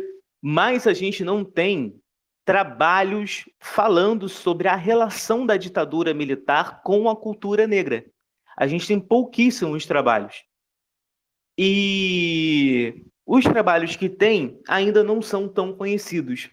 mas 0.41 0.87
a 0.87 0.93
gente 0.93 1.23
não 1.23 1.43
tem 1.43 2.01
trabalhos 2.45 3.47
falando 3.59 4.27
sobre 4.27 4.67
a 4.67 4.75
relação 4.75 5.45
da 5.45 5.57
ditadura 5.57 6.13
militar 6.13 6.81
com 6.81 7.09
a 7.09 7.15
cultura 7.15 7.67
negra. 7.67 8.05
A 8.57 8.67
gente 8.67 8.87
tem 8.87 8.99
pouquíssimos 8.99 9.85
trabalhos. 9.85 10.43
E 11.57 13.05
os 13.25 13.43
trabalhos 13.43 13.95
que 13.95 14.09
tem 14.09 14.59
ainda 14.67 15.03
não 15.03 15.21
são 15.21 15.47
tão 15.47 15.73
conhecidos. 15.73 16.49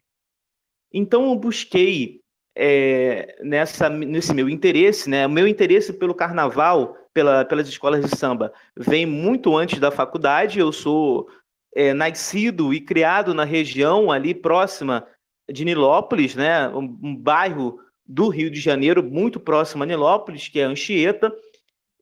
Então 0.92 1.28
eu 1.30 1.36
busquei 1.36 2.20
é, 2.60 3.36
nessa, 3.40 3.88
nesse 3.88 4.34
meu 4.34 4.48
interesse, 4.48 5.08
né? 5.08 5.24
O 5.24 5.30
meu 5.30 5.46
interesse 5.46 5.92
pelo 5.92 6.12
carnaval, 6.12 6.96
pela, 7.14 7.44
pelas 7.44 7.68
escolas 7.68 8.04
de 8.04 8.16
samba, 8.16 8.52
vem 8.76 9.06
muito 9.06 9.56
antes 9.56 9.78
da 9.78 9.92
faculdade. 9.92 10.58
Eu 10.58 10.72
sou 10.72 11.28
é, 11.72 11.94
nascido 11.94 12.74
e 12.74 12.80
criado 12.80 13.32
na 13.32 13.44
região 13.44 14.10
ali 14.10 14.34
próxima 14.34 15.06
de 15.48 15.64
Nilópolis, 15.64 16.34
né? 16.34 16.68
Um, 16.70 16.98
um, 17.00 17.16
bairro 17.16 17.78
do 18.04 18.28
Rio 18.28 18.50
de 18.50 18.58
Janeiro, 18.58 19.04
muito 19.04 19.38
próximo 19.38 19.84
a 19.84 19.86
Nilópolis, 19.86 20.48
que 20.48 20.58
é 20.58 20.64
Anchieta. 20.64 21.32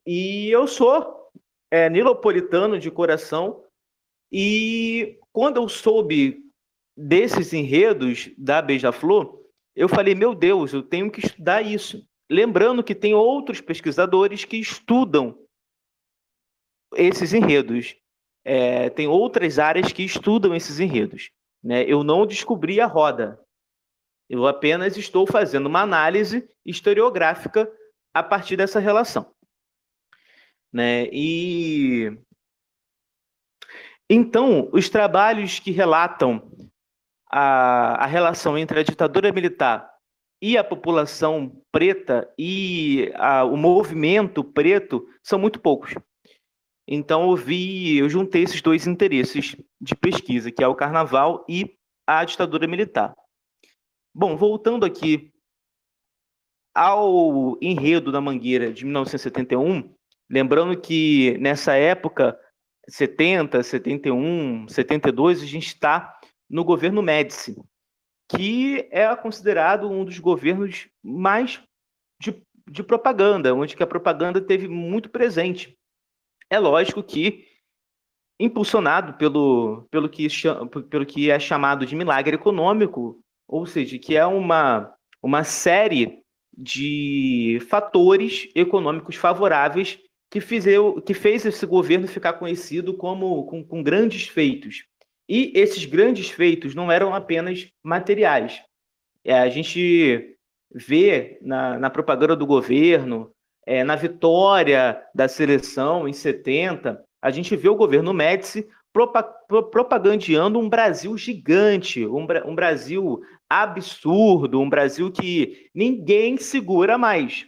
E 0.07 0.49
eu 0.49 0.65
sou 0.65 1.29
é, 1.69 1.87
nilopolitano 1.87 2.79
de 2.79 2.89
coração. 2.89 3.61
E 4.31 5.19
quando 5.31 5.57
eu 5.57 5.69
soube 5.69 6.39
desses 6.97 7.53
enredos 7.53 8.31
da 8.35 8.59
Beija-Flor, 8.59 9.37
eu 9.77 9.87
falei, 9.87 10.15
meu 10.15 10.33
Deus, 10.33 10.73
eu 10.73 10.81
tenho 10.81 11.11
que 11.11 11.23
estudar 11.23 11.61
isso. 11.61 12.03
Lembrando 12.27 12.83
que 12.83 12.95
tem 12.95 13.13
outros 13.13 13.61
pesquisadores 13.61 14.43
que 14.43 14.57
estudam 14.57 15.37
esses 16.95 17.31
enredos. 17.31 17.95
É, 18.43 18.89
tem 18.89 19.07
outras 19.07 19.59
áreas 19.59 19.93
que 19.93 20.01
estudam 20.01 20.55
esses 20.55 20.79
enredos. 20.79 21.29
Né? 21.63 21.83
Eu 21.83 22.03
não 22.03 22.25
descobri 22.25 22.81
a 22.81 22.87
roda. 22.87 23.39
Eu 24.27 24.47
apenas 24.47 24.97
estou 24.97 25.27
fazendo 25.27 25.67
uma 25.67 25.81
análise 25.81 26.49
historiográfica 26.65 27.71
a 28.11 28.23
partir 28.23 28.57
dessa 28.57 28.79
relação. 28.79 29.31
Né? 30.73 31.07
E 31.11 32.17
então, 34.09 34.69
os 34.73 34.89
trabalhos 34.89 35.59
que 35.59 35.69
relatam 35.69 36.49
a, 37.29 38.03
a 38.03 38.05
relação 38.05 38.57
entre 38.57 38.79
a 38.79 38.83
ditadura 38.83 39.31
militar 39.31 39.89
e 40.41 40.57
a 40.57 40.63
população 40.63 41.61
preta 41.71 42.31
e 42.37 43.11
a, 43.15 43.43
o 43.43 43.57
movimento 43.57 44.43
preto 44.43 45.07
são 45.23 45.39
muito 45.39 45.59
poucos. 45.59 45.93
Então 46.87 47.29
eu 47.29 47.35
vi, 47.35 47.97
eu 47.97 48.09
juntei 48.09 48.43
esses 48.43 48.61
dois 48.61 48.87
interesses 48.87 49.55
de 49.81 49.95
pesquisa, 49.95 50.51
que 50.51 50.63
é 50.63 50.67
o 50.67 50.75
carnaval 50.75 51.45
e 51.49 51.75
a 52.05 52.23
ditadura 52.23 52.67
militar. 52.67 53.13
Bom, 54.15 54.37
voltando 54.37 54.85
aqui 54.85 55.31
ao 56.73 57.57
enredo 57.61 58.11
da 58.11 58.21
Mangueira 58.21 58.71
de 58.71 58.85
1971, 58.85 59.93
lembrando 60.29 60.79
que 60.79 61.37
nessa 61.39 61.73
época 61.73 62.39
70, 62.87 63.61
71, 63.61 64.67
72, 64.69 65.41
a 65.41 65.45
gente 65.45 65.67
está 65.67 66.16
no 66.49 66.63
governo 66.63 67.01
Médici, 67.01 67.55
que 68.29 68.87
é 68.91 69.13
considerado 69.15 69.89
um 69.89 70.03
dos 70.03 70.19
governos 70.19 70.87
mais 71.03 71.61
de, 72.21 72.41
de 72.69 72.83
propaganda, 72.83 73.53
onde 73.53 73.75
que 73.75 73.83
a 73.83 73.87
propaganda 73.87 74.41
teve 74.41 74.67
muito 74.67 75.09
presente. 75.09 75.77
É 76.49 76.59
lógico 76.59 77.03
que 77.03 77.45
impulsionado 78.39 79.13
pelo, 79.13 79.87
pelo, 79.89 80.07
que, 80.07 80.27
pelo 80.89 81.05
que 81.05 81.31
é 81.31 81.39
chamado 81.39 81.85
de 81.85 81.95
milagre 81.95 82.35
econômico, 82.35 83.19
ou 83.47 83.65
seja, 83.65 83.97
que 83.97 84.15
é 84.15 84.25
uma, 84.25 84.93
uma 85.21 85.43
série 85.43 86.21
de 86.55 87.59
fatores 87.69 88.49
econômicos 88.55 89.15
favoráveis 89.15 89.99
que, 90.29 90.41
fizeu, 90.41 91.01
que 91.01 91.13
fez 91.13 91.45
esse 91.45 91.65
governo 91.65 92.07
ficar 92.07 92.33
conhecido 92.33 92.95
como 92.95 93.45
com, 93.45 93.63
com 93.63 93.83
grandes 93.83 94.27
feitos. 94.27 94.85
E 95.27 95.51
esses 95.55 95.85
grandes 95.85 96.29
feitos 96.29 96.73
não 96.73 96.91
eram 96.91 97.13
apenas 97.13 97.69
materiais. 97.83 98.61
É, 99.23 99.37
a 99.39 99.49
gente 99.49 100.37
vê 100.73 101.37
na, 101.41 101.77
na 101.77 101.89
propaganda 101.89 102.35
do 102.35 102.45
governo, 102.45 103.31
é, 103.65 103.83
na 103.83 103.95
vitória 103.95 105.01
da 105.13 105.27
seleção 105.27 106.07
em 106.07 106.13
70, 106.13 107.03
a 107.21 107.31
gente 107.31 107.55
vê 107.55 107.67
o 107.67 107.75
governo 107.75 108.13
Médici 108.13 108.67
propagandeando 109.71 110.57
um 110.59 110.69
Brasil 110.69 111.17
gigante, 111.17 112.05
um, 112.07 112.25
um 112.45 112.55
Brasil 112.55 113.21
absurdo, 113.49 114.59
um 114.59 114.69
Brasil 114.69 115.11
que 115.11 115.69
ninguém 115.73 116.37
segura 116.37 116.97
mais. 116.97 117.45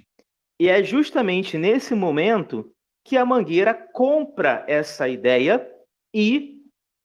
E 0.60 0.68
é 0.68 0.84
justamente 0.84 1.58
nesse 1.58 1.96
momento 1.96 2.70
que 3.06 3.18
a 3.18 3.26
Mangueira 3.26 3.74
compra 3.74 4.64
essa 4.68 5.08
ideia 5.08 5.66
e 6.14 6.59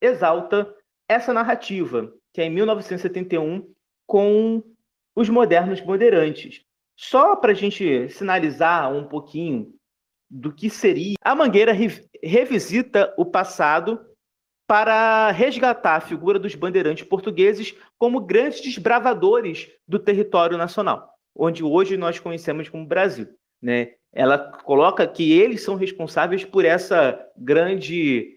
exalta 0.04 0.72
essa 1.08 1.32
narrativa, 1.32 2.12
que 2.32 2.40
é 2.40 2.44
em 2.44 2.50
1971, 2.50 3.68
com 4.06 4.62
os 5.14 5.28
modernos 5.28 5.80
moderantes. 5.80 6.62
Só 6.96 7.36
para 7.36 7.52
a 7.52 7.54
gente 7.54 8.08
sinalizar 8.10 8.92
um 8.92 9.04
pouquinho 9.04 9.72
do 10.30 10.52
que 10.52 10.70
seria, 10.70 11.14
a 11.20 11.34
Mangueira 11.34 11.72
revisita 12.22 13.12
o 13.16 13.24
passado 13.24 14.00
para 14.66 15.30
resgatar 15.30 15.96
a 15.96 16.00
figura 16.00 16.38
dos 16.38 16.54
bandeirantes 16.54 17.06
portugueses 17.06 17.74
como 17.98 18.20
grandes 18.20 18.60
desbravadores 18.60 19.70
do 19.86 19.98
território 19.98 20.56
nacional, 20.56 21.10
onde 21.36 21.62
hoje 21.62 21.96
nós 21.96 22.18
conhecemos 22.18 22.68
como 22.68 22.86
Brasil. 22.86 23.28
Né? 23.60 23.92
Ela 24.12 24.38
coloca 24.38 25.06
que 25.06 25.32
eles 25.32 25.62
são 25.62 25.74
responsáveis 25.74 26.44
por 26.44 26.64
essa 26.64 27.18
grande 27.36 28.33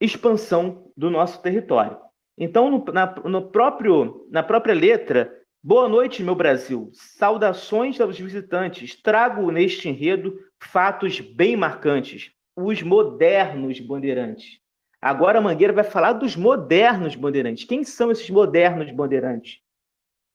expansão 0.00 0.90
do 0.96 1.10
nosso 1.10 1.40
território. 1.42 1.98
Então, 2.38 2.70
no, 2.70 2.84
na, 2.92 3.14
no 3.24 3.50
próprio, 3.50 4.26
na 4.30 4.42
própria 4.42 4.74
letra, 4.74 5.32
Boa 5.68 5.88
noite, 5.88 6.22
meu 6.22 6.36
Brasil. 6.36 6.90
Saudações 6.92 8.00
aos 8.00 8.16
visitantes. 8.16 8.94
Trago 9.02 9.50
neste 9.50 9.88
enredo 9.88 10.38
fatos 10.62 11.18
bem 11.18 11.56
marcantes. 11.56 12.30
Os 12.54 12.82
modernos 12.82 13.80
bandeirantes. 13.80 14.60
Agora 15.02 15.38
a 15.38 15.42
Mangueira 15.42 15.72
vai 15.72 15.82
falar 15.82 16.12
dos 16.12 16.36
modernos 16.36 17.16
bandeirantes. 17.16 17.64
Quem 17.64 17.82
são 17.82 18.12
esses 18.12 18.30
modernos 18.30 18.92
bandeirantes? 18.92 19.58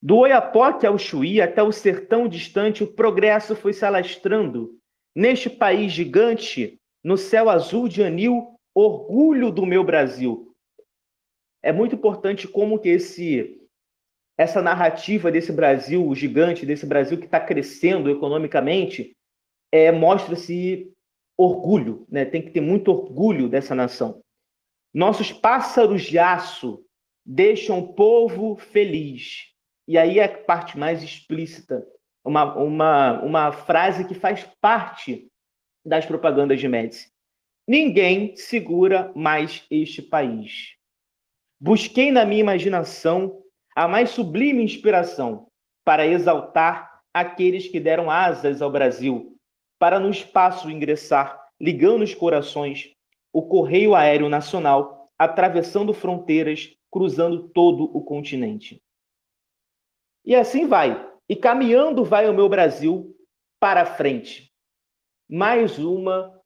Do 0.01 0.18
Oiapoque 0.18 0.86
ao 0.86 0.97
Chuí 0.97 1.39
até 1.39 1.64
o 1.64 1.72
sertão 1.72 2.28
distante, 2.28 2.84
o 2.84 2.93
progresso 2.93 3.55
foi 3.55 3.72
se 3.72 3.86
alastrando. 3.86 4.72
Neste 5.16 5.49
país 5.49 5.93
gigante, 5.93 6.78
no 7.01 7.16
céu 7.16 7.49
azul 7.49 7.88
de 7.88 8.03
anil, 8.03 8.59
orgulho 8.74 9.51
do 9.51 9.65
meu 9.65 9.84
Brasil. 9.84 10.55
É 11.63 11.72
muito 11.72 11.95
importante 11.95 12.47
como 12.47 12.80
que 12.80 12.89
esse 12.89 13.57
essa 14.38 14.61
narrativa 14.61 15.32
desse 15.32 15.51
Brasil 15.51 16.13
gigante, 16.15 16.65
desse 16.65 16.86
Brasil 16.86 17.17
que 17.17 17.26
está 17.26 17.39
crescendo 17.39 18.09
economicamente, 18.09 19.15
é, 19.72 19.91
mostra-se 19.91 20.91
orgulho, 21.38 22.07
né? 22.09 22.26
Tem 22.26 22.41
que 22.41 22.49
ter 22.49 22.61
muito 22.61 22.89
orgulho 22.89 23.47
dessa 23.47 23.76
nação. 23.76 24.22
Nossos 24.93 25.32
pássaros 25.32 26.03
de 26.03 26.17
aço 26.17 26.84
deixam 27.26 27.80
o 27.80 27.93
povo 27.93 28.55
feliz. 28.55 29.51
E 29.88 29.97
aí 29.97 30.19
é 30.19 30.26
a 30.26 30.38
parte 30.43 30.78
mais 30.78 31.03
explícita, 31.03 31.86
uma, 32.24 32.55
uma, 32.55 33.22
uma 33.22 33.51
frase 33.51 34.07
que 34.07 34.13
faz 34.13 34.43
parte 34.59 35.28
das 35.86 36.05
propagandas 36.05 36.59
de 36.59 36.67
Médici. 36.67 37.11
Ninguém 37.68 38.36
segura 38.36 39.12
mais 39.16 39.66
este 39.70 40.01
país. 40.01 40.76
Busquei 41.59 42.12
na 42.12 42.26
minha 42.26 42.41
imaginação 42.41 43.41
a 43.76 43.88
mais 43.88 44.09
sublime 44.09 44.64
inspiração 44.64 45.47
para 45.86 46.05
exaltar 46.05 47.01
aqueles 47.14 47.68
que 47.68 47.80
deram 47.80 48.09
asas 48.09 48.62
ao 48.62 48.72
Brasil, 48.72 49.38
para 49.80 49.99
no 49.99 50.09
espaço 50.09 50.70
ingressar, 50.70 51.39
ligando 51.59 52.01
os 52.01 52.16
corações, 52.16 52.93
o 53.32 53.43
correio 53.43 53.95
aéreo 53.95 54.28
nacional, 54.28 55.09
atravessando 55.18 55.93
fronteiras, 55.93 56.76
cruzando 56.91 57.49
todo 57.49 57.84
o 57.95 58.03
continente. 58.03 58.82
E 60.26 60.36
assim 60.36 60.68
vai. 60.68 61.09
E 61.30 61.36
caminhando 61.36 62.03
vai 62.03 62.30
o 62.30 62.34
meu 62.34 62.49
Brasil 62.49 63.16
para 63.59 63.86
frente. 63.86 64.51
Mais 65.30 65.80
uma 65.80 66.40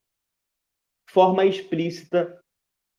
forma 1.10 1.46
explícita 1.46 2.38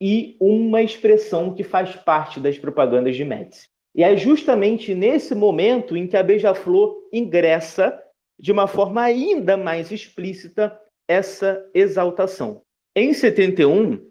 e 0.01 0.37
uma 0.41 0.83
expressão 0.83 1.55
que 1.55 1.65
faz 1.65 1.97
parte 1.97 2.39
das 2.39 2.59
propagandas 2.59 3.17
de 3.17 3.25
Médici. 3.25 3.69
E 3.95 4.03
é 4.03 4.17
justamente 4.17 4.95
nesse 4.95 5.35
momento 5.35 5.97
em 5.97 6.07
que 6.07 6.17
a 6.17 6.23
Beija-Flor 6.23 7.09
ingressa 7.13 7.99
de 8.39 8.53
uma 8.53 8.67
forma 8.67 9.03
ainda 9.03 9.57
mais 9.57 9.91
explícita 9.91 10.79
essa 11.09 11.65
exaltação. 11.73 12.63
Em 12.95 13.15
71, 13.15 14.11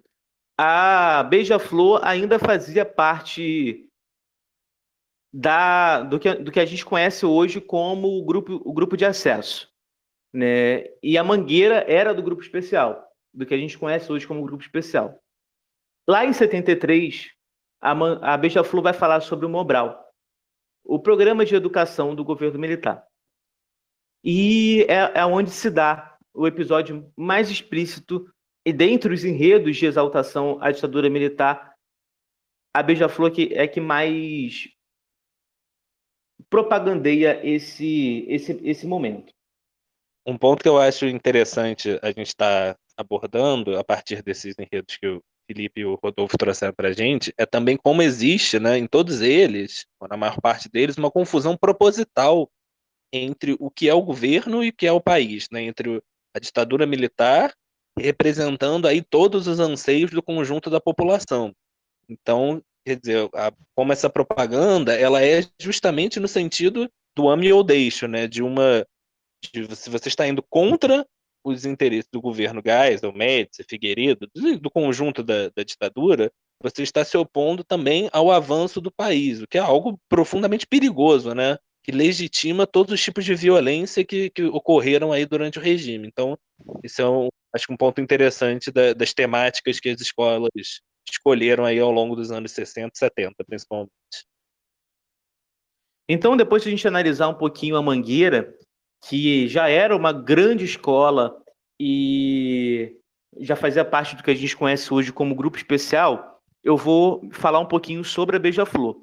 a 0.57 1.23
Beija-Flor 1.23 2.01
ainda 2.03 2.39
fazia 2.39 2.83
parte 2.83 3.87
da, 5.31 6.01
do, 6.01 6.17
que, 6.17 6.33
do 6.35 6.51
que 6.51 6.59
a 6.59 6.65
gente 6.65 6.85
conhece 6.85 7.25
hoje 7.25 7.59
como 7.59 8.07
o 8.07 8.23
grupo, 8.23 8.61
o 8.65 8.73
grupo 8.73 8.95
de 8.95 9.05
acesso. 9.05 9.69
Né? 10.33 10.85
E 11.03 11.17
a 11.17 11.23
Mangueira 11.23 11.85
era 11.87 12.13
do 12.13 12.23
grupo 12.23 12.41
especial, 12.41 13.04
do 13.35 13.45
que 13.45 13.53
a 13.53 13.57
gente 13.57 13.77
conhece 13.77 14.11
hoje 14.11 14.25
como 14.25 14.43
grupo 14.43 14.63
especial. 14.63 15.21
Lá 16.07 16.25
em 16.25 16.33
73, 16.33 17.31
a, 17.81 17.91
a 18.33 18.37
Beija-Flor 18.37 18.83
vai 18.83 18.93
falar 18.93 19.21
sobre 19.21 19.45
o 19.45 19.49
Mobral, 19.49 20.03
o 20.83 20.99
programa 20.99 21.45
de 21.45 21.55
educação 21.55 22.15
do 22.15 22.23
governo 22.23 22.59
militar. 22.59 23.05
E 24.23 24.83
é, 24.89 25.19
é 25.19 25.25
onde 25.25 25.51
se 25.51 25.69
dá 25.69 26.17
o 26.33 26.47
episódio 26.47 27.11
mais 27.15 27.49
explícito, 27.49 28.29
e 28.65 28.73
dentre 28.73 29.13
os 29.13 29.23
enredos 29.23 29.77
de 29.77 29.85
exaltação 29.85 30.57
à 30.61 30.71
ditadura 30.71 31.09
militar, 31.09 31.75
a 32.73 32.81
Beija-Flor 32.81 33.31
é 33.51 33.67
que 33.67 33.79
mais 33.79 34.67
propagandeia 36.49 37.39
esse, 37.45 38.25
esse, 38.27 38.59
esse 38.63 38.87
momento. 38.87 39.33
Um 40.25 40.37
ponto 40.37 40.63
que 40.63 40.69
eu 40.69 40.77
acho 40.77 41.05
interessante 41.05 41.99
a 42.01 42.07
gente 42.07 42.27
estar 42.27 42.73
tá 42.73 42.79
abordando 42.97 43.77
a 43.77 43.83
partir 43.83 44.21
desses 44.23 44.55
enredos 44.57 44.97
que 44.97 45.07
o 45.07 45.23
Felipe 45.47 45.81
e 45.81 45.85
o 45.85 45.95
Rodolfo 45.95 46.37
trouxeram 46.37 46.73
para 46.73 46.89
a 46.89 46.93
gente 46.93 47.33
é 47.37 47.45
também 47.45 47.77
como 47.77 48.01
existe, 48.01 48.59
né, 48.59 48.77
em 48.77 48.87
todos 48.87 49.21
eles, 49.21 49.85
ou 49.99 50.07
na 50.07 50.17
maior 50.17 50.39
parte 50.41 50.69
deles, 50.69 50.97
uma 50.97 51.11
confusão 51.11 51.55
proposital 51.55 52.49
entre 53.13 53.55
o 53.59 53.69
que 53.69 53.87
é 53.87 53.93
o 53.93 54.01
governo 54.01 54.63
e 54.63 54.69
o 54.69 54.73
que 54.73 54.87
é 54.87 54.91
o 54.91 55.01
país, 55.01 55.47
né, 55.51 55.63
entre 55.63 56.01
a 56.33 56.39
ditadura 56.39 56.85
militar, 56.85 57.53
representando 57.97 58.87
aí 58.87 59.01
todos 59.01 59.47
os 59.47 59.59
anseios 59.59 60.11
do 60.11 60.21
conjunto 60.21 60.69
da 60.69 60.81
população. 60.81 61.53
Então, 62.09 62.61
quer 62.85 62.99
dizer, 62.99 63.29
a, 63.33 63.53
como 63.75 63.93
essa 63.93 64.09
propaganda, 64.09 64.93
ela 64.93 65.23
é 65.23 65.41
justamente 65.59 66.19
no 66.19 66.27
sentido 66.27 66.91
do 67.15 67.29
ame 67.29 67.51
ou 67.53 67.63
deixo, 67.63 68.07
né, 68.07 68.27
de 68.27 68.43
uma 68.43 68.85
se 69.43 69.89
você 69.91 70.07
está 70.07 70.27
indo 70.27 70.41
contra 70.41 71.05
os 71.45 71.65
interesses 71.65 72.09
do 72.11 72.19
governo 72.19 72.61
Geisel, 72.65 73.13
Médici, 73.13 73.63
Figueiredo, 73.63 74.27
do, 74.33 74.59
do 74.59 74.71
conjunto 74.71 75.23
da, 75.23 75.49
da, 75.55 75.63
ditadura, 75.63 76.31
você 76.61 76.81
está 76.81 77.05
se 77.05 77.15
opondo 77.17 77.63
também 77.63 78.09
ao 78.11 78.31
avanço 78.31 78.81
do 78.81 78.91
país, 78.91 79.41
o 79.41 79.47
que 79.47 79.57
é 79.57 79.61
algo 79.61 79.99
profundamente 80.09 80.65
perigoso, 80.65 81.33
né? 81.33 81.57
que 81.85 81.91
legitima 81.91 82.65
todos 82.65 82.91
os 82.91 83.03
tipos 83.03 83.23
de 83.23 83.35
violência 83.35 84.03
que, 84.03 84.31
que 84.31 84.41
ocorreram 84.45 85.11
aí 85.11 85.23
durante 85.23 85.59
o 85.59 85.61
regime. 85.61 86.07
Então, 86.07 86.35
isso 86.83 86.99
é 86.99 87.07
um, 87.07 87.29
acho 87.53 87.67
que 87.67 87.73
um 87.73 87.77
ponto 87.77 88.01
interessante 88.01 88.71
da, 88.71 88.91
das 88.93 89.13
temáticas 89.13 89.79
que 89.79 89.89
as 89.89 90.01
escolas 90.01 90.49
escolheram 91.07 91.63
aí 91.63 91.79
ao 91.79 91.91
longo 91.91 92.15
dos 92.15 92.31
anos 92.31 92.53
60 92.53 92.91
e 92.91 92.97
70, 92.97 93.35
principalmente. 93.45 93.91
Então, 96.09 96.35
depois 96.35 96.63
de 96.63 96.69
a 96.69 96.71
gente 96.71 96.87
analisar 96.87 97.27
um 97.27 97.35
pouquinho 97.35 97.75
a 97.75 97.83
Mangueira, 97.83 98.51
que 99.07 99.47
já 99.47 99.69
era 99.69 99.95
uma 99.95 100.11
grande 100.11 100.65
escola 100.65 101.37
e 101.79 102.95
já 103.37 103.55
fazia 103.55 103.85
parte 103.85 104.15
do 104.15 104.23
que 104.23 104.31
a 104.31 104.35
gente 104.35 104.57
conhece 104.57 104.91
hoje 104.91 105.13
como 105.13 105.35
grupo 105.35 105.57
especial, 105.57 106.41
eu 106.63 106.75
vou 106.75 107.21
falar 107.31 107.59
um 107.59 107.67
pouquinho 107.67 108.03
sobre 108.03 108.35
a 108.35 108.39
Beija-Flor. 108.39 108.97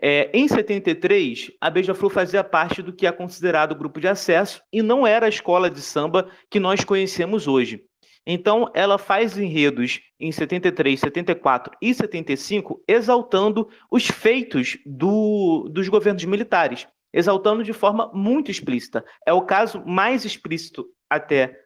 É, 0.00 0.30
em 0.32 0.46
73, 0.46 1.50
a 1.60 1.68
Beija-Flor 1.68 2.10
fazia 2.10 2.44
parte 2.44 2.80
do 2.80 2.92
que 2.92 3.06
é 3.08 3.10
considerado 3.10 3.74
grupo 3.74 4.00
de 4.00 4.06
acesso 4.06 4.62
e 4.72 4.82
não 4.82 5.04
era 5.04 5.26
a 5.26 5.30
escola 5.30 5.68
de 5.68 5.80
samba 5.80 6.30
que 6.48 6.60
nós 6.60 6.84
conhecemos 6.84 7.48
hoje. 7.48 7.82
Então, 8.24 8.70
ela 8.72 8.98
faz 8.98 9.36
enredos 9.36 10.00
em 10.20 10.30
73, 10.30 11.00
74 11.00 11.76
e 11.82 11.92
75, 11.92 12.84
exaltando 12.86 13.68
os 13.90 14.06
feitos 14.06 14.78
do, 14.86 15.68
dos 15.72 15.88
governos 15.88 16.24
militares, 16.24 16.86
exaltando 17.12 17.62
de 17.62 17.72
forma 17.72 18.10
muito 18.12 18.50
explícita. 18.50 19.04
É 19.26 19.32
o 19.32 19.42
caso 19.42 19.82
mais 19.84 20.24
explícito 20.24 20.86
até, 21.08 21.60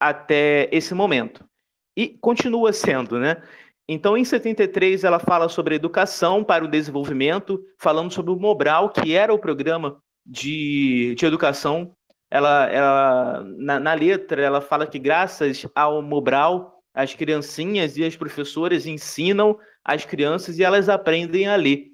até 0.00 0.68
esse 0.72 0.94
momento. 0.94 1.44
E 1.96 2.08
continua 2.08 2.72
sendo, 2.72 3.18
né? 3.18 3.42
Então, 3.88 4.16
em 4.16 4.24
73, 4.24 5.04
ela 5.04 5.20
fala 5.20 5.48
sobre 5.48 5.76
educação 5.76 6.42
para 6.42 6.64
o 6.64 6.68
desenvolvimento, 6.68 7.62
falando 7.78 8.12
sobre 8.12 8.32
o 8.32 8.36
Mobral, 8.38 8.90
que 8.90 9.14
era 9.14 9.32
o 9.32 9.38
programa 9.38 10.02
de, 10.26 11.14
de 11.16 11.24
educação 11.24 11.94
ela, 12.30 12.66
ela 12.66 13.44
na, 13.56 13.78
na, 13.78 13.94
letra, 13.94 14.42
ela 14.42 14.60
fala 14.60 14.86
que 14.86 14.98
graças 14.98 15.66
ao 15.74 16.02
Mobral, 16.02 16.82
as 16.92 17.14
criancinhas 17.14 17.96
e 17.96 18.04
as 18.04 18.16
professoras 18.16 18.86
ensinam 18.86 19.58
as 19.84 20.04
crianças 20.04 20.58
e 20.58 20.64
elas 20.64 20.88
aprendem 20.88 21.46
a 21.46 21.56
ler. 21.56 21.88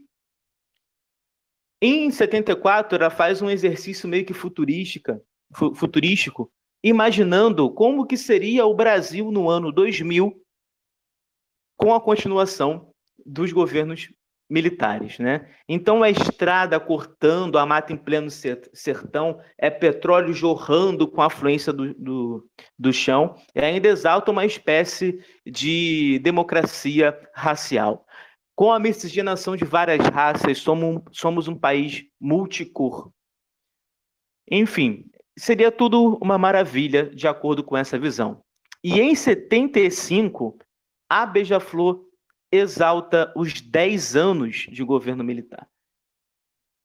Em 1.85 2.13
74, 2.13 2.97
ela 2.97 3.11
faz 3.11 3.43
um 3.43 3.51
exercício 3.51 4.09
meio 4.09 4.25
que 4.25 4.33
futurística, 4.33 5.21
futurístico, 5.75 6.49
imaginando 6.81 7.69
como 7.69 8.07
que 8.07 8.17
seria 8.17 8.65
o 8.65 8.73
Brasil 8.73 9.33
no 9.33 9.51
ano 9.51 9.73
2000 9.73 10.33
com 11.77 11.93
a 11.93 12.01
continuação 12.01 12.93
dos 13.27 13.53
governos 13.53 14.09
militares, 14.49 15.19
né? 15.19 15.51
Então 15.69 16.05
é 16.05 16.11
estrada 16.11 16.79
cortando 16.79 17.59
a 17.59 17.67
mata 17.67 17.93
em 17.93 17.97
pleno 17.97 18.31
sertão, 18.31 19.41
é 19.59 19.69
petróleo 19.69 20.33
jorrando 20.33 21.09
com 21.09 21.21
a 21.21 21.31
fluência 21.31 21.73
do, 21.73 21.93
do, 21.95 22.49
do 22.79 22.93
chão, 22.93 23.35
e 23.57 23.61
ainda 23.61 23.89
exalta 23.89 24.31
uma 24.31 24.47
espécie 24.47 25.19
de 25.45 26.21
democracia 26.21 27.19
racial. 27.35 28.07
Com 28.55 28.71
a 28.71 28.79
miscigenação 28.79 29.57
de 29.57 29.65
várias 29.65 30.07
raças, 30.09 30.59
somos, 30.59 31.03
somos 31.11 31.49
um 31.49 31.57
país 31.57 32.05
multicor. 32.21 33.11
Enfim, 34.51 35.11
seria 35.39 35.73
tudo 35.73 36.17
uma 36.17 36.37
maravilha 36.37 37.07
de 37.15 37.27
acordo 37.27 37.65
com 37.65 37.77
essa 37.77 37.99
visão. 37.99 38.43
E 38.85 39.01
em 39.01 39.15
75, 39.15 40.59
a 41.09 41.25
Beija-Flor 41.25 42.05
exalta 42.51 43.33
os 43.35 43.61
10 43.61 44.17
anos 44.17 44.67
de 44.71 44.85
governo 44.85 45.25
militar, 45.25 45.67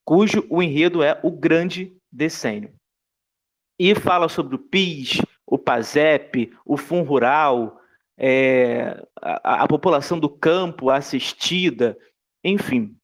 cujo 0.05 0.45
o 0.49 0.63
enredo 0.63 1.03
é 1.03 1.19
o 1.23 1.31
Grande 1.31 1.97
Decênio. 2.09 2.73
E 3.77 3.93
fala 3.93 4.29
sobre 4.29 4.55
o 4.55 4.59
PIS, 4.59 5.21
o 5.45 5.57
PASEP, 5.57 6.53
o 6.65 6.77
Fundo 6.77 7.09
Rural, 7.09 7.79
é, 8.17 9.01
a, 9.21 9.63
a 9.63 9.67
população 9.67 10.19
do 10.19 10.29
campo 10.29 10.89
assistida, 10.89 11.97
enfim. 12.43 12.95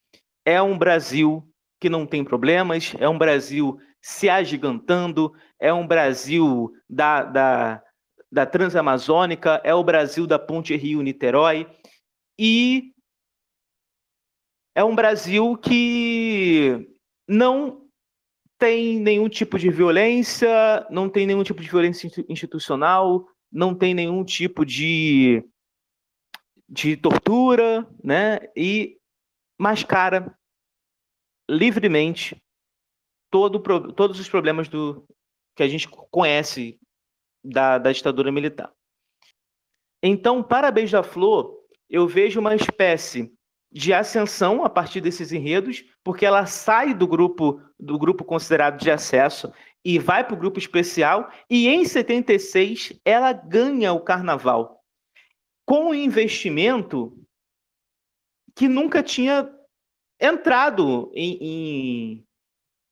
É 0.46 0.62
um 0.62 0.78
Brasil 0.78 1.48
que 1.80 1.90
não 1.90 2.06
tem 2.06 2.24
problemas, 2.24 2.94
é 2.98 3.08
um 3.08 3.18
Brasil 3.18 3.78
se 4.02 4.30
agigantando, 4.30 5.34
é 5.60 5.74
um 5.74 5.86
Brasil 5.88 6.72
da, 6.90 7.24
da, 7.24 7.84
da 8.32 8.46
Transamazônica, 8.46 9.62
é 9.64 9.74
o 9.74 9.84
Brasil 9.84 10.26
da 10.26 10.40
Ponte 10.40 10.76
Rio-Niterói, 10.76 11.68
e 12.40 12.94
é 14.76 14.84
um 14.84 14.96
Brasil 14.96 15.56
que 15.58 16.90
não 17.28 17.84
tem 18.58 19.00
nenhum 19.00 19.30
tipo 19.30 19.60
de 19.60 19.70
violência, 19.70 20.88
não 20.90 21.10
tem 21.10 21.28
nenhum 21.28 21.44
tipo 21.44 21.62
de 21.62 21.70
violência 21.70 22.10
institucional, 22.30 23.28
não 23.54 23.76
tem 23.76 23.94
nenhum 23.94 24.24
tipo 24.24 24.66
de, 24.66 25.46
de 26.68 26.98
tortura, 26.98 27.88
né? 28.04 28.40
E 28.56 28.98
mascara 29.60 30.36
livremente 31.48 32.42
todo, 33.30 33.60
todos 33.94 34.20
os 34.20 34.28
problemas 34.28 34.68
do 34.68 35.06
que 35.56 35.62
a 35.62 35.68
gente 35.68 35.88
conhece 35.88 36.80
da, 37.44 37.78
da 37.78 37.92
ditadura 37.92 38.32
militar. 38.32 38.74
Então, 40.02 40.42
para 40.42 40.72
Beija-Flor, 40.72 41.56
eu 41.88 42.08
vejo 42.08 42.40
uma 42.40 42.56
espécie 42.56 43.32
de 43.72 43.94
ascensão 43.94 44.64
a 44.64 44.70
partir 44.70 45.02
desses 45.02 45.32
enredos, 45.32 45.84
porque 46.04 46.26
ela 46.26 46.46
sai 46.46 46.94
do 46.94 47.08
grupo 47.08 47.62
do 47.80 47.98
grupo 47.98 48.24
considerado 48.24 48.80
de 48.80 48.90
acesso 48.90 49.52
e 49.84 50.00
vai 50.00 50.24
para 50.24 50.34
o 50.34 50.40
grupo 50.40 50.60
especial, 50.60 51.30
e 51.50 51.68
em 51.68 51.86
76 51.86 53.00
ela 53.04 53.34
ganha 53.34 53.92
o 53.94 54.02
carnaval 54.02 54.82
com 55.66 55.90
um 55.90 55.94
investimento 55.94 57.18
que 58.56 58.68
nunca 58.68 59.02
tinha 59.02 59.50
entrado 60.20 61.12
em, 61.14 61.38
em, 61.42 62.28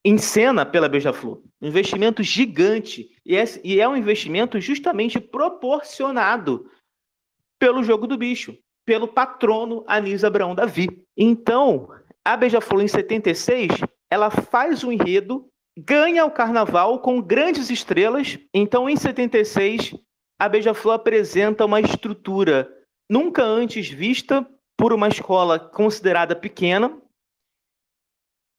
em 0.04 0.18
cena 0.18 0.66
pela 0.66 0.90
Beija-Flor. 0.90 1.42
Um 1.62 1.68
investimento 1.68 2.24
gigante. 2.24 3.10
E 3.26 3.36
é, 3.36 3.44
e 3.64 3.80
é 3.80 3.88
um 3.88 3.96
investimento 3.96 4.60
justamente 4.60 5.20
proporcionado 5.20 6.70
pelo 7.60 7.84
jogo 7.84 8.08
do 8.08 8.18
bicho 8.18 8.58
pelo 8.86 9.08
patrono 9.08 9.84
Anísio 9.88 10.28
Abraão 10.28 10.56
Davi. 10.56 10.88
Então, 11.16 11.90
a 12.26 12.36
Beija-Flor, 12.36 12.82
em 12.82 12.88
76, 12.88 13.70
ela 14.10 14.30
faz 14.30 14.84
um 14.84 14.92
enredo, 14.92 15.50
ganha 15.78 16.26
o 16.26 16.32
carnaval 16.32 17.00
com 17.00 17.22
grandes 17.22 17.70
estrelas. 17.70 18.38
Então, 18.54 18.90
em 18.90 18.96
76, 18.96 19.96
a 20.40 20.50
Beija-Flor 20.50 20.96
apresenta 20.96 21.66
uma 21.66 21.80
estrutura 21.80 22.72
nunca 23.10 23.44
antes 23.44 23.90
vista 23.90 24.48
por 24.78 24.94
uma 24.94 25.08
escola 25.08 25.60
considerada 25.60 26.36
pequena. 26.36 27.00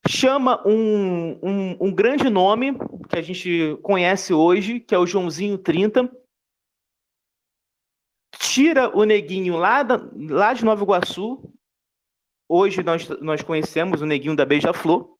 Chama 0.08 0.62
um, 0.66 1.38
um, 1.42 1.86
um 1.86 1.94
grande 1.94 2.28
nome 2.28 2.76
que 3.08 3.18
a 3.18 3.22
gente 3.22 3.78
conhece 3.82 4.32
hoje, 4.34 4.80
que 4.80 4.94
é 4.94 4.98
o 4.98 5.06
Joãozinho 5.06 5.58
30, 5.58 6.10
tira 8.38 8.94
o 8.96 9.04
neguinho 9.04 9.56
lá, 9.56 9.82
da, 9.82 10.00
lá 10.30 10.52
de 10.52 10.64
Nova 10.64 10.82
Iguaçu. 10.82 11.42
Hoje 12.48 12.82
nós, 12.82 13.08
nós 13.20 13.42
conhecemos 13.42 14.02
o 14.02 14.06
neguinho 14.06 14.36
da 14.36 14.44
Beija-Flor. 14.44 15.16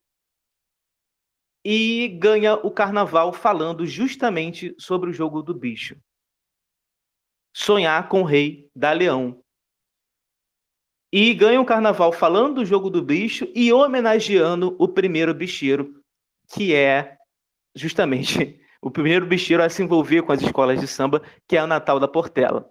E 1.64 2.08
ganha 2.20 2.54
o 2.54 2.70
carnaval 2.70 3.32
falando 3.32 3.86
justamente 3.86 4.74
sobre 4.78 5.10
o 5.10 5.12
jogo 5.12 5.42
do 5.42 5.54
bicho. 5.54 5.96
Sonhar 7.54 8.08
com 8.08 8.22
o 8.22 8.24
rei 8.24 8.68
da 8.74 8.92
Leão. 8.92 9.42
E 11.12 11.34
ganha 11.34 11.60
o 11.60 11.64
carnaval 11.64 12.10
falando 12.10 12.56
do 12.56 12.64
jogo 12.64 12.88
do 12.88 13.02
bicho 13.02 13.46
e 13.54 13.72
homenageando 13.72 14.74
o 14.78 14.88
primeiro 14.88 15.34
bicheiro, 15.34 16.02
que 16.54 16.74
é 16.74 17.18
justamente 17.74 18.58
o 18.80 18.90
primeiro 18.90 19.26
bicheiro 19.26 19.62
a 19.62 19.68
se 19.68 19.82
envolver 19.82 20.22
com 20.22 20.32
as 20.32 20.40
escolas 20.40 20.80
de 20.80 20.88
samba, 20.88 21.22
que 21.46 21.56
é 21.56 21.62
o 21.62 21.66
Natal 21.66 22.00
da 22.00 22.08
Portela. 22.08 22.68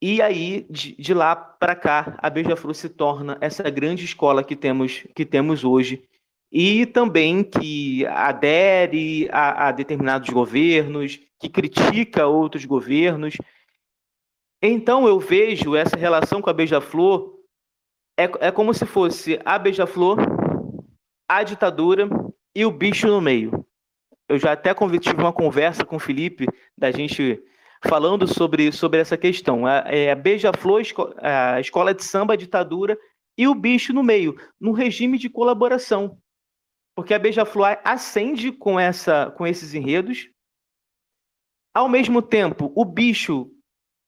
E 0.00 0.22
aí, 0.22 0.64
de, 0.70 0.94
de 0.94 1.12
lá 1.12 1.34
para 1.34 1.74
cá, 1.74 2.16
a 2.18 2.30
Beija-Flor 2.30 2.74
se 2.74 2.88
torna 2.88 3.36
essa 3.40 3.68
grande 3.68 4.04
escola 4.04 4.44
que 4.44 4.54
temos, 4.54 5.04
que 5.14 5.26
temos 5.26 5.64
hoje, 5.64 6.08
e 6.50 6.86
também 6.86 7.44
que 7.44 8.06
adere 8.06 9.28
a, 9.30 9.68
a 9.68 9.72
determinados 9.72 10.28
governos, 10.30 11.20
que 11.38 11.48
critica 11.48 12.26
outros 12.26 12.64
governos. 12.64 13.36
Então, 14.62 15.06
eu 15.06 15.20
vejo 15.20 15.76
essa 15.76 15.96
relação 15.96 16.40
com 16.40 16.50
a 16.50 16.54
Beija-Flor, 16.54 17.38
é, 18.18 18.48
é 18.48 18.50
como 18.50 18.74
se 18.74 18.84
fosse 18.86 19.38
a 19.44 19.58
Beija-Flor, 19.58 20.18
a 21.28 21.42
ditadura 21.42 22.08
e 22.54 22.64
o 22.64 22.70
bicho 22.70 23.06
no 23.06 23.20
meio. 23.20 23.64
Eu 24.28 24.38
já 24.38 24.52
até 24.52 24.74
tive 24.74 25.20
uma 25.20 25.32
conversa 25.32 25.84
com 25.84 25.96
o 25.96 26.00
Felipe, 26.00 26.46
da 26.76 26.90
gente 26.90 27.42
falando 27.86 28.26
sobre, 28.26 28.72
sobre 28.72 29.00
essa 29.00 29.16
questão. 29.16 29.66
A, 29.66 29.84
é, 29.86 30.10
a 30.10 30.16
Beija-Flor, 30.16 30.82
a 31.18 31.60
escola 31.60 31.94
de 31.94 32.02
samba, 32.02 32.32
a 32.32 32.36
ditadura 32.36 32.98
e 33.36 33.46
o 33.46 33.54
bicho 33.54 33.92
no 33.92 34.02
meio, 34.02 34.36
num 34.60 34.72
regime 34.72 35.16
de 35.18 35.28
colaboração. 35.28 36.18
Porque 36.98 37.14
a 37.14 37.18
Beija-Flor 37.20 37.78
acende 37.84 38.50
com, 38.50 38.78
essa, 38.78 39.30
com 39.36 39.46
esses 39.46 39.72
enredos. 39.72 40.28
Ao 41.72 41.88
mesmo 41.88 42.20
tempo, 42.20 42.72
o 42.74 42.84
bicho, 42.84 43.52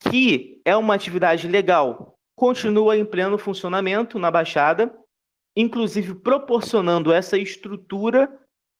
que 0.00 0.60
é 0.64 0.74
uma 0.74 0.96
atividade 0.96 1.46
legal, 1.46 2.18
continua 2.34 2.96
em 2.96 3.04
pleno 3.04 3.38
funcionamento 3.38 4.18
na 4.18 4.28
Baixada, 4.28 4.92
inclusive 5.54 6.16
proporcionando 6.16 7.12
essa 7.12 7.38
estrutura 7.38 8.28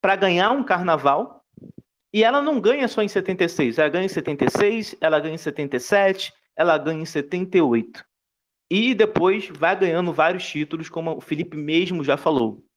para 0.03 0.17
ganhar 0.17 0.51
um 0.51 0.65
carnaval 0.65 1.45
E 2.13 2.25
ela 2.25 2.43
não 2.43 2.61
ganha 2.61 2.89
só 2.89 3.05
em 3.05 3.09
76, 3.09 3.79
ela 3.79 3.91
ganha 3.91 4.07
em 4.07 4.09
76, 4.09 4.97
ela 5.01 5.21
ganha 5.21 5.37
em 5.37 5.39
77, 5.39 6.33
ela 6.57 6.77
ganha 6.77 7.03
em 7.03 7.07
78. 7.07 8.05
E 8.69 8.93
depois 8.93 9.49
vai 9.51 9.79
ganhando 9.79 10.13
vários 10.13 10.45
títulos, 10.45 10.89
como 10.89 11.17
o 11.17 11.21
Felipe 11.21 11.57
mesmo 11.57 12.03
já 12.03 12.17
falou. 12.17 12.69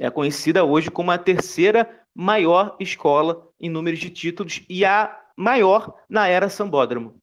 É 0.00 0.08
conhecida 0.08 0.64
hoje 0.64 0.90
como 0.90 1.10
a 1.10 1.18
terceira 1.18 1.86
maior 2.14 2.74
escola 2.80 3.46
em 3.60 3.68
números 3.68 3.98
de 3.98 4.08
títulos 4.08 4.64
e 4.66 4.82
a 4.82 5.14
maior 5.36 5.94
na 6.08 6.26
era 6.26 6.48
Sambódromo. 6.48 7.16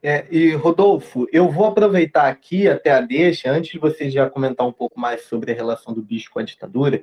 É, 0.00 0.28
e 0.30 0.54
Rodolfo, 0.54 1.26
eu 1.32 1.50
vou 1.50 1.66
aproveitar 1.66 2.28
aqui 2.28 2.68
até 2.68 2.92
a 2.92 3.00
deixa, 3.00 3.50
antes 3.50 3.72
de 3.72 3.80
você 3.80 4.08
já 4.08 4.30
comentar 4.30 4.64
um 4.64 4.72
pouco 4.72 4.98
mais 4.98 5.22
sobre 5.22 5.50
a 5.50 5.54
relação 5.54 5.92
do 5.92 6.00
bicho 6.00 6.30
com 6.30 6.38
a 6.38 6.44
ditadura, 6.44 7.02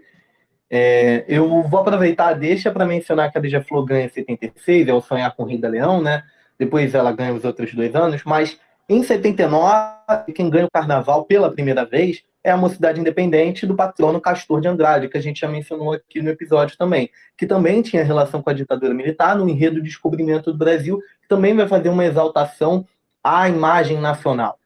é, 0.69 1.25
eu 1.27 1.61
vou 1.63 1.81
aproveitar 1.81 2.29
a 2.29 2.33
deixa 2.33 2.71
para 2.71 2.85
mencionar 2.85 3.29
que 3.29 3.37
a 3.37 3.41
Beija-Flor 3.41 3.83
ganha 3.83 4.05
em 4.05 4.09
76, 4.09 4.87
é 4.87 4.93
o 4.93 5.01
Sonhar 5.01 5.35
com 5.35 5.43
o 5.43 5.45
Rei 5.45 5.57
da 5.57 5.67
Leão, 5.67 6.01
né? 6.01 6.23
Depois 6.57 6.95
ela 6.95 7.11
ganha 7.11 7.33
os 7.33 7.43
outros 7.43 7.73
dois 7.73 7.93
anos, 7.93 8.23
mas 8.23 8.57
em 8.87 9.03
79, 9.03 10.31
quem 10.33 10.49
ganha 10.49 10.65
o 10.65 10.71
carnaval 10.71 11.25
pela 11.25 11.51
primeira 11.51 11.83
vez 11.83 12.23
é 12.47 12.51
a 12.51 12.57
Mocidade 12.57 12.97
Independente 12.97 13.65
do 13.65 13.75
patrono 13.75 14.21
Castor 14.21 14.61
de 14.61 14.69
Andrade, 14.69 15.09
que 15.09 15.17
a 15.17 15.21
gente 15.21 15.41
já 15.41 15.49
mencionou 15.49 15.91
aqui 15.91 16.21
no 16.21 16.29
episódio 16.29 16.77
também, 16.77 17.09
que 17.37 17.45
também 17.45 17.81
tinha 17.81 18.05
relação 18.05 18.41
com 18.41 18.49
a 18.49 18.53
ditadura 18.53 18.93
militar 18.93 19.35
no 19.35 19.49
enredo 19.49 19.83
Descobrimento 19.83 20.53
do 20.53 20.57
Brasil, 20.57 20.97
que 21.21 21.27
também 21.27 21.53
vai 21.53 21.67
fazer 21.67 21.89
uma 21.89 22.05
exaltação 22.05 22.87
à 23.21 23.49
imagem 23.49 23.99
nacional. 23.99 24.57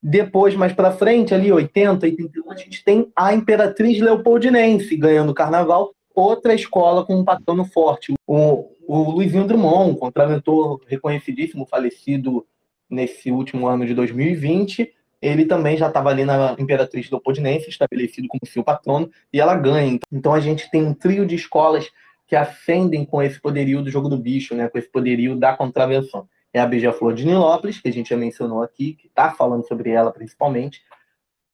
Depois, 0.00 0.54
mais 0.54 0.72
para 0.72 0.92
frente, 0.92 1.34
ali 1.34 1.50
80, 1.50 2.06
81, 2.06 2.52
a 2.52 2.56
gente 2.56 2.84
tem 2.84 3.10
a 3.16 3.34
Imperatriz 3.34 4.00
Leopoldinense 4.00 4.96
ganhando 4.96 5.30
o 5.30 5.34
carnaval, 5.34 5.92
outra 6.14 6.54
escola 6.54 7.04
com 7.04 7.16
um 7.16 7.24
patrono 7.24 7.64
forte. 7.64 8.14
O, 8.24 8.70
o 8.86 9.10
Luizinho 9.10 9.44
Drummond, 9.44 9.90
um 9.90 9.96
contraventor 9.96 10.80
reconhecidíssimo, 10.86 11.66
falecido 11.66 12.46
nesse 12.88 13.32
último 13.32 13.66
ano 13.66 13.84
de 13.84 13.92
2020, 13.92 14.94
ele 15.20 15.44
também 15.44 15.76
já 15.76 15.88
estava 15.88 16.10
ali 16.10 16.24
na 16.24 16.54
Imperatriz 16.58 17.10
Leopoldinense, 17.10 17.68
estabelecido 17.68 18.28
como 18.28 18.40
seu 18.46 18.62
patrono, 18.62 19.10
e 19.32 19.40
ela 19.40 19.54
ganha. 19.54 19.98
Então 20.12 20.32
a 20.32 20.40
gente 20.40 20.70
tem 20.70 20.84
um 20.84 20.94
trio 20.94 21.26
de 21.26 21.34
escolas 21.34 21.90
que 22.26 22.36
ascendem 22.36 23.04
com 23.04 23.22
esse 23.22 23.40
poderio 23.40 23.82
do 23.82 23.90
jogo 23.90 24.08
do 24.08 24.18
bicho, 24.18 24.54
né, 24.54 24.68
com 24.68 24.78
esse 24.78 24.90
poderio 24.90 25.34
da 25.34 25.56
contravenção 25.56 26.28
é 26.52 26.60
a 26.60 26.66
Beija-Flor 26.66 27.14
de 27.14 27.26
Nilópolis, 27.26 27.80
que 27.80 27.88
a 27.88 27.92
gente 27.92 28.10
já 28.10 28.16
mencionou 28.16 28.62
aqui, 28.62 28.94
que 28.94 29.06
está 29.06 29.30
falando 29.30 29.66
sobre 29.66 29.90
ela 29.90 30.10
principalmente. 30.10 30.82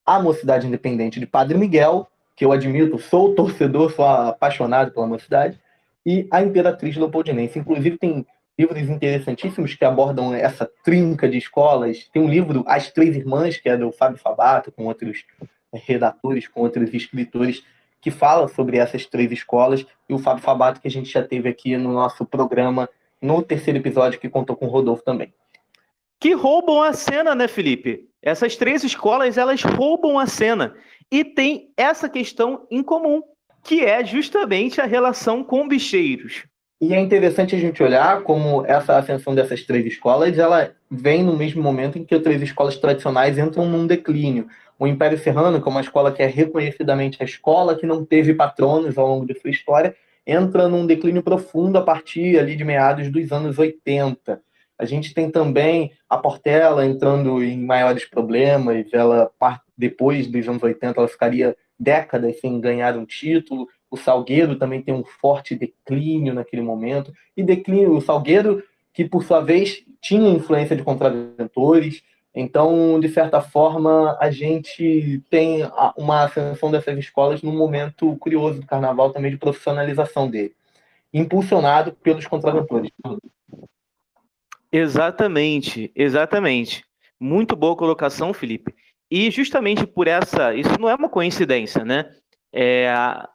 A 0.04 0.20
Mocidade 0.20 0.66
Independente 0.66 1.18
de 1.18 1.26
Padre 1.26 1.58
Miguel, 1.58 2.08
que 2.36 2.44
eu 2.44 2.52
admito, 2.52 2.98
sou 2.98 3.34
torcedor, 3.34 3.92
sou 3.92 4.04
apaixonado 4.04 4.92
pela 4.92 5.06
mocidade. 5.06 5.58
E 6.06 6.28
a 6.30 6.42
Imperatriz 6.42 6.96
Leopoldinense. 6.96 7.58
Inclusive, 7.58 7.98
tem 7.98 8.26
livros 8.58 8.88
interessantíssimos 8.88 9.74
que 9.74 9.84
abordam 9.84 10.32
essa 10.32 10.70
trinca 10.84 11.28
de 11.28 11.38
escolas. 11.38 12.08
Tem 12.12 12.22
um 12.22 12.28
livro, 12.28 12.64
As 12.66 12.90
Três 12.90 13.16
Irmãs, 13.16 13.56
que 13.56 13.68
é 13.68 13.76
do 13.76 13.90
Fábio 13.92 14.18
Fabato, 14.18 14.70
com 14.70 14.86
outros 14.86 15.24
redatores, 15.72 16.46
com 16.46 16.60
outros 16.60 16.92
escritores, 16.94 17.64
que 18.00 18.10
fala 18.10 18.46
sobre 18.48 18.78
essas 18.78 19.06
três 19.06 19.32
escolas. 19.32 19.84
E 20.08 20.14
o 20.14 20.18
Fábio 20.18 20.42
Fabato, 20.42 20.80
que 20.80 20.88
a 20.88 20.90
gente 20.90 21.10
já 21.10 21.22
teve 21.22 21.48
aqui 21.48 21.76
no 21.76 21.92
nosso 21.92 22.24
programa 22.24 22.88
no 23.20 23.42
terceiro 23.42 23.78
episódio 23.78 24.20
que 24.20 24.28
contou 24.28 24.54
com 24.54 24.66
o 24.66 24.68
Rodolfo 24.68 25.02
também. 25.02 25.32
Que 26.20 26.34
roubam 26.34 26.82
a 26.82 26.92
cena, 26.92 27.34
né, 27.34 27.48
Felipe? 27.48 28.08
Essas 28.22 28.56
três 28.56 28.84
escolas, 28.84 29.36
elas 29.36 29.62
roubam 29.62 30.18
a 30.18 30.26
cena. 30.26 30.74
E 31.10 31.24
tem 31.24 31.70
essa 31.76 32.08
questão 32.08 32.66
em 32.70 32.82
comum, 32.82 33.22
que 33.62 33.84
é 33.84 34.04
justamente 34.04 34.80
a 34.80 34.86
relação 34.86 35.42
com 35.42 35.66
bicheiros. 35.66 36.44
E 36.86 36.92
é 36.92 37.00
interessante 37.00 37.56
a 37.56 37.58
gente 37.58 37.82
olhar 37.82 38.20
como 38.24 38.62
essa 38.66 38.98
ascensão 38.98 39.34
dessas 39.34 39.62
três 39.62 39.86
escolas, 39.86 40.36
ela 40.36 40.70
vem 40.90 41.22
no 41.22 41.34
mesmo 41.34 41.62
momento 41.62 41.98
em 41.98 42.04
que 42.04 42.14
as 42.14 42.20
três 42.20 42.42
escolas 42.42 42.76
tradicionais 42.76 43.38
entram 43.38 43.66
num 43.66 43.86
declínio. 43.86 44.48
O 44.78 44.86
Império 44.86 45.18
Serrano, 45.18 45.62
que 45.62 45.66
é 45.66 45.70
uma 45.70 45.80
escola 45.80 46.12
que 46.12 46.22
é 46.22 46.26
reconhecidamente 46.26 47.22
a 47.22 47.24
escola 47.24 47.74
que 47.74 47.86
não 47.86 48.04
teve 48.04 48.34
patronos 48.34 48.98
ao 48.98 49.08
longo 49.08 49.24
de 49.24 49.32
sua 49.40 49.48
história, 49.48 49.96
entra 50.26 50.68
num 50.68 50.86
declínio 50.86 51.22
profundo 51.22 51.78
a 51.78 51.82
partir 51.82 52.38
ali 52.38 52.54
de 52.54 52.64
meados 52.64 53.10
dos 53.10 53.32
anos 53.32 53.58
80. 53.58 54.42
A 54.78 54.84
gente 54.84 55.14
tem 55.14 55.30
também 55.30 55.90
a 56.06 56.18
Portela 56.18 56.84
entrando 56.84 57.42
em 57.42 57.64
maiores 57.64 58.04
problemas, 58.04 58.92
ela 58.92 59.30
depois 59.74 60.26
dos 60.26 60.46
anos 60.46 60.62
80 60.62 61.00
ela 61.00 61.08
ficaria 61.08 61.56
décadas 61.80 62.38
sem 62.40 62.60
ganhar 62.60 62.94
um 62.94 63.06
título. 63.06 63.68
O 63.94 63.96
Salgueiro 63.96 64.56
também 64.56 64.82
tem 64.82 64.92
um 64.92 65.04
forte 65.04 65.54
declínio 65.54 66.34
naquele 66.34 66.62
momento. 66.62 67.12
E 67.36 67.44
declínio, 67.44 67.92
o 67.92 68.00
Salgueiro, 68.00 68.60
que 68.92 69.04
por 69.04 69.22
sua 69.22 69.40
vez 69.40 69.84
tinha 70.00 70.30
influência 70.30 70.74
de 70.74 70.82
contraventores, 70.82 72.02
então, 72.34 72.98
de 72.98 73.08
certa 73.08 73.40
forma, 73.40 74.18
a 74.20 74.32
gente 74.32 75.22
tem 75.30 75.60
uma 75.96 76.24
ascensão 76.24 76.72
dessas 76.72 76.98
escolas 76.98 77.40
num 77.40 77.56
momento 77.56 78.16
curioso 78.16 78.60
do 78.60 78.66
carnaval 78.66 79.10
também 79.10 79.30
de 79.30 79.36
profissionalização 79.36 80.28
dele, 80.28 80.52
impulsionado 81.12 81.92
pelos 81.92 82.26
contraventores. 82.26 82.90
Exatamente, 84.72 85.92
exatamente. 85.94 86.84
Muito 87.20 87.54
boa 87.54 87.76
colocação, 87.76 88.34
Felipe. 88.34 88.74
E 89.08 89.30
justamente 89.30 89.86
por 89.86 90.08
essa, 90.08 90.52
isso 90.52 90.80
não 90.80 90.88
é 90.88 90.94
uma 90.96 91.08
coincidência, 91.08 91.84
né? 91.84 92.10
É, 92.56 92.86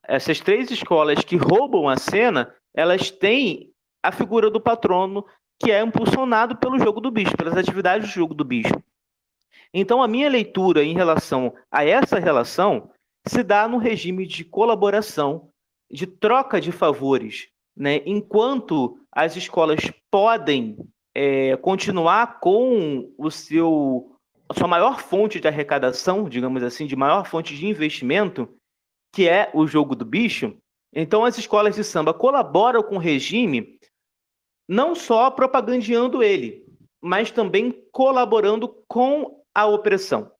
essas 0.07 0.39
três 0.39 0.71
escolas 0.71 1.25
que 1.25 1.35
roubam 1.35 1.89
a 1.89 1.97
cena, 1.97 2.55
elas 2.73 3.11
têm 3.11 3.69
a 4.01 4.13
figura 4.13 4.49
do 4.49 4.61
patrono 4.61 5.25
que 5.61 5.71
é 5.71 5.81
impulsionado 5.81 6.55
pelo 6.55 6.79
jogo 6.79 7.01
do 7.01 7.11
bicho, 7.11 7.35
pelas 7.35 7.57
atividades 7.57 8.07
do 8.07 8.13
jogo 8.13 8.33
do 8.33 8.45
bicho. 8.45 8.73
Então, 9.73 10.01
a 10.01 10.07
minha 10.07 10.29
leitura 10.29 10.85
em 10.85 10.93
relação 10.93 11.53
a 11.69 11.83
essa 11.83 12.17
relação 12.17 12.89
se 13.27 13.43
dá 13.43 13.67
no 13.67 13.77
regime 13.77 14.25
de 14.25 14.45
colaboração, 14.45 15.49
de 15.91 16.07
troca 16.07 16.61
de 16.61 16.71
favores, 16.71 17.49
né? 17.75 18.01
enquanto 18.05 18.97
as 19.11 19.35
escolas 19.35 19.79
podem 20.09 20.77
é, 21.13 21.57
continuar 21.57 22.39
com 22.39 23.11
o 23.17 23.29
seu 23.29 24.15
a 24.47 24.53
sua 24.55 24.67
maior 24.67 24.99
fonte 24.99 25.39
de 25.39 25.47
arrecadação, 25.47 26.27
digamos 26.27 26.63
assim, 26.63 26.87
de 26.87 26.95
maior 26.95 27.23
fonte 27.27 27.55
de 27.55 27.67
investimento, 27.67 28.49
que 29.11 29.27
é 29.27 29.49
o 29.53 29.65
jogo 29.65 29.95
do 29.95 30.05
bicho, 30.05 30.55
então 30.93 31.23
as 31.23 31.37
escolas 31.37 31.75
de 31.75 31.83
samba 31.83 32.13
colaboram 32.13 32.81
com 32.83 32.95
o 32.95 32.99
regime 32.99 33.79
não 34.67 34.93
só 34.93 35.31
propagandeando 35.31 36.21
ele, 36.21 36.63
mas 37.01 37.31
também 37.31 37.71
colaborando 37.91 38.67
com 38.87 39.43
a 39.53 39.65
opressão. 39.65 40.31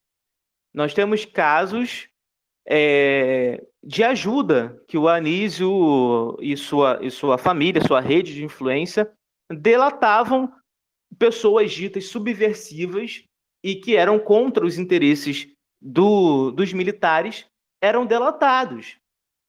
Nós 0.72 0.94
temos 0.94 1.24
casos 1.24 2.08
é, 2.66 3.64
de 3.82 4.04
ajuda 4.04 4.80
que 4.86 4.96
o 4.96 5.08
Anísio 5.08 6.36
e 6.40 6.56
sua, 6.56 7.00
e 7.02 7.10
sua 7.10 7.38
família, 7.38 7.82
sua 7.84 8.00
rede 8.00 8.34
de 8.34 8.44
influência, 8.44 9.10
delatavam 9.50 10.52
pessoas 11.18 11.72
ditas 11.72 12.06
subversivas 12.06 13.24
e 13.64 13.74
que 13.74 13.96
eram 13.96 14.18
contra 14.18 14.64
os 14.64 14.78
interesses 14.78 15.48
do, 15.82 16.52
dos 16.52 16.72
militares, 16.72 17.46
eram 17.80 18.06
delatados. 18.06 18.96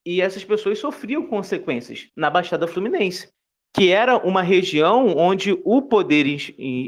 E 0.05 0.21
essas 0.21 0.43
pessoas 0.43 0.79
sofriam 0.79 1.27
consequências 1.27 2.09
na 2.15 2.29
Baixada 2.29 2.67
Fluminense 2.67 3.31
que 3.73 3.89
era 3.89 4.17
uma 4.17 4.41
região 4.41 5.15
onde 5.17 5.57
o 5.63 5.81
poder 5.81 6.25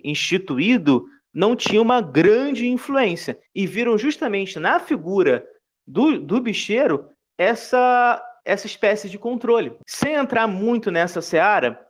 instituído 0.03 1.05
não 1.33 1.55
tinha 1.55 1.81
uma 1.81 2.01
grande 2.01 2.67
influência. 2.67 3.39
E 3.55 3.65
viram 3.65 3.97
justamente 3.97 4.59
na 4.59 4.79
figura 4.79 5.47
do, 5.87 6.19
do 6.19 6.41
bicheiro 6.41 7.09
essa, 7.37 8.21
essa 8.45 8.67
espécie 8.67 9.09
de 9.09 9.17
controle. 9.17 9.75
Sem 9.87 10.13
entrar 10.13 10.47
muito 10.47 10.91
nessa 10.91 11.21
seara, 11.21 11.87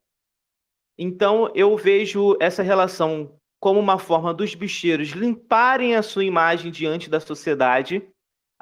então 0.98 1.52
eu 1.56 1.76
vejo 1.76 2.38
essa 2.40 2.62
relação 2.62 3.36
como 3.60 3.80
uma 3.80 3.98
forma 3.98 4.34
dos 4.34 4.54
bicheiros 4.54 5.10
limparem 5.10 5.96
a 5.96 6.04
sua 6.04 6.24
imagem 6.24 6.70
diante 6.72 7.10
da 7.10 7.20
sociedade 7.20 8.08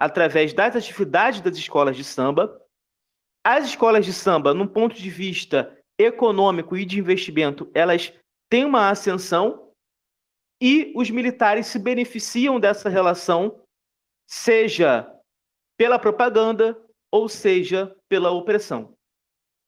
através 0.02 0.52
das 0.52 0.76
atividades 0.76 1.41
das 1.41 1.56
escolas 1.56 1.95
de 1.95 2.04
samba. 2.04 2.60
As 3.45 3.66
escolas 3.66 4.04
de 4.04 4.12
samba, 4.12 4.52
num 4.52 4.66
ponto 4.66 4.95
de 4.95 5.10
vista 5.12 5.78
econômico 5.95 6.76
e 6.76 6.84
de 6.84 6.97
investimento, 6.97 7.70
elas 7.72 8.12
têm 8.49 8.66
uma 8.66 8.89
ascensão 8.89 9.72
e 10.60 10.91
os 10.95 11.12
militares 11.12 11.68
se 11.68 11.78
beneficiam 11.78 12.60
dessa 12.60 12.89
relação, 12.89 13.64
seja 14.28 15.08
pela 15.78 15.99
propaganda 15.99 16.76
ou 17.12 17.30
seja 17.30 17.95
pela 18.10 18.32
opressão. 18.32 18.95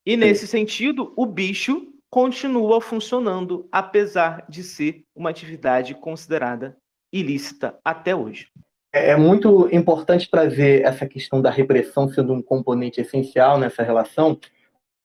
E 0.03 0.17
nesse 0.17 0.47
sentido, 0.47 1.13
o 1.15 1.27
bicho 1.27 1.93
continua 2.09 2.81
funcionando, 2.81 3.69
apesar 3.71 4.47
de 4.49 4.63
ser 4.63 5.03
uma 5.15 5.29
atividade 5.29 5.93
considerada 5.93 6.75
ilícita 7.11 7.79
até 7.85 8.15
hoje. 8.15 8.49
É, 8.93 9.09
é 9.09 9.15
muito 9.17 9.67
importante 9.71 10.29
trazer 10.29 10.85
essa 10.85 11.07
questão 11.07 11.41
da 11.41 11.49
repressão 11.49 12.07
sendo 12.07 12.33
um 12.33 12.41
componente 12.41 13.01
essencial 13.01 13.57
nessa 13.57 13.81
relação, 13.81 14.39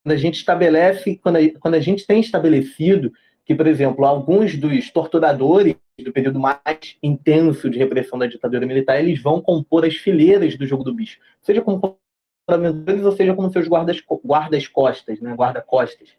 a 0.07 0.17
gente 0.17 0.37
estabelece, 0.37 1.17
quando 1.17 1.37
a, 1.37 1.59
quando 1.59 1.75
a 1.75 1.81
gente 1.81 2.07
tem 2.07 2.21
estabelecido 2.21 3.13
que, 3.45 3.55
por 3.55 3.67
exemplo, 3.67 4.05
alguns 4.05 4.57
dos 4.57 4.91
torturadores 4.91 5.75
do 5.99 6.13
período 6.13 6.39
mais 6.39 6.97
intenso 7.03 7.69
de 7.71 7.79
repressão 7.79 8.19
da 8.19 8.27
ditadura 8.27 8.67
militar, 8.67 8.99
eles 9.01 9.21
vão 9.21 9.41
compor 9.41 9.85
as 9.85 9.97
fileiras 9.97 10.57
do 10.57 10.67
jogo 10.67 10.85
do 10.85 10.95
bicho, 10.95 11.19
seja 11.41 11.63
como 11.63 11.99
contraventores 12.47 13.05
ou 13.05 13.13
seja 13.13 13.35
como 13.35 13.51
seus 13.51 13.67
guardas, 13.67 14.03
guardas 14.25 14.69
costas, 14.69 15.21
né, 15.21 15.35
guarda-costas. 15.35 16.11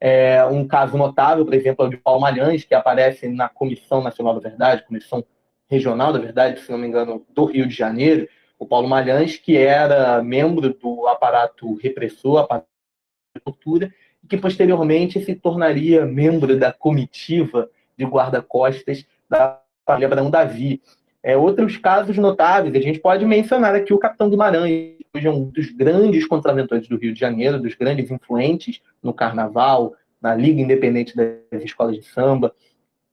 É, 0.00 0.42
um 0.46 0.66
caso 0.66 0.96
notável, 0.96 1.44
por 1.44 1.52
exemplo, 1.52 1.84
é 1.84 1.88
o 1.88 1.90
de 1.90 1.98
Paulo 1.98 2.20
Malhães, 2.20 2.64
que 2.64 2.74
aparece 2.74 3.28
na 3.28 3.48
Comissão 3.48 4.02
Nacional 4.02 4.34
da 4.34 4.48
Verdade, 4.48 4.84
Comissão 4.86 5.22
Regional 5.70 6.12
da 6.12 6.18
Verdade, 6.18 6.60
se 6.60 6.70
não 6.70 6.78
me 6.78 6.88
engano, 6.88 7.24
do 7.32 7.44
Rio 7.44 7.66
de 7.66 7.74
Janeiro, 7.74 8.28
o 8.58 8.66
Paulo 8.66 8.88
Malhães, 8.88 9.36
que 9.36 9.56
era 9.56 10.22
membro 10.22 10.74
do 10.74 11.06
aparato 11.06 11.74
repressor, 11.74 12.38
aparato 12.38 12.66
de 13.34 13.40
tortura, 13.42 13.94
e 14.22 14.26
que 14.26 14.36
posteriormente 14.36 15.24
se 15.24 15.34
tornaria 15.34 16.04
membro 16.04 16.58
da 16.58 16.72
comitiva 16.72 17.70
de 17.96 18.04
guarda-costas 18.04 19.06
da 19.28 19.60
família 19.86 20.08
Abraão 20.08 20.30
Davi. 20.30 20.82
É, 21.22 21.36
outros 21.36 21.76
casos 21.76 22.16
notáveis, 22.16 22.74
a 22.74 22.80
gente 22.80 22.98
pode 22.98 23.24
mencionar 23.24 23.74
aqui 23.74 23.94
o 23.94 23.98
Capitão 23.98 24.28
Guimarães, 24.28 24.96
que 24.98 25.06
hoje 25.14 25.26
é 25.26 25.30
um 25.30 25.44
dos 25.44 25.70
grandes 25.70 26.26
contraventores 26.26 26.88
do 26.88 26.96
Rio 26.96 27.12
de 27.12 27.20
Janeiro, 27.20 27.60
dos 27.60 27.74
grandes 27.74 28.10
influentes 28.10 28.80
no 29.02 29.12
carnaval, 29.12 29.94
na 30.20 30.34
Liga 30.34 30.60
Independente 30.60 31.14
das 31.16 31.62
Escolas 31.62 31.96
de 31.96 32.02
Samba. 32.02 32.54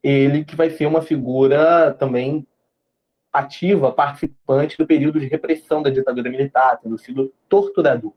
Ele 0.04 0.45
que 0.45 0.56
vai 0.56 0.70
ser 0.70 0.86
uma 0.86 1.02
figura 1.02 1.93
também 1.93 2.45
ativa, 3.32 3.91
participante 3.91 4.78
do 4.78 4.88
período 4.88 5.20
de 5.20 5.28
repressão 5.28 5.82
da 5.82 5.89
ditadura 5.89 6.30
militar, 6.30 6.80
tendo 6.82 6.98
sido 6.98 7.34
torturador. 7.48 8.14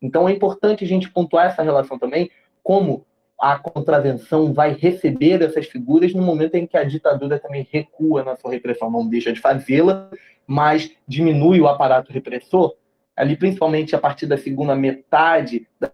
Então 0.00 0.28
é 0.28 0.32
importante 0.32 0.84
a 0.84 0.86
gente 0.86 1.10
pontuar 1.10 1.46
essa 1.46 1.62
relação 1.62 1.98
também, 1.98 2.30
como 2.62 3.06
a 3.40 3.58
contravenção 3.58 4.52
vai 4.52 4.72
receber 4.72 5.42
essas 5.42 5.66
figuras 5.66 6.14
no 6.14 6.22
momento 6.22 6.54
em 6.54 6.66
que 6.66 6.76
a 6.76 6.84
ditadura 6.84 7.38
também 7.38 7.66
recua 7.70 8.22
na 8.22 8.36
sua 8.36 8.52
repressão, 8.52 8.90
não 8.90 9.06
deixa 9.06 9.32
de 9.32 9.40
fazê-la, 9.40 10.10
mas 10.46 10.90
diminui 11.06 11.60
o 11.60 11.68
aparato 11.68 12.12
repressor, 12.12 12.74
ali 13.16 13.36
principalmente 13.36 13.94
a 13.94 13.98
partir 13.98 14.26
da 14.26 14.38
segunda 14.38 14.74
metade 14.74 15.66
da 15.80 15.90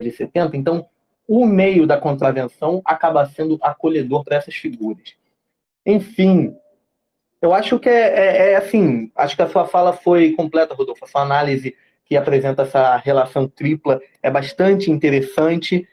de 0.00 0.12
70. 0.12 0.56
Então, 0.56 0.86
o 1.28 1.44
meio 1.46 1.86
da 1.86 1.98
contravenção 1.98 2.80
acaba 2.84 3.26
sendo 3.26 3.58
acolhedor 3.60 4.24
para 4.24 4.36
essas 4.36 4.54
figuras. 4.54 5.14
Enfim, 5.84 6.56
eu 7.40 7.52
acho 7.52 7.78
que 7.78 7.88
é, 7.88 7.92
é, 7.92 8.52
é, 8.52 8.56
assim, 8.56 9.12
acho 9.14 9.36
que 9.36 9.42
a 9.42 9.48
sua 9.48 9.66
fala 9.66 9.92
foi 9.92 10.32
completa, 10.32 10.74
Rodolfo, 10.74 11.04
a 11.04 11.08
sua 11.08 11.22
análise 11.22 11.76
que 12.04 12.16
apresenta 12.16 12.62
essa 12.62 12.96
relação 12.96 13.46
tripla 13.46 14.00
é 14.22 14.30
bastante 14.30 14.90
interessante. 14.90 15.86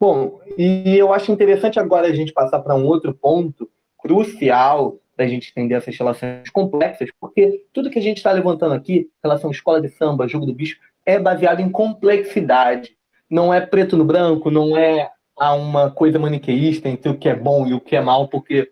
Bom, 0.00 0.40
e 0.56 0.96
eu 0.96 1.12
acho 1.12 1.30
interessante 1.30 1.78
agora 1.78 2.08
a 2.08 2.14
gente 2.14 2.32
passar 2.32 2.60
para 2.60 2.74
um 2.74 2.86
outro 2.86 3.12
ponto 3.12 3.70
crucial 3.98 4.98
da 5.14 5.26
gente 5.26 5.50
entender 5.50 5.74
essas 5.74 5.94
relações 5.94 6.48
complexas, 6.48 7.10
porque 7.20 7.66
tudo 7.74 7.90
que 7.90 7.98
a 7.98 8.02
gente 8.02 8.16
está 8.16 8.32
levantando 8.32 8.72
aqui, 8.74 9.10
relação 9.22 9.50
escola 9.50 9.78
de 9.78 9.90
samba, 9.90 10.26
jogo 10.26 10.46
do 10.46 10.54
bicho, 10.54 10.80
é 11.04 11.18
baseado 11.18 11.60
em 11.60 11.68
complexidade. 11.68 12.96
Não 13.30 13.54
é 13.54 13.60
preto 13.60 13.96
no 13.96 14.04
branco, 14.04 14.50
não 14.50 14.76
é 14.76 15.10
uma 15.38 15.90
coisa 15.90 16.18
maniqueísta 16.18 16.88
entre 16.88 17.10
o 17.10 17.16
que 17.16 17.28
é 17.28 17.34
bom 17.34 17.66
e 17.66 17.72
o 17.72 17.80
que 17.80 17.96
é 17.96 18.00
mal, 18.00 18.28
porque 18.28 18.70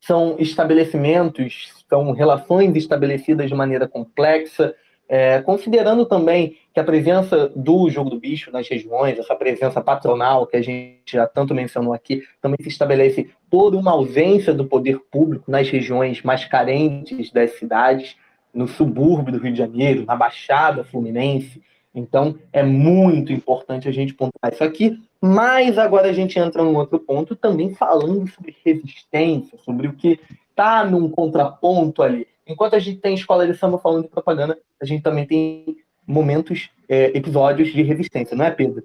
são 0.00 0.36
estabelecimentos, 0.38 1.72
são 1.88 2.12
relações 2.12 2.76
estabelecidas 2.76 3.48
de 3.48 3.54
maneira 3.54 3.88
complexa, 3.88 4.74
é, 5.08 5.40
considerando 5.42 6.06
também 6.06 6.56
que 6.72 6.80
a 6.80 6.84
presença 6.84 7.50
do 7.54 7.88
jogo 7.90 8.10
do 8.10 8.18
bicho 8.18 8.50
nas 8.50 8.68
regiões, 8.68 9.18
essa 9.18 9.34
presença 9.34 9.80
patronal 9.80 10.46
que 10.46 10.56
a 10.56 10.62
gente 10.62 11.12
já 11.12 11.26
tanto 11.26 11.54
mencionou 11.54 11.92
aqui, 11.92 12.22
também 12.40 12.58
se 12.62 12.68
estabelece 12.68 13.30
por 13.50 13.74
uma 13.74 13.92
ausência 13.92 14.52
do 14.52 14.64
poder 14.64 14.98
público 15.10 15.50
nas 15.50 15.68
regiões 15.68 16.22
mais 16.22 16.44
carentes 16.44 17.30
das 17.30 17.58
cidades, 17.58 18.16
no 18.52 18.68
subúrbio 18.68 19.32
do 19.32 19.38
Rio 19.38 19.52
de 19.52 19.58
Janeiro, 19.58 20.04
na 20.06 20.16
Baixada 20.16 20.84
Fluminense. 20.84 21.62
Então, 21.94 22.36
é 22.52 22.62
muito 22.62 23.32
importante 23.32 23.88
a 23.88 23.92
gente 23.92 24.14
pontuar 24.14 24.52
isso 24.52 24.64
aqui. 24.64 25.00
Mas 25.20 25.78
agora 25.78 26.08
a 26.08 26.12
gente 26.12 26.38
entra 26.38 26.62
num 26.62 26.76
outro 26.76 26.98
ponto, 26.98 27.36
também 27.36 27.74
falando 27.74 28.28
sobre 28.28 28.54
resistência, 28.64 29.58
sobre 29.58 29.86
o 29.86 29.94
que 29.94 30.20
está 30.50 30.84
num 30.84 31.08
contraponto 31.08 32.02
ali 32.02 32.26
enquanto 32.46 32.74
a 32.74 32.78
gente 32.78 33.00
tem 33.00 33.14
escola 33.14 33.46
de 33.46 33.56
samba 33.56 33.78
falando 33.78 34.04
de 34.04 34.10
propaganda, 34.10 34.58
a 34.80 34.84
gente 34.84 35.02
também 35.02 35.26
tem 35.26 35.76
momentos, 36.06 36.70
é, 36.88 37.16
episódios 37.16 37.72
de 37.72 37.82
resistência, 37.82 38.36
não 38.36 38.44
é, 38.44 38.50
Pedro? 38.50 38.84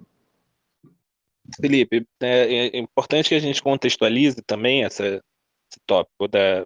Felipe, 1.59 2.05
é, 2.21 2.67
é 2.67 2.77
importante 2.77 3.29
que 3.29 3.35
a 3.35 3.39
gente 3.39 3.61
contextualize 3.61 4.41
também 4.43 4.83
essa, 4.83 5.05
esse 5.05 5.79
tópico 5.85 6.27
da, 6.27 6.65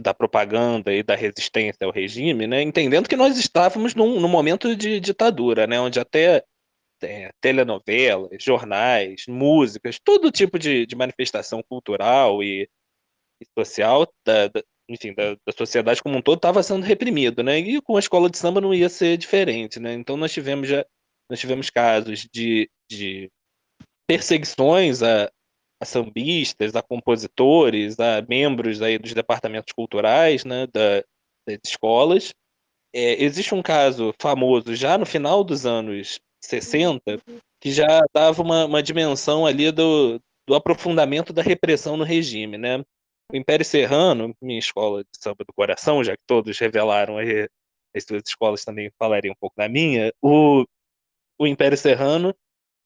da 0.00 0.14
propaganda 0.14 0.92
e 0.92 1.02
da 1.02 1.14
resistência 1.14 1.86
ao 1.86 1.92
regime, 1.92 2.46
né, 2.46 2.62
entendendo 2.62 3.08
que 3.08 3.16
nós 3.16 3.36
estávamos 3.38 3.94
num, 3.94 4.20
num 4.20 4.28
momento 4.28 4.74
de 4.76 5.00
ditadura, 5.00 5.66
né, 5.66 5.80
onde 5.80 6.00
até 6.00 6.44
é, 7.02 7.32
telenovelas, 7.40 8.42
jornais, 8.42 9.24
músicas, 9.28 9.98
todo 9.98 10.30
tipo 10.30 10.58
de, 10.58 10.86
de 10.86 10.96
manifestação 10.96 11.62
cultural 11.62 12.42
e, 12.42 12.68
e 13.40 13.46
social 13.58 14.06
da, 14.24 14.48
da, 14.48 14.62
enfim, 14.88 15.14
da, 15.14 15.34
da 15.34 15.52
sociedade 15.56 16.02
como 16.02 16.16
um 16.18 16.22
todo 16.22 16.36
estava 16.36 16.62
sendo 16.62 16.84
reprimido, 16.84 17.42
né? 17.42 17.58
E 17.58 17.80
com 17.80 17.96
a 17.96 18.00
escola 18.00 18.28
de 18.28 18.36
samba 18.36 18.60
não 18.60 18.74
ia 18.74 18.88
ser 18.88 19.16
diferente, 19.16 19.78
né? 19.80 19.94
Então 19.94 20.16
nós 20.16 20.32
tivemos 20.32 20.68
já 20.68 20.84
nós 21.30 21.38
tivemos 21.38 21.70
casos 21.70 22.26
de, 22.32 22.68
de 22.90 23.30
perseguições 24.06 25.00
a, 25.00 25.30
a 25.80 25.84
sambistas, 25.84 26.76
a 26.76 26.82
compositores, 26.82 27.98
a 27.98 28.22
membros 28.28 28.82
aí 28.82 28.98
dos 28.98 29.14
departamentos 29.14 29.72
culturais, 29.72 30.44
né, 30.44 30.66
da, 30.66 31.02
das 31.46 31.58
escolas. 31.64 32.34
É, 32.92 33.22
existe 33.22 33.54
um 33.54 33.62
caso 33.62 34.12
famoso 34.20 34.74
já 34.74 34.98
no 34.98 35.06
final 35.06 35.42
dos 35.42 35.64
anos 35.64 36.20
60 36.42 37.20
que 37.60 37.70
já 37.70 38.00
dava 38.12 38.42
uma, 38.42 38.64
uma 38.64 38.82
dimensão 38.82 39.46
ali 39.46 39.70
do, 39.70 40.20
do 40.46 40.54
aprofundamento 40.54 41.32
da 41.32 41.42
repressão 41.42 41.96
no 41.96 42.04
regime, 42.04 42.58
né? 42.58 42.78
O 43.32 43.36
Império 43.36 43.64
Serrano, 43.64 44.34
minha 44.42 44.58
escola 44.58 45.04
de 45.04 45.10
samba 45.20 45.44
do 45.44 45.52
coração, 45.52 46.02
já 46.02 46.16
que 46.16 46.22
todos 46.26 46.58
revelaram 46.58 47.16
as 47.94 48.04
suas 48.04 48.22
escolas 48.26 48.64
também 48.64 48.90
falariam 48.98 49.32
um 49.32 49.38
pouco 49.38 49.54
da 49.56 49.68
minha, 49.68 50.12
o, 50.20 50.64
o 51.38 51.46
Império 51.46 51.78
Serrano, 51.78 52.34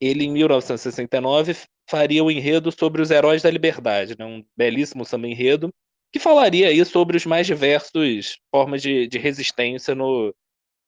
ele 0.06 0.24
em 0.24 0.32
1969 0.32 1.56
faria 1.88 2.22
o 2.24 2.30
enredo 2.30 2.72
sobre 2.72 3.00
os 3.02 3.10
heróis 3.10 3.42
da 3.42 3.50
liberdade, 3.50 4.16
né? 4.18 4.24
um 4.24 4.44
belíssimo 4.56 5.04
samba 5.04 5.28
enredo, 5.28 5.72
que 6.12 6.18
falaria 6.18 6.68
aí 6.68 6.84
sobre 6.84 7.16
os 7.16 7.26
mais 7.26 7.46
diversos 7.46 8.38
formas 8.50 8.82
de, 8.82 9.06
de 9.06 9.18
resistência 9.18 9.94
no, 9.94 10.34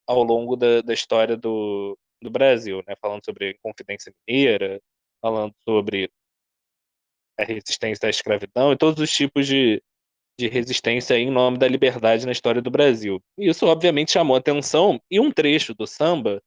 ao 0.06 0.22
longo 0.22 0.56
da, 0.56 0.82
da 0.82 0.94
história 0.94 1.36
do, 1.36 1.98
do 2.22 2.30
Brasil, 2.30 2.82
né? 2.86 2.94
falando 3.00 3.24
sobre 3.24 3.46
a 3.46 3.50
Inconfidência 3.50 4.12
Mineira, 4.26 4.80
falando 5.20 5.54
sobre 5.68 6.10
a 7.38 7.44
resistência 7.44 8.06
à 8.06 8.10
escravidão 8.10 8.72
e 8.72 8.76
todos 8.76 9.02
os 9.02 9.10
tipos 9.10 9.46
de, 9.46 9.82
de 10.38 10.48
resistência 10.48 11.18
em 11.18 11.30
nome 11.30 11.58
da 11.58 11.68
liberdade 11.68 12.26
na 12.26 12.32
história 12.32 12.62
do 12.62 12.70
Brasil. 12.70 13.22
Isso, 13.38 13.66
obviamente, 13.66 14.12
chamou 14.12 14.36
atenção 14.36 15.00
e 15.10 15.20
um 15.20 15.30
trecho 15.30 15.74
do 15.74 15.86
samba 15.86 16.42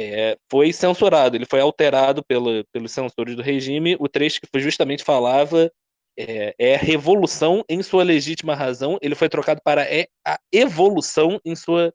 é, 0.00 0.38
foi 0.50 0.72
censurado, 0.72 1.36
ele 1.36 1.44
foi 1.44 1.60
alterado 1.60 2.24
pelo, 2.24 2.64
pelos 2.72 2.92
censores 2.92 3.36
do 3.36 3.42
regime. 3.42 3.96
O 4.00 4.08
trecho 4.08 4.40
que 4.40 4.60
justamente 4.60 5.04
falava 5.04 5.70
é, 6.18 6.54
é, 6.58 6.76
revolução 6.76 7.64
em 7.68 7.82
sua 7.82 8.02
legítima 8.02 8.54
razão, 8.54 8.98
ele 9.02 9.14
foi 9.14 9.28
trocado 9.28 9.60
para 9.62 9.82
é 9.82 10.08
a 10.26 10.38
evolução 10.52 11.38
em 11.44 11.54
sua 11.54 11.92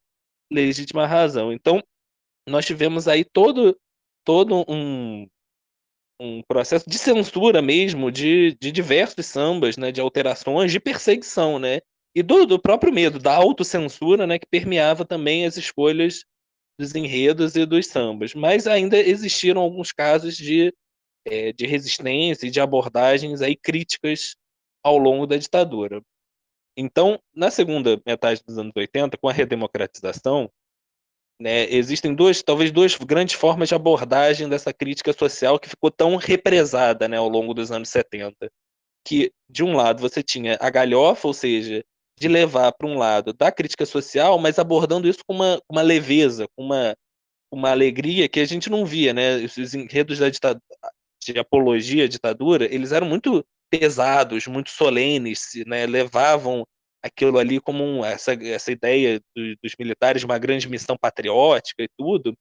legítima 0.52 1.08
razão. 1.08 1.52
Então, 1.52 1.82
nós 2.48 2.66
tivemos 2.66 3.08
aí 3.08 3.24
todo, 3.24 3.76
todo 4.24 4.64
um, 4.68 5.28
um 6.22 6.42
processo 6.48 6.88
de 6.88 6.98
censura 7.00 7.62
mesmo 7.62 8.12
de, 8.12 8.56
de 8.62 8.72
diversos 8.72 9.26
sambas, 9.26 9.78
né, 9.78 9.92
de 9.92 10.00
alterações, 10.00 10.72
de 10.72 10.80
perseguição, 10.80 11.58
né, 11.58 11.82
e 12.16 12.22
do, 12.22 12.46
do 12.46 12.60
próprio 12.60 12.94
medo, 12.94 13.18
da 13.18 13.36
autocensura, 13.36 14.28
né, 14.28 14.38
que 14.38 14.48
permeava 14.48 15.04
também 15.04 15.46
as 15.46 15.58
escolhas 15.58 16.24
dos 16.78 16.94
enredos 16.96 17.56
e 17.56 17.66
dos 17.66 17.88
sambas. 17.88 18.34
Mas 18.34 18.68
ainda 18.68 18.98
existiram 18.98 19.62
alguns 19.62 19.92
casos 19.92 20.36
de, 20.36 20.74
é, 21.26 21.52
de 21.52 21.66
resistência 21.66 22.48
e 22.48 22.52
de 22.52 22.60
abordagens 22.60 23.42
aí 23.42 23.56
críticas 23.56 24.36
ao 24.84 24.98
longo 24.98 25.26
da 25.26 25.38
ditadura. 25.38 26.02
Então, 26.78 27.20
na 27.34 27.50
segunda 27.50 28.02
metade 28.06 28.42
dos 28.46 28.58
anos 28.58 28.74
80, 28.76 29.18
com 29.18 29.30
a 29.30 29.34
redemocratização, 29.34 30.52
né, 31.40 31.70
existem 31.70 32.14
duas, 32.14 32.42
talvez 32.44 32.72
duas 32.72 32.96
grandes 32.96 33.36
formas 33.36 33.70
de 33.70 33.76
abordagem 33.76 34.48
dessa 34.48 34.74
crítica 34.74 35.12
social 35.14 35.60
que 35.60 35.70
ficou 35.70 35.92
tão 35.92 36.16
represada 36.16 37.08
né, 37.08 37.18
ao 37.18 37.30
longo 37.30 37.54
dos 37.54 37.72
anos 37.72 37.90
70. 37.90 38.50
Que, 39.06 39.32
de 39.50 39.64
um 39.64 39.76
lado, 39.76 40.02
você 40.02 40.24
tinha 40.24 40.58
a 40.60 40.70
galhofa, 40.70 41.28
ou 41.28 41.34
seja, 41.34 41.84
de 42.20 42.28
levar 42.28 42.72
para 42.72 42.88
um 42.88 42.98
lado 42.98 43.34
da 43.34 43.52
crítica 43.52 43.86
social, 43.86 44.40
mas 44.40 44.58
abordando 44.58 45.08
isso 45.08 45.20
com 45.28 45.36
uma, 45.36 45.62
uma 45.70 45.82
leveza, 45.82 46.48
com 46.56 46.64
uma, 46.64 46.96
uma 47.52 47.72
alegria 47.72 48.30
que 48.30 48.40
a 48.40 48.46
gente 48.46 48.70
não 48.70 48.86
via, 48.86 49.14
né? 49.14 49.36
Os 49.38 49.74
enredos 49.74 50.20
da 50.20 50.30
ditadura, 50.30 50.62
de 51.22 51.40
apologia 51.40 52.06
à 52.06 52.08
ditadura, 52.08 52.74
eles 52.74 52.92
eram 52.92 53.08
muito 53.08 53.44
pesados, 53.70 54.48
muito 54.48 54.70
solenes, 54.70 55.50
né? 55.66 55.86
Levavam 55.86 56.66
aquilo 57.04 57.38
ali 57.38 57.60
como 57.60 57.84
um, 57.84 58.04
essa, 58.04 58.34
essa 58.34 58.72
ideia 58.72 59.20
do, 59.36 59.56
dos 59.62 59.76
militares 59.78 60.22
de 60.22 60.26
uma 60.26 60.40
grande 60.40 60.70
missão 60.70 60.98
patriótica 60.98 61.84
e 61.84 61.90
tudo. 61.98 62.36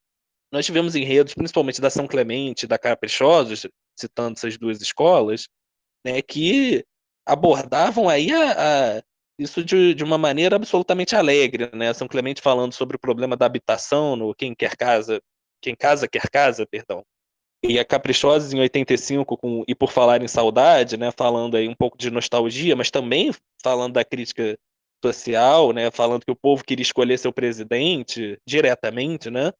Nós 0.52 0.64
tivemos 0.64 0.94
enredos, 0.94 1.34
principalmente 1.34 1.80
da 1.80 1.90
São 1.90 2.06
Clemente, 2.06 2.66
da 2.66 2.78
Caprichosos, 2.78 3.66
citando 3.98 4.36
essas 4.36 4.56
duas 4.56 4.80
escolas, 4.80 5.48
né, 6.04 6.22
que 6.22 6.84
abordavam 7.26 8.08
aí 8.08 8.30
a, 8.32 8.98
a 8.98 9.02
isso 9.38 9.64
de, 9.64 9.94
de, 9.94 10.04
uma 10.04 10.18
maneira 10.18 10.56
absolutamente 10.56 11.16
alegre, 11.16 11.70
né? 11.74 11.92
São 11.92 12.06
Clemente 12.06 12.40
falando 12.40 12.72
sobre 12.72 12.96
o 12.96 13.00
problema 13.00 13.36
da 13.36 13.46
habitação 13.46 14.16
no 14.16 14.34
Quem 14.34 14.54
Quer 14.54 14.76
Casa, 14.76 15.20
Quem 15.60 15.74
Casa 15.74 16.08
Quer 16.08 16.28
Casa, 16.30 16.66
perdão. 16.66 17.04
E 17.62 17.78
a 17.78 17.84
Caprichosos 17.84 18.52
em 18.52 18.60
85 18.60 19.36
com 19.38 19.64
E 19.66 19.74
por 19.74 19.90
falar 19.90 20.22
em 20.22 20.28
saudade, 20.28 20.96
né, 20.98 21.10
falando 21.16 21.56
aí 21.56 21.66
um 21.66 21.74
pouco 21.74 21.96
de 21.96 22.10
nostalgia, 22.10 22.76
mas 22.76 22.90
também 22.90 23.32
falando 23.62 23.94
da 23.94 24.04
crítica 24.04 24.58
social, 25.02 25.72
né, 25.72 25.90
falando 25.90 26.24
que 26.24 26.30
o 26.30 26.36
povo 26.36 26.62
queria 26.62 26.82
escolher 26.82 27.18
seu 27.18 27.32
presidente 27.32 28.38
diretamente, 28.46 29.30
né? 29.30 29.50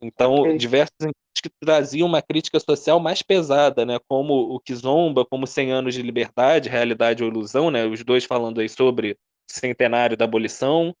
Então, 0.00 0.34
okay. 0.36 0.56
diversos 0.56 1.12
que 1.42 1.50
traziam 1.60 2.06
uma 2.06 2.22
crítica 2.22 2.58
social 2.58 2.98
mais 2.98 3.22
pesada, 3.22 3.84
né, 3.86 3.98
como 4.08 4.34
o 4.34 4.60
Kizomba, 4.60 5.24
como 5.24 5.46
100 5.46 5.72
anos 5.72 5.94
de 5.94 6.02
liberdade, 6.02 6.68
realidade 6.68 7.22
ou 7.22 7.30
ilusão, 7.30 7.70
né, 7.70 7.84
os 7.86 8.02
dois 8.02 8.24
falando 8.24 8.60
aí 8.60 8.68
sobre 8.68 9.12
o 9.12 9.16
centenário 9.52 10.16
da 10.16 10.24
abolição, 10.24 10.94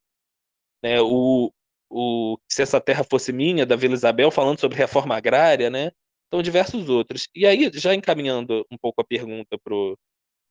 né, 0.82 1.00
o, 1.00 1.52
o 1.90 2.38
Se 2.48 2.62
Essa 2.62 2.80
Terra 2.80 3.04
Fosse 3.04 3.32
Minha, 3.32 3.66
da 3.66 3.76
Vila 3.76 3.94
Isabel, 3.94 4.30
falando 4.30 4.60
sobre 4.60 4.78
reforma 4.78 5.16
agrária, 5.16 5.70
né, 5.70 5.90
então 6.28 6.42
diversos 6.42 6.88
outros. 6.88 7.28
E 7.34 7.46
aí, 7.46 7.70
já 7.74 7.94
encaminhando 7.94 8.64
um 8.70 8.78
pouco 8.78 9.00
a 9.00 9.04
pergunta 9.04 9.58
para 9.58 9.74
o 9.74 9.96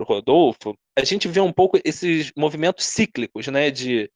Rodolfo, 0.02 0.76
a 0.98 1.04
gente 1.04 1.28
vê 1.28 1.40
um 1.40 1.54
pouco 1.54 1.80
esses 1.84 2.32
movimentos 2.36 2.86
cíclicos, 2.86 3.48
né, 3.48 3.72
de 3.72 4.10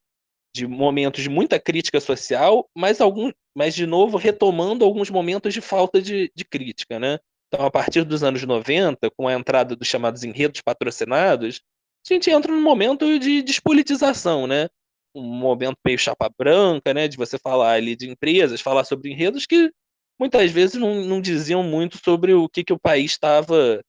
de 0.54 0.68
momentos 0.68 1.24
de 1.24 1.30
muita 1.30 1.60
crítica 1.60 2.00
social, 2.00 2.70
mas 2.76 3.00
algum, 3.00 3.32
mas 3.56 3.76
de 3.76 3.86
novo 3.86 4.18
retomando 4.18 4.86
alguns 4.86 5.10
momentos 5.10 5.54
de 5.54 5.62
falta 5.62 6.02
de, 6.02 6.32
de 6.36 6.46
crítica, 6.46 7.00
né? 7.00 7.20
Então, 7.48 7.66
a 7.66 7.72
partir 7.72 8.04
dos 8.04 8.24
anos 8.24 8.44
90, 8.44 9.12
com 9.12 9.28
a 9.28 9.34
entrada 9.34 9.76
dos 9.76 9.88
chamados 9.88 10.24
enredos 10.24 10.62
patrocinados, 10.62 11.62
a 12.10 12.14
gente 12.14 12.30
entra 12.30 12.52
num 12.52 12.62
momento 12.62 13.20
de 13.20 13.42
despolitização, 13.42 14.48
né? 14.48 14.70
Um 15.14 15.24
momento 15.24 15.78
meio 15.86 16.00
chapa 16.00 16.30
branca, 16.30 16.94
né? 16.94 17.08
De 17.08 17.18
você 17.18 17.38
falar 17.38 17.74
ali 17.74 17.96
de 17.96 18.10
empresas, 18.10 18.62
falar 18.62 18.86
sobre 18.86 19.12
enredos 19.12 19.46
que 19.46 19.72
muitas 20.18 20.50
vezes 20.52 20.76
não, 20.76 21.04
não 21.04 21.20
diziam 21.22 21.62
muito 21.62 22.00
sobre 22.04 22.34
o 22.34 22.48
que, 22.48 22.64
que 22.64 22.74
o 22.74 22.80
país 22.80 23.12
estava 23.12 23.84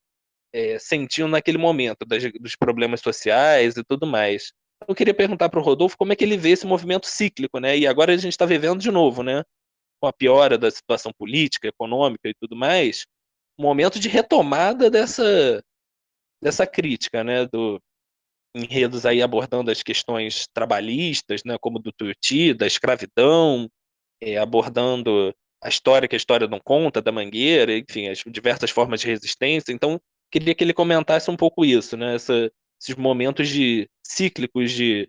é, 0.52 0.78
sentindo 0.78 1.28
naquele 1.28 1.58
momento, 1.58 2.04
das, 2.04 2.22
dos 2.40 2.56
problemas 2.56 3.00
sociais 3.00 3.76
e 3.76 3.84
tudo 3.84 4.06
mais. 4.06 4.52
Eu 4.88 4.94
queria 4.94 5.14
perguntar 5.14 5.48
para 5.48 5.60
o 5.60 5.62
Rodolfo 5.62 5.96
como 5.96 6.12
é 6.12 6.16
que 6.16 6.24
ele 6.24 6.36
vê 6.36 6.50
esse 6.50 6.66
movimento 6.66 7.06
cíclico, 7.06 7.58
né? 7.58 7.76
E 7.78 7.86
agora 7.86 8.12
a 8.12 8.16
gente 8.16 8.32
está 8.32 8.46
vivendo 8.46 8.80
de 8.80 8.90
novo, 8.90 9.22
né? 9.22 9.42
Com 10.00 10.06
a 10.06 10.12
piora 10.12 10.58
da 10.58 10.70
situação 10.70 11.12
política, 11.16 11.68
econômica 11.68 12.28
e 12.28 12.34
tudo 12.34 12.56
mais, 12.56 13.06
momento 13.58 13.98
de 14.00 14.08
retomada 14.08 14.90
dessa 14.90 15.62
dessa 16.42 16.66
crítica, 16.66 17.22
né? 17.22 17.46
Do 17.46 17.80
enredos 18.54 19.06
aí 19.06 19.22
abordando 19.22 19.70
as 19.70 19.82
questões 19.82 20.46
trabalhistas, 20.52 21.42
né? 21.44 21.56
Como 21.60 21.78
do 21.78 21.92
Tuiuti, 21.92 22.54
da 22.54 22.66
escravidão, 22.66 23.68
é, 24.20 24.36
abordando 24.38 25.34
a 25.62 25.68
história 25.68 26.08
que 26.08 26.16
a 26.16 26.18
história 26.18 26.48
não 26.48 26.60
conta, 26.60 27.00
da 27.00 27.12
Mangueira, 27.12 27.76
enfim, 27.76 28.08
as 28.08 28.22
diversas 28.26 28.70
formas 28.70 29.00
de 29.00 29.06
resistência. 29.06 29.72
Então, 29.72 30.00
queria 30.30 30.54
que 30.54 30.64
ele 30.64 30.74
comentasse 30.74 31.30
um 31.30 31.36
pouco 31.36 31.64
isso, 31.64 31.96
né? 31.96 32.16
Essa, 32.16 32.50
esses 32.82 32.96
momentos 32.96 33.48
de 33.48 33.88
cíclicos 34.04 34.72
de, 34.72 35.08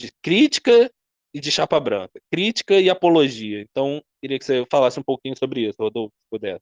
de 0.00 0.10
crítica 0.22 0.90
e 1.34 1.38
de 1.38 1.50
chapa 1.50 1.78
branca. 1.78 2.18
Crítica 2.32 2.80
e 2.80 2.88
apologia. 2.88 3.60
Então, 3.60 4.02
queria 4.20 4.38
que 4.38 4.44
você 4.44 4.66
falasse 4.70 4.98
um 4.98 5.02
pouquinho 5.02 5.36
sobre 5.36 5.68
isso, 5.68 5.76
Rodolfo, 5.78 6.14
se 6.16 6.30
puder. 6.30 6.60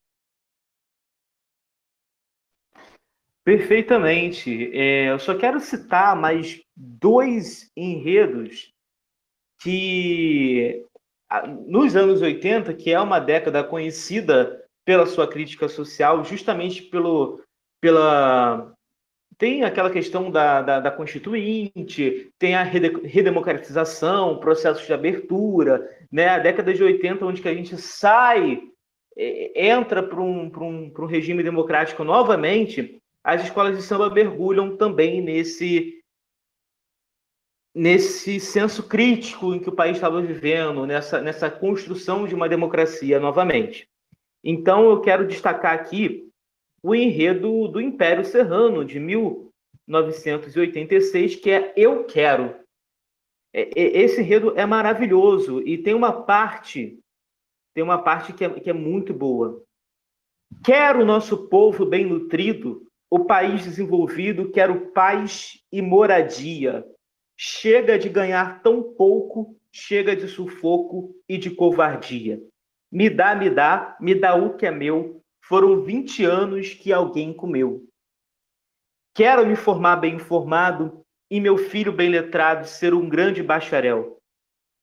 Perfeitamente. 3.45 4.71
É, 4.77 5.11
eu 5.11 5.19
só 5.19 5.39
quero 5.39 5.61
citar 5.61 6.17
mais 6.17 6.61
dois 6.77 7.71
enredos 7.77 8.75
que, 9.63 10.85
nos 11.67 11.97
anos 11.97 12.21
80, 12.21 12.75
que 12.75 12.91
é 12.91 13.01
uma 13.01 13.21
década 13.21 13.65
conhecida 13.65 14.63
pela 14.85 15.07
sua 15.07 15.27
crítica 15.29 15.69
social, 15.69 16.25
justamente 16.25 16.83
pelo, 16.83 17.43
pela 17.81 18.75
tem 19.37 19.62
aquela 19.62 19.91
questão 19.91 20.31
da, 20.31 20.62
da, 20.62 20.81
da 20.81 20.91
Constituinte, 20.91 22.33
tem 22.39 22.55
a 22.55 22.62
redemocratização, 22.62 24.39
processos 24.41 24.87
de 24.87 24.93
abertura, 24.93 25.89
né? 26.11 26.29
a 26.29 26.39
década 26.39 26.72
de 26.74 26.83
80, 26.83 27.24
onde 27.24 27.43
que 27.43 27.49
a 27.49 27.55
gente 27.55 27.76
sai, 27.76 28.61
é, 29.16 29.68
entra 29.68 30.03
para 30.03 30.20
um, 30.20 30.47
um, 30.47 30.93
um 30.99 31.07
regime 31.07 31.43
democrático 31.43 32.03
novamente, 32.03 33.01
as 33.22 33.45
escolas 33.45 33.76
de 33.76 33.83
samba 33.83 34.11
mergulham 34.11 34.76
também 34.76 35.20
nesse 35.20 35.95
nesse 37.74 38.41
senso 38.41 38.83
crítico 38.83 39.55
em 39.55 39.61
que 39.61 39.68
o 39.68 39.74
país 39.74 39.97
estava 39.97 40.20
vivendo, 40.20 40.85
nessa, 40.85 41.20
nessa 41.20 41.49
construção 41.49 42.26
de 42.26 42.35
uma 42.35 42.49
democracia 42.49 43.20
novamente. 43.20 43.89
Então, 44.43 44.91
eu 44.91 45.01
quero 45.01 45.29
destacar 45.29 45.74
aqui 45.74 46.28
o 46.83 46.95
enredo 46.95 47.68
do 47.68 47.81
Império 47.81 48.22
Serrano, 48.24 48.85
de 48.85 49.01
1986, 49.01 51.37
que 51.37 51.51
é 51.51 51.72
Eu 51.76 52.05
Quero. 52.05 52.55
É, 53.53 53.68
esse 53.76 54.20
enredo 54.20 54.53
é 54.57 54.64
maravilhoso 54.66 55.61
e 55.66 55.79
tem 55.79 55.95
uma 55.95 56.22
parte, 56.22 57.01
tem 57.74 57.83
uma 57.83 57.99
parte 57.99 58.33
que 58.33 58.45
é, 58.45 58.61
que 58.61 58.70
é 58.70 58.74
muito 58.74 59.14
boa. 59.14 59.62
Quero 60.64 61.03
o 61.03 61.05
nosso 61.05 61.49
povo 61.49 61.85
bem 61.85 62.07
nutrido, 62.07 62.89
o 63.11 63.24
país 63.24 63.64
desenvolvido, 63.64 64.51
quero 64.51 64.93
paz 64.93 65.61
e 65.72 65.81
moradia. 65.81 66.85
Chega 67.37 67.99
de 67.99 68.09
ganhar 68.09 68.62
tão 68.62 68.83
pouco, 68.83 69.57
chega 69.72 70.16
de 70.16 70.26
sufoco 70.26 71.14
e 71.29 71.39
de 71.39 71.51
covardia. 71.51 72.43
Me 72.91 73.09
dá, 73.09 73.35
me 73.35 73.51
dá, 73.51 73.97
me 74.01 74.14
dá 74.14 74.35
o 74.35 74.57
que 74.57 74.66
é 74.66 74.70
meu, 74.70 75.18
foram 75.49 75.82
20 75.82 76.24
anos 76.26 76.74
que 76.74 76.92
alguém 76.92 77.32
comeu. 77.32 77.88
Quero 79.14 79.46
me 79.46 79.57
formar 79.57 79.96
bem 79.96 80.16
informado 80.16 81.01
e 81.30 81.40
meu 81.40 81.57
filho 81.57 81.90
bem 81.90 82.11
letrado 82.11 82.66
ser 82.68 82.92
um 82.92 83.09
grande 83.09 83.42
bacharel. 83.42 84.20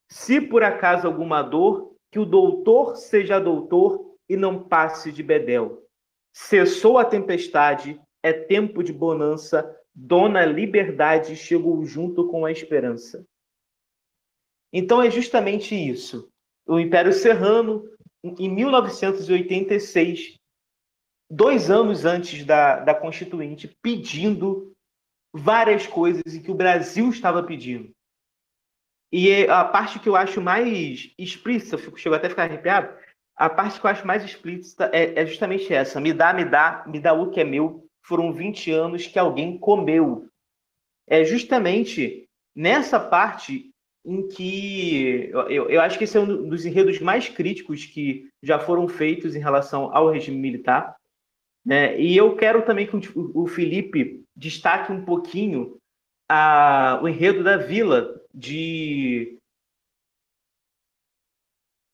Se 0.10 0.42
por 0.42 0.64
acaso 0.64 1.06
alguma 1.06 1.44
dor, 1.44 1.96
que 2.12 2.18
o 2.18 2.26
doutor 2.26 2.96
seja 2.96 3.40
doutor 3.40 4.18
e 4.28 4.36
não 4.36 4.68
passe 4.68 5.12
de 5.12 5.22
bedel. 5.22 5.84
Cessou 6.34 6.98
a 6.98 7.06
tempestade, 7.06 8.02
é 8.24 8.34
tempo 8.34 8.84
de 8.84 8.92
bonança, 8.92 9.72
Dona 9.94 10.46
Liberdade 10.46 11.36
chegou 11.36 11.86
junto 11.86 12.28
com 12.28 12.44
a 12.44 12.52
esperança. 12.52 13.24
Então 14.74 15.02
é 15.02 15.12
justamente 15.12 15.76
isso. 15.76 16.28
O 16.66 16.80
Império 16.80 17.14
Serrano, 17.14 17.88
em 18.24 18.50
1986, 18.50 20.40
dois 21.30 21.70
anos 21.70 22.06
antes 22.06 22.46
da, 22.46 22.80
da 22.80 22.94
Constituinte, 22.94 23.68
pedindo 23.82 24.72
várias 25.34 25.86
coisas 25.86 26.34
e 26.34 26.40
que 26.40 26.52
o 26.52 26.56
Brasil 26.56 27.10
estava 27.10 27.44
pedindo. 27.44 27.92
E 29.12 29.48
a 29.48 29.64
parte 29.64 30.00
que 30.00 30.10
eu 30.10 30.16
acho 30.16 30.42
mais 30.42 31.12
explícita, 31.18 31.76
eu 31.76 31.98
chego 31.98 32.16
até 32.16 32.28
a 32.28 32.30
ficar 32.30 32.44
arrepiado, 32.44 32.94
a 33.36 33.50
parte 33.50 33.80
que 33.80 33.86
eu 33.86 33.90
acho 33.90 34.08
mais 34.08 34.24
explícita 34.24 34.90
é, 34.94 35.22
é, 35.22 35.26
justamente 35.26 35.74
essa: 35.74 36.00
me 36.00 36.14
dá, 36.14 36.34
me 36.34 36.46
dá, 36.46 36.84
me 36.88 37.00
dá 37.00 37.14
o 37.14 37.30
que 37.30 37.42
é 37.42 37.44
meu. 37.44 37.86
Foram 38.02 38.32
20 38.32 38.72
anos 38.72 39.08
que 39.08 39.20
alguém 39.20 39.58
comeu. 39.58 40.30
É 41.08 41.24
justamente 41.24 42.28
nessa 42.56 43.00
parte 43.00 43.72
em 44.06 44.28
que 44.28 45.30
eu, 45.32 45.70
eu 45.70 45.82
acho 45.82 45.98
que 45.98 46.04
esse 46.04 46.16
é 46.16 46.20
um 46.20 46.48
dos 46.48 46.66
enredos 46.66 47.00
mais 47.00 47.28
críticos 47.28 47.86
que 47.86 48.30
já 48.42 48.60
foram 48.60 48.88
feitos 48.88 49.36
em 49.36 49.40
relação 49.40 49.96
ao 49.96 50.10
regime 50.10 50.38
militar. 50.38 50.96
Né? 51.66 52.00
E 52.00 52.16
eu 52.16 52.36
quero 52.36 52.62
também 52.64 52.86
que 52.86 52.96
o 53.16 53.48
Felipe 53.48 54.24
destaque 54.36 54.92
um 54.92 55.04
pouquinho 55.04 55.78
a, 56.30 57.00
o 57.02 57.08
enredo 57.08 57.44
da 57.44 57.58
vila 57.58 58.22
de 58.34 59.38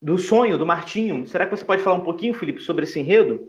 do 0.01 0.17
sonho 0.17 0.57
do 0.57 0.65
Martinho. 0.65 1.27
Será 1.27 1.45
que 1.45 1.55
você 1.55 1.63
pode 1.63 1.83
falar 1.83 1.95
um 1.95 2.03
pouquinho, 2.03 2.33
Felipe, 2.33 2.59
sobre 2.61 2.83
esse 2.85 2.99
enredo? 2.99 3.47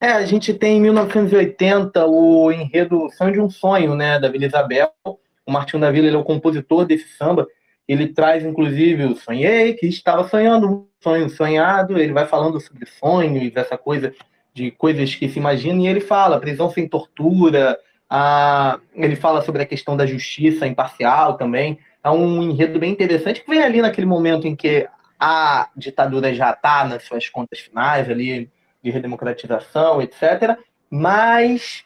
É, 0.00 0.12
a 0.12 0.24
gente 0.24 0.54
tem 0.54 0.78
em 0.78 0.80
1980 0.80 2.06
o 2.06 2.50
enredo 2.50 3.10
Sonho 3.10 3.32
de 3.32 3.40
um 3.40 3.50
Sonho, 3.50 3.94
né, 3.94 4.18
da 4.18 4.28
Vila 4.28 4.46
Isabel. 4.46 4.92
O 5.04 5.52
Martinho 5.52 5.80
da 5.80 5.90
Vila 5.90 6.06
ele 6.06 6.16
é 6.16 6.18
o 6.18 6.24
compositor 6.24 6.84
desse 6.84 7.08
samba. 7.16 7.46
ele 7.86 8.12
traz, 8.12 8.44
inclusive, 8.44 9.04
o 9.04 9.16
sonhei, 9.16 9.74
que 9.74 9.86
estava 9.86 10.28
sonhando, 10.28 10.88
sonho 11.00 11.28
sonhado, 11.28 11.98
ele 11.98 12.12
vai 12.12 12.26
falando 12.26 12.60
sobre 12.60 12.86
sonhos, 12.86 13.54
essa 13.56 13.76
coisa 13.76 14.14
de 14.54 14.70
coisas 14.70 15.14
que 15.14 15.28
se 15.28 15.38
imagina, 15.38 15.82
e 15.82 15.86
ele 15.86 16.00
fala 16.00 16.40
prisão 16.40 16.70
sem 16.70 16.88
tortura, 16.88 17.78
a, 18.08 18.78
ele 18.94 19.16
fala 19.16 19.42
sobre 19.42 19.62
a 19.62 19.66
questão 19.66 19.96
da 19.96 20.06
justiça 20.06 20.66
imparcial 20.66 21.36
também. 21.36 21.78
É 22.04 22.10
um 22.10 22.42
enredo 22.42 22.78
bem 22.78 22.92
interessante 22.92 23.40
que 23.40 23.50
vem 23.50 23.62
ali 23.62 23.80
naquele 23.80 24.06
momento 24.06 24.46
em 24.46 24.54
que 24.54 24.86
a 25.18 25.68
ditadura 25.76 26.34
já 26.34 26.50
está 26.50 26.84
nas 26.84 27.04
suas 27.04 27.28
contas 27.28 27.60
finais 27.60 28.10
ali 28.10 28.50
de 28.82 28.90
redemocratização, 28.90 30.02
etc. 30.02 30.58
Mas 30.90 31.84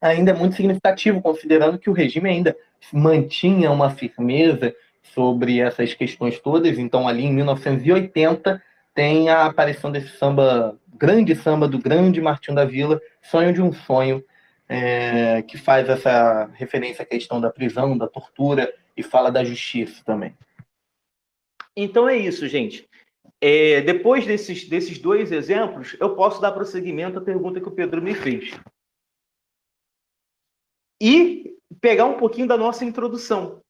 ainda 0.00 0.30
é 0.30 0.34
muito 0.34 0.56
significativo, 0.56 1.20
considerando 1.20 1.78
que 1.78 1.90
o 1.90 1.92
regime 1.92 2.30
ainda 2.30 2.56
mantinha 2.92 3.70
uma 3.70 3.90
firmeza 3.90 4.74
sobre 5.02 5.60
essas 5.60 5.94
questões 5.94 6.38
todas. 6.40 6.78
Então, 6.78 7.06
ali 7.06 7.24
em 7.24 7.32
1980, 7.32 8.62
tem 8.94 9.28
a 9.28 9.46
aparição 9.46 9.90
desse 9.90 10.16
samba, 10.16 10.76
grande 10.98 11.34
samba 11.36 11.68
do 11.68 11.78
grande 11.78 12.20
Martinho 12.20 12.56
da 12.56 12.64
Vila, 12.64 13.00
Sonho 13.22 13.52
de 13.52 13.62
um 13.62 13.72
Sonho, 13.72 14.24
é, 14.68 15.42
que 15.42 15.56
faz 15.56 15.88
essa 15.88 16.46
referência 16.54 17.02
à 17.02 17.06
questão 17.06 17.40
da 17.40 17.50
prisão, 17.50 17.96
da 17.96 18.08
tortura 18.08 18.72
e 18.96 19.02
fala 19.02 19.30
da 19.30 19.44
justiça 19.44 20.02
também. 20.04 20.36
Então 21.76 22.08
é 22.08 22.16
isso, 22.16 22.46
gente. 22.48 22.88
É, 23.40 23.80
depois 23.82 24.26
desses, 24.26 24.68
desses 24.68 24.98
dois 24.98 25.30
exemplos, 25.30 25.96
eu 26.00 26.16
posso 26.16 26.40
dar 26.40 26.52
prosseguimento 26.52 27.18
à 27.18 27.22
pergunta 27.22 27.60
que 27.60 27.68
o 27.68 27.74
Pedro 27.74 28.02
me 28.02 28.14
fez. 28.14 28.50
E 31.00 31.56
pegar 31.80 32.06
um 32.06 32.18
pouquinho 32.18 32.48
da 32.48 32.56
nossa 32.56 32.84
introdução. 32.84 33.62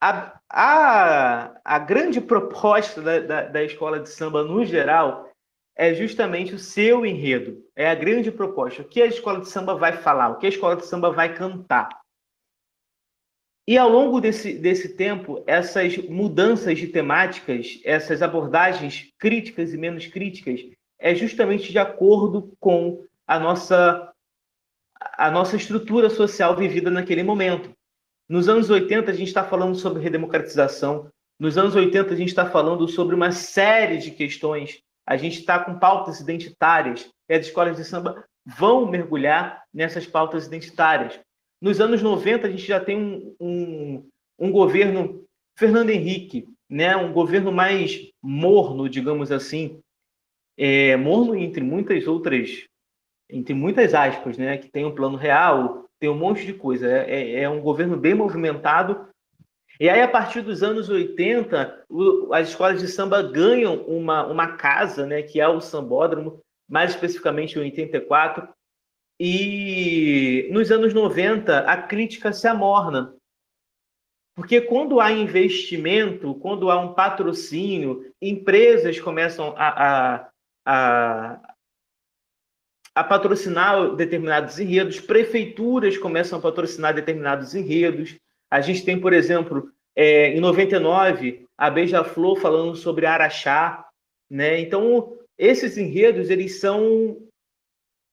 A, 0.00 0.38
a, 0.48 1.60
a 1.64 1.78
grande 1.78 2.20
proposta 2.20 3.00
da, 3.00 3.18
da, 3.20 3.42
da 3.48 3.64
escola 3.64 3.98
de 3.98 4.10
samba, 4.10 4.44
no 4.44 4.64
geral, 4.64 5.27
é 5.78 5.94
justamente 5.94 6.52
o 6.54 6.58
seu 6.58 7.06
enredo. 7.06 7.64
É 7.76 7.88
a 7.88 7.94
grande 7.94 8.32
proposta. 8.32 8.82
O 8.82 8.84
que 8.84 9.00
a 9.00 9.06
escola 9.06 9.40
de 9.40 9.48
samba 9.48 9.76
vai 9.76 9.92
falar? 9.92 10.30
O 10.30 10.38
que 10.38 10.46
a 10.46 10.48
escola 10.48 10.74
de 10.74 10.84
samba 10.84 11.12
vai 11.12 11.32
cantar? 11.32 11.88
E 13.64 13.78
ao 13.78 13.88
longo 13.88 14.20
desse, 14.20 14.54
desse 14.54 14.96
tempo, 14.96 15.44
essas 15.46 15.96
mudanças 15.96 16.76
de 16.76 16.88
temáticas, 16.88 17.80
essas 17.84 18.22
abordagens 18.22 19.12
críticas 19.18 19.72
e 19.72 19.76
menos 19.76 20.06
críticas, 20.06 20.60
é 20.98 21.14
justamente 21.14 21.70
de 21.70 21.78
acordo 21.78 22.52
com 22.58 23.04
a 23.24 23.38
nossa, 23.38 24.12
a 25.16 25.30
nossa 25.30 25.54
estrutura 25.54 26.10
social 26.10 26.56
vivida 26.56 26.90
naquele 26.90 27.22
momento. 27.22 27.70
Nos 28.28 28.48
anos 28.48 28.68
80, 28.68 29.12
a 29.12 29.14
gente 29.14 29.28
está 29.28 29.44
falando 29.44 29.76
sobre 29.76 30.02
redemocratização. 30.02 31.08
Nos 31.38 31.56
anos 31.56 31.76
80, 31.76 32.12
a 32.12 32.16
gente 32.16 32.30
está 32.30 32.50
falando 32.50 32.88
sobre 32.88 33.14
uma 33.14 33.30
série 33.30 33.98
de 33.98 34.10
questões. 34.10 34.82
A 35.08 35.16
gente 35.16 35.38
está 35.38 35.58
com 35.58 35.78
pautas 35.78 36.20
identitárias. 36.20 37.10
E 37.26 37.34
as 37.34 37.46
escolas 37.46 37.78
de 37.78 37.84
samba 37.84 38.22
vão 38.44 38.86
mergulhar 38.86 39.64
nessas 39.72 40.06
pautas 40.06 40.46
identitárias. 40.46 41.18
Nos 41.62 41.80
anos 41.80 42.02
90, 42.02 42.46
a 42.46 42.50
gente 42.50 42.66
já 42.66 42.78
tem 42.78 42.98
um, 42.98 43.34
um, 43.40 44.08
um 44.38 44.52
governo 44.52 45.24
Fernando 45.58 45.88
Henrique, 45.88 46.46
né? 46.68 46.94
um 46.94 47.10
governo 47.10 47.50
mais 47.50 48.10
morno, 48.22 48.86
digamos 48.86 49.32
assim, 49.32 49.80
é, 50.58 50.94
morno 50.94 51.34
entre 51.34 51.62
muitas 51.62 52.06
outras, 52.06 52.66
entre 53.30 53.54
muitas 53.54 53.94
aspas, 53.94 54.36
né? 54.36 54.58
que 54.58 54.68
tem 54.68 54.84
um 54.84 54.94
plano 54.94 55.16
real, 55.16 55.86
tem 55.98 56.10
um 56.10 56.18
monte 56.18 56.44
de 56.44 56.52
coisa. 56.52 56.86
É, 56.86 57.14
é, 57.14 57.40
é 57.44 57.48
um 57.48 57.62
governo 57.62 57.96
bem 57.96 58.14
movimentado. 58.14 59.08
E 59.80 59.88
aí, 59.88 60.02
a 60.02 60.08
partir 60.08 60.42
dos 60.42 60.62
anos 60.62 60.88
80, 60.88 61.84
o, 61.88 62.32
as 62.34 62.48
escolas 62.48 62.80
de 62.80 62.88
samba 62.88 63.22
ganham 63.22 63.82
uma, 63.82 64.26
uma 64.26 64.56
casa, 64.56 65.06
né, 65.06 65.22
que 65.22 65.40
é 65.40 65.46
o 65.46 65.60
Sambódromo, 65.60 66.40
mais 66.68 66.90
especificamente 66.90 67.56
em 67.56 67.62
84, 67.62 68.48
e 69.20 70.48
nos 70.52 70.70
anos 70.70 70.94
90, 70.94 71.60
a 71.60 71.82
crítica 71.82 72.32
se 72.32 72.46
amorna. 72.46 73.14
Porque 74.36 74.60
quando 74.60 75.00
há 75.00 75.10
investimento, 75.10 76.34
quando 76.36 76.70
há 76.70 76.78
um 76.78 76.94
patrocínio, 76.94 78.12
empresas 78.22 79.00
começam 79.00 79.52
a, 79.56 79.68
a, 79.68 80.30
a, 80.64 81.54
a 82.94 83.04
patrocinar 83.04 83.96
determinados 83.96 84.60
enredos, 84.60 85.00
prefeituras 85.00 85.98
começam 85.98 86.38
a 86.38 86.42
patrocinar 86.42 86.94
determinados 86.94 87.56
enredos. 87.56 88.16
A 88.50 88.60
gente 88.60 88.84
tem, 88.84 89.00
por 89.00 89.12
exemplo, 89.12 89.70
é, 89.94 90.30
em 90.34 90.40
99, 90.40 91.46
a 91.56 91.70
Beija-Flor 91.70 92.40
falando 92.40 92.76
sobre 92.76 93.06
Araxá. 93.06 93.86
Né? 94.30 94.60
Então, 94.60 95.16
esses 95.36 95.76
enredos 95.76 96.30
eles 96.30 96.60
são 96.60 97.16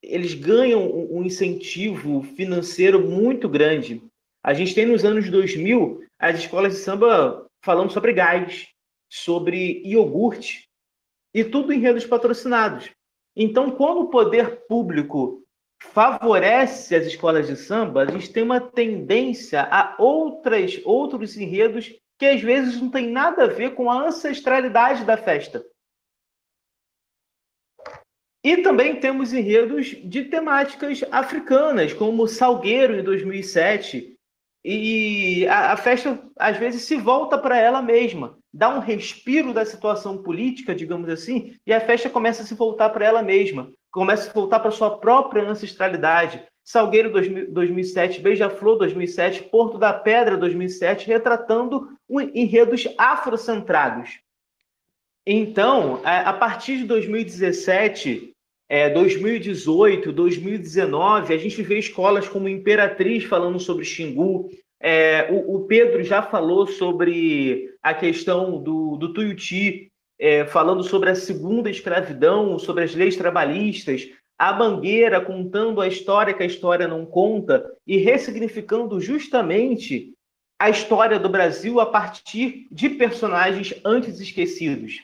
eles 0.01 0.36
ganham 0.36 0.88
um 1.11 1.23
incentivo 1.23 2.21
financeiro 2.36 2.99
muito 3.01 3.49
grande. 3.49 4.03
A 4.43 4.53
gente 4.53 4.75
tem 4.75 4.86
nos 4.86 5.03
anos 5.03 5.29
2000 5.31 6.03
as 6.19 6.38
escolas 6.39 6.73
de 6.73 6.79
samba 6.79 7.47
falando 7.63 7.91
sobre 7.91 8.13
gás, 8.13 8.67
sobre 9.09 9.81
iogurte, 9.83 10.69
e 11.33 11.43
tudo 11.43 11.73
em 11.73 11.79
redes 11.79 12.05
patrocinados. 12.05 12.89
Então, 13.36 13.71
quando 13.71 14.01
o 14.01 14.09
poder 14.09 14.61
público 14.67 15.44
favorece 15.82 16.95
as 16.95 17.05
escolas 17.05 17.47
de 17.47 17.55
samba, 17.55 18.03
a 18.03 18.11
gente 18.11 18.32
tem 18.32 18.43
uma 18.43 18.59
tendência 18.59 19.61
a 19.63 19.95
outras, 19.99 20.82
outros 20.84 21.38
enredos 21.38 21.93
que 22.17 22.26
às 22.26 22.41
vezes 22.41 22.82
não 22.82 22.89
tem 22.89 23.09
nada 23.09 23.43
a 23.43 23.47
ver 23.47 23.76
com 23.76 23.89
a 23.89 24.07
ancestralidade 24.07 25.03
da 25.03 25.17
festa. 25.17 25.65
E 28.43 28.57
também 28.57 28.99
temos 28.99 29.34
enredos 29.34 29.88
de 30.03 30.26
temáticas 30.26 31.03
africanas, 31.11 31.93
como 31.93 32.28
Salgueiro, 32.28 32.95
em 32.95 33.03
2007. 33.03 34.15
E 34.63 35.47
a, 35.47 35.73
a 35.73 35.78
festa, 35.78 36.23
às 36.38 36.55
vezes, 36.55 36.84
se 36.84 36.95
volta 36.95 37.39
para 37.39 37.57
ela 37.57 37.82
mesma, 37.82 38.38
dá 38.53 38.69
um 38.69 38.80
respiro 38.80 39.51
da 39.51 39.65
situação 39.65 40.21
política, 40.21 40.76
digamos 40.76 41.09
assim, 41.09 41.55
e 41.65 41.73
a 41.73 41.82
festa 41.82 42.09
começa 42.09 42.43
a 42.43 42.45
se 42.45 42.53
voltar 42.53 42.91
para 42.91 43.05
ela 43.05 43.23
mesma, 43.23 43.73
começa 43.95 44.29
a 44.29 44.33
voltar 44.33 44.59
para 44.59 44.71
sua 44.71 44.97
própria 44.97 45.49
ancestralidade. 45.49 46.43
Salgueiro 46.65 47.09
2007, 47.49 48.19
Beija-Flor 48.19 48.77
2007, 48.77 49.43
Porto 49.43 49.77
da 49.77 49.93
Pedra 49.93 50.35
2007, 50.35 51.07
retratando 51.07 51.87
enredos 52.33 52.89
afrocentrados. 52.97 54.19
Então, 55.25 56.01
a 56.03 56.33
partir 56.33 56.79
de 56.79 56.83
2017, 56.83 58.33
é, 58.67 58.89
2018, 58.89 60.11
2019, 60.11 61.33
a 61.33 61.37
gente 61.37 61.63
vê 61.63 61.79
escolas 61.79 62.27
como 62.27 62.49
Imperatriz 62.49 63.23
falando 63.23 63.59
sobre 63.61 63.85
Xingu. 63.85 64.49
É, 64.81 65.31
o, 65.31 65.55
o, 65.55 65.65
Pedro 65.67 66.03
já 66.03 66.21
falou 66.21 66.67
sobre 66.67 67.73
a 67.81 67.93
questão 67.93 68.61
do, 68.61 68.97
do 68.97 69.13
Tuiuti, 69.13 69.89
é, 70.20 70.45
falando 70.45 70.84
sobre 70.84 71.09
a 71.09 71.16
segunda 71.16 71.70
escravidão, 71.70 72.57
sobre 72.57 72.84
as 72.84 72.95
leis 72.95 73.16
trabalhistas, 73.16 74.09
a 74.38 74.51
Bangueira 74.51 75.22
contando 75.22 75.82
a 75.82 75.88
história 75.88 76.34
que 76.34 76.43
a 76.43 76.45
história 76.45 76.88
não 76.88 77.05
conta 77.05 77.66
e 77.88 77.97
ressignificando 77.97 78.99
justamente 78.99 80.13
a 80.59 80.70
história 80.70 81.20
do 81.20 81.30
Brasil 81.30 81.80
a 81.80 81.86
partir 81.86 82.68
de 82.72 82.89
personagens 82.89 83.74
antes 83.84 84.20
esquecidos. 84.20 85.01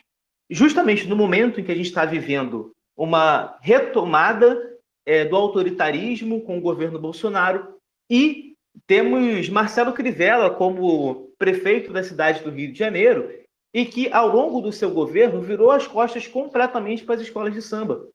Justamente 0.50 1.08
no 1.08 1.16
momento 1.16 1.60
em 1.60 1.64
que 1.64 1.72
a 1.72 1.76
gente 1.76 1.88
está 1.88 2.06
vivendo 2.06 2.72
uma 2.96 3.58
retomada 3.62 4.70
é, 5.06 5.26
do 5.26 5.36
autoritarismo 5.36 6.42
com 6.42 6.58
o 6.58 6.62
governo 6.62 7.00
Bolsonaro 7.00 7.76
e 8.10 8.54
temos 8.86 9.50
Marcelo 9.50 9.94
Crivella 9.94 10.50
como 10.50 11.32
prefeito 11.38 11.92
da 11.92 12.04
cidade 12.04 12.44
do 12.44 12.52
Rio 12.52 12.72
de 12.72 12.80
Janeiro 12.80 13.30
e 13.74 13.86
que, 13.86 14.12
ao 14.12 14.28
longo 14.28 14.62
do 14.62 14.72
seu 14.72 14.92
governo, 14.92 15.42
virou 15.42 15.72
as 15.72 15.88
costas 15.88 16.28
completamente 16.28 17.04
para 17.04 17.16
as 17.16 17.22
escolas 17.22 17.54
de 17.54 17.62
samba. 17.62 18.08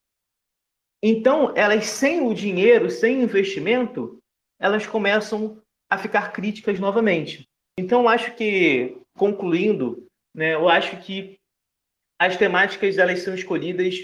Então, 1.02 1.52
elas, 1.56 1.86
sem 1.86 2.20
o 2.20 2.34
dinheiro, 2.34 2.90
sem 2.90 3.22
investimento, 3.22 4.18
elas 4.58 4.86
começam 4.86 5.60
a 5.90 5.96
ficar 5.96 6.32
críticas 6.32 6.78
novamente. 6.78 7.46
Então, 7.78 8.08
acho 8.08 8.34
que, 8.34 8.98
concluindo, 9.16 10.06
né, 10.34 10.54
eu 10.54 10.68
acho 10.68 11.02
que 11.02 11.38
as 12.18 12.36
temáticas 12.36 12.98
elas 12.98 13.20
são 13.20 13.34
escolhidas 13.34 13.94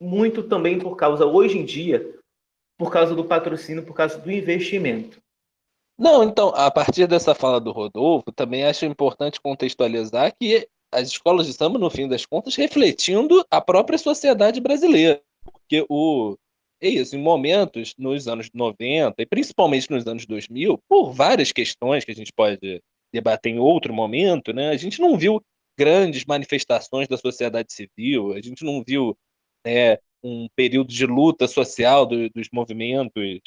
muito 0.00 0.42
também 0.48 0.78
por 0.78 0.96
causa, 0.96 1.26
hoje 1.26 1.58
em 1.58 1.64
dia, 1.64 2.14
por 2.78 2.90
causa 2.90 3.14
do 3.14 3.24
patrocínio, 3.24 3.84
por 3.84 3.94
causa 3.94 4.18
do 4.18 4.30
investimento. 4.30 5.18
Não, 5.96 6.24
então, 6.24 6.48
a 6.48 6.70
partir 6.70 7.06
dessa 7.06 7.34
fala 7.34 7.60
do 7.60 7.70
Rodolfo, 7.70 8.32
também 8.32 8.64
acho 8.64 8.84
importante 8.84 9.40
contextualizar 9.40 10.34
que 10.36 10.68
as 10.92 11.08
escolas 11.08 11.46
de 11.46 11.52
samba, 11.52 11.78
no 11.78 11.90
fim 11.90 12.08
das 12.08 12.26
contas, 12.26 12.56
refletindo 12.56 13.44
a 13.50 13.60
própria 13.60 13.98
sociedade 13.98 14.60
brasileira. 14.60 15.20
Porque 15.44 15.84
o. 15.88 16.36
É 16.80 16.88
isso, 16.88 17.16
em 17.16 17.22
momentos, 17.22 17.94
nos 17.96 18.28
anos 18.28 18.50
90, 18.52 19.14
e 19.18 19.24
principalmente 19.24 19.90
nos 19.90 20.06
anos 20.06 20.26
2000, 20.26 20.78
por 20.88 21.12
várias 21.12 21.50
questões 21.50 22.04
que 22.04 22.10
a 22.10 22.14
gente 22.14 22.32
pode 22.32 22.82
debater 23.12 23.52
em 23.52 23.58
outro 23.58 23.94
momento, 23.94 24.52
né, 24.52 24.70
a 24.70 24.76
gente 24.76 25.00
não 25.00 25.16
viu 25.16 25.40
grandes 25.78 26.24
manifestações 26.26 27.08
da 27.08 27.16
sociedade 27.16 27.72
civil, 27.72 28.32
a 28.32 28.40
gente 28.40 28.64
não 28.64 28.82
viu 28.86 29.16
né, 29.64 29.98
um 30.22 30.46
período 30.54 30.88
de 30.88 31.06
luta 31.06 31.46
social 31.46 32.04
do, 32.04 32.28
dos 32.30 32.48
movimentos 32.52 33.40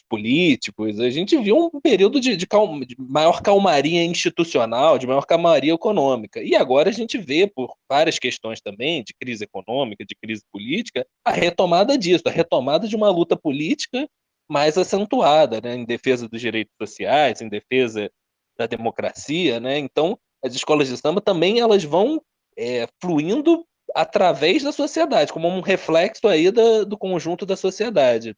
políticos, 0.00 1.00
a 1.00 1.10
gente 1.10 1.36
viu 1.38 1.70
um 1.72 1.80
período 1.80 2.20
de, 2.20 2.36
de, 2.36 2.46
calma, 2.46 2.84
de, 2.84 2.96
maior 2.98 3.42
calmaria 3.42 4.04
institucional, 4.04 4.98
de 4.98 5.06
maior 5.06 5.24
calmaria 5.26 5.72
econômica. 5.72 6.42
E 6.42 6.54
agora 6.54 6.90
a 6.90 6.92
gente 6.92 7.18
vê, 7.18 7.46
por 7.46 7.74
várias 7.88 8.18
questões 8.18 8.60
também, 8.60 9.02
de 9.02 9.14
crise 9.14 9.44
econômica, 9.44 10.04
de 10.04 10.14
crise 10.14 10.42
política, 10.52 11.06
a 11.24 11.30
retomada 11.30 11.96
disso, 11.96 12.24
a 12.26 12.30
retomada 12.30 12.86
de 12.88 12.96
uma 12.96 13.10
luta 13.10 13.36
política 13.36 14.08
mais 14.48 14.78
acentuada, 14.78 15.60
né, 15.60 15.74
em 15.74 15.84
defesa 15.84 16.28
dos 16.28 16.40
direitos 16.40 16.74
sociais, 16.80 17.40
em 17.40 17.48
defesa 17.48 18.10
da 18.56 18.66
democracia. 18.66 19.60
Né? 19.60 19.78
Então, 19.78 20.18
as 20.44 20.54
escolas 20.54 20.88
de 20.88 20.96
samba 20.96 21.20
também 21.20 21.60
elas 21.60 21.84
vão 21.84 22.20
é, 22.56 22.86
fluindo 23.00 23.64
através 23.94 24.62
da 24.62 24.72
sociedade, 24.72 25.32
como 25.32 25.48
um 25.48 25.60
reflexo 25.60 26.26
aí 26.28 26.50
da, 26.50 26.84
do 26.84 26.98
conjunto 26.98 27.46
da 27.46 27.56
sociedade. 27.56 28.36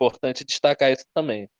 Importante 0.00 0.44
destacar 0.44 0.92
isso 0.92 1.04
também. 1.12 1.50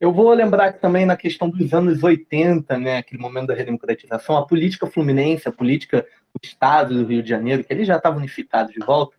Eu 0.00 0.12
vou 0.12 0.32
lembrar 0.32 0.72
que 0.72 0.80
também 0.80 1.04
na 1.04 1.16
questão 1.16 1.48
dos 1.48 1.72
anos 1.72 2.02
80, 2.02 2.78
né, 2.78 2.98
aquele 2.98 3.20
momento 3.20 3.48
da 3.48 3.54
redemocratização, 3.54 4.36
a 4.36 4.46
política 4.46 4.86
fluminense, 4.86 5.48
a 5.48 5.52
política 5.52 6.06
do 6.32 6.40
Estado 6.42 6.94
do 6.94 7.06
Rio 7.06 7.22
de 7.22 7.28
Janeiro, 7.28 7.62
que 7.62 7.72
ele 7.72 7.84
já 7.84 7.96
estava 7.96 8.16
unificado 8.16 8.72
de 8.72 8.80
volta, 8.80 9.16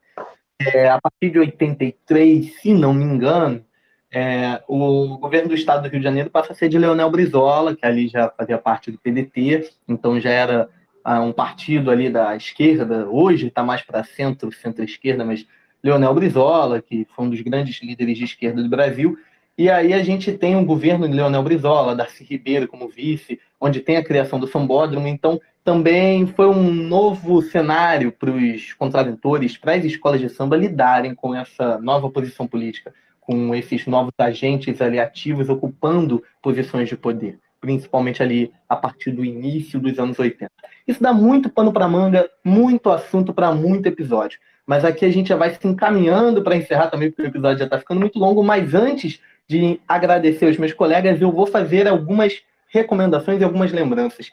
é, 0.59 0.89
a 0.89 0.99
partir 0.99 1.31
de 1.31 1.39
83, 1.39 2.61
se 2.61 2.73
não 2.73 2.93
me 2.93 3.03
engano, 3.03 3.63
é, 4.11 4.63
o 4.67 5.17
governo 5.17 5.49
do 5.49 5.55
Estado 5.55 5.83
do 5.83 5.89
Rio 5.89 5.99
de 5.99 6.05
Janeiro 6.05 6.29
passa 6.29 6.53
a 6.53 6.55
ser 6.55 6.69
de 6.69 6.77
Leonel 6.77 7.11
Brizola, 7.11 7.75
que 7.75 7.85
ali 7.85 8.07
já 8.07 8.29
fazia 8.29 8.57
parte 8.57 8.89
do 8.89 8.97
PDT, 8.97 9.71
então 9.87 10.19
já 10.19 10.29
era 10.29 10.69
ah, 11.03 11.21
um 11.21 11.31
partido 11.31 11.91
ali 11.91 12.09
da 12.09 12.35
esquerda, 12.35 13.07
hoje 13.09 13.47
está 13.47 13.63
mais 13.63 13.81
para 13.81 14.03
centro, 14.03 14.51
centro-esquerda, 14.51 15.23
mas 15.23 15.45
Leonel 15.85 16.15
Brizola, 16.15 16.81
que 16.81 17.05
foi 17.15 17.25
um 17.25 17.29
dos 17.29 17.41
grandes 17.41 17.79
líderes 17.79 18.17
de 18.17 18.23
esquerda 18.23 18.63
do 18.63 18.67
Brasil. 18.67 19.15
E 19.55 19.69
aí 19.69 19.93
a 19.93 20.03
gente 20.03 20.31
tem 20.31 20.55
um 20.55 20.65
governo 20.65 21.07
de 21.07 21.13
Leonel 21.13 21.43
Brizola, 21.43 21.95
Darcy 21.95 22.23
Ribeiro 22.23 22.67
como 22.67 22.89
vice, 22.89 23.39
onde 23.61 23.81
tem 23.81 23.95
a 23.95 24.03
criação 24.03 24.39
do 24.39 24.47
Sambódromo. 24.47 25.07
Então, 25.07 25.39
também 25.63 26.25
foi 26.25 26.47
um 26.47 26.73
novo 26.73 27.39
cenário 27.43 28.11
para 28.11 28.31
os 28.31 28.73
contraventores, 28.73 29.57
para 29.57 29.75
as 29.75 29.85
escolas 29.85 30.19
de 30.19 30.27
samba 30.27 30.57
lidarem 30.57 31.13
com 31.13 31.35
essa 31.35 31.77
nova 31.77 32.09
posição 32.09 32.47
política, 32.47 32.91
com 33.21 33.53
esses 33.53 33.85
novos 33.85 34.13
agentes 34.17 34.81
ali 34.81 34.99
ativos 34.99 35.49
ocupando 35.49 36.23
posições 36.41 36.89
de 36.89 36.97
poder, 36.97 37.37
principalmente 37.61 38.23
ali 38.23 38.51
a 38.67 38.75
partir 38.75 39.11
do 39.11 39.23
início 39.23 39.79
dos 39.79 39.99
anos 39.99 40.17
80. 40.17 40.51
Isso 40.87 41.01
dá 41.01 41.13
muito 41.13 41.47
pano 41.47 41.71
para 41.71 41.87
manga, 41.87 42.27
muito 42.43 42.89
assunto 42.89 43.31
para 43.35 43.53
muito 43.53 43.85
episódio. 43.85 44.39
Mas 44.65 44.83
aqui 44.83 45.05
a 45.05 45.11
gente 45.11 45.29
já 45.29 45.35
vai 45.35 45.51
se 45.51 45.67
encaminhando 45.67 46.43
para 46.43 46.55
encerrar 46.55 46.87
também, 46.87 47.09
porque 47.09 47.23
o 47.23 47.27
episódio 47.27 47.59
já 47.59 47.65
está 47.65 47.77
ficando 47.77 47.99
muito 47.99 48.17
longo. 48.17 48.43
Mas 48.43 48.73
antes 48.73 49.19
de 49.47 49.79
agradecer 49.87 50.47
aos 50.47 50.57
meus 50.57 50.73
colegas, 50.73 51.21
eu 51.21 51.31
vou 51.31 51.45
fazer 51.45 51.87
algumas 51.87 52.41
recomendações 52.67 53.39
e 53.39 53.43
algumas 53.43 53.71
lembranças. 53.71 54.31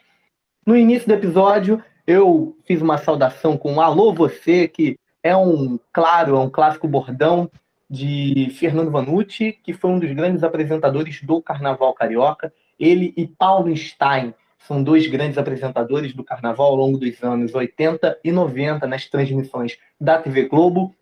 No 0.65 0.75
início 0.75 1.07
do 1.07 1.13
episódio, 1.13 1.83
eu 2.07 2.57
fiz 2.65 2.81
uma 2.81 2.97
saudação 2.97 3.57
com 3.57 3.79
Alô 3.79 4.13
Você, 4.13 4.67
que 4.67 4.97
é 5.21 5.35
um, 5.35 5.79
claro, 5.91 6.35
é 6.35 6.39
um 6.39 6.49
clássico 6.49 6.87
bordão 6.87 7.49
de 7.89 8.49
Fernando 8.57 8.89
Vanucci, 8.91 9.57
que 9.63 9.71
foi 9.71 9.91
um 9.91 9.99
dos 9.99 10.11
grandes 10.11 10.43
apresentadores 10.43 11.21
do 11.21 11.41
Carnaval 11.41 11.93
Carioca. 11.93 12.51
Ele 12.79 13.13
e 13.15 13.27
Paulo 13.27 13.75
Stein 13.75 14.33
são 14.67 14.81
dois 14.81 15.07
grandes 15.07 15.37
apresentadores 15.37 16.13
do 16.13 16.23
carnaval 16.23 16.67
ao 16.67 16.75
longo 16.75 16.97
dos 16.97 17.21
anos 17.21 17.53
80 17.53 18.19
e 18.23 18.31
90 18.31 18.87
nas 18.87 19.07
transmissões 19.07 19.77
da 19.99 20.17
TV 20.17 20.43
Globo 20.43 20.95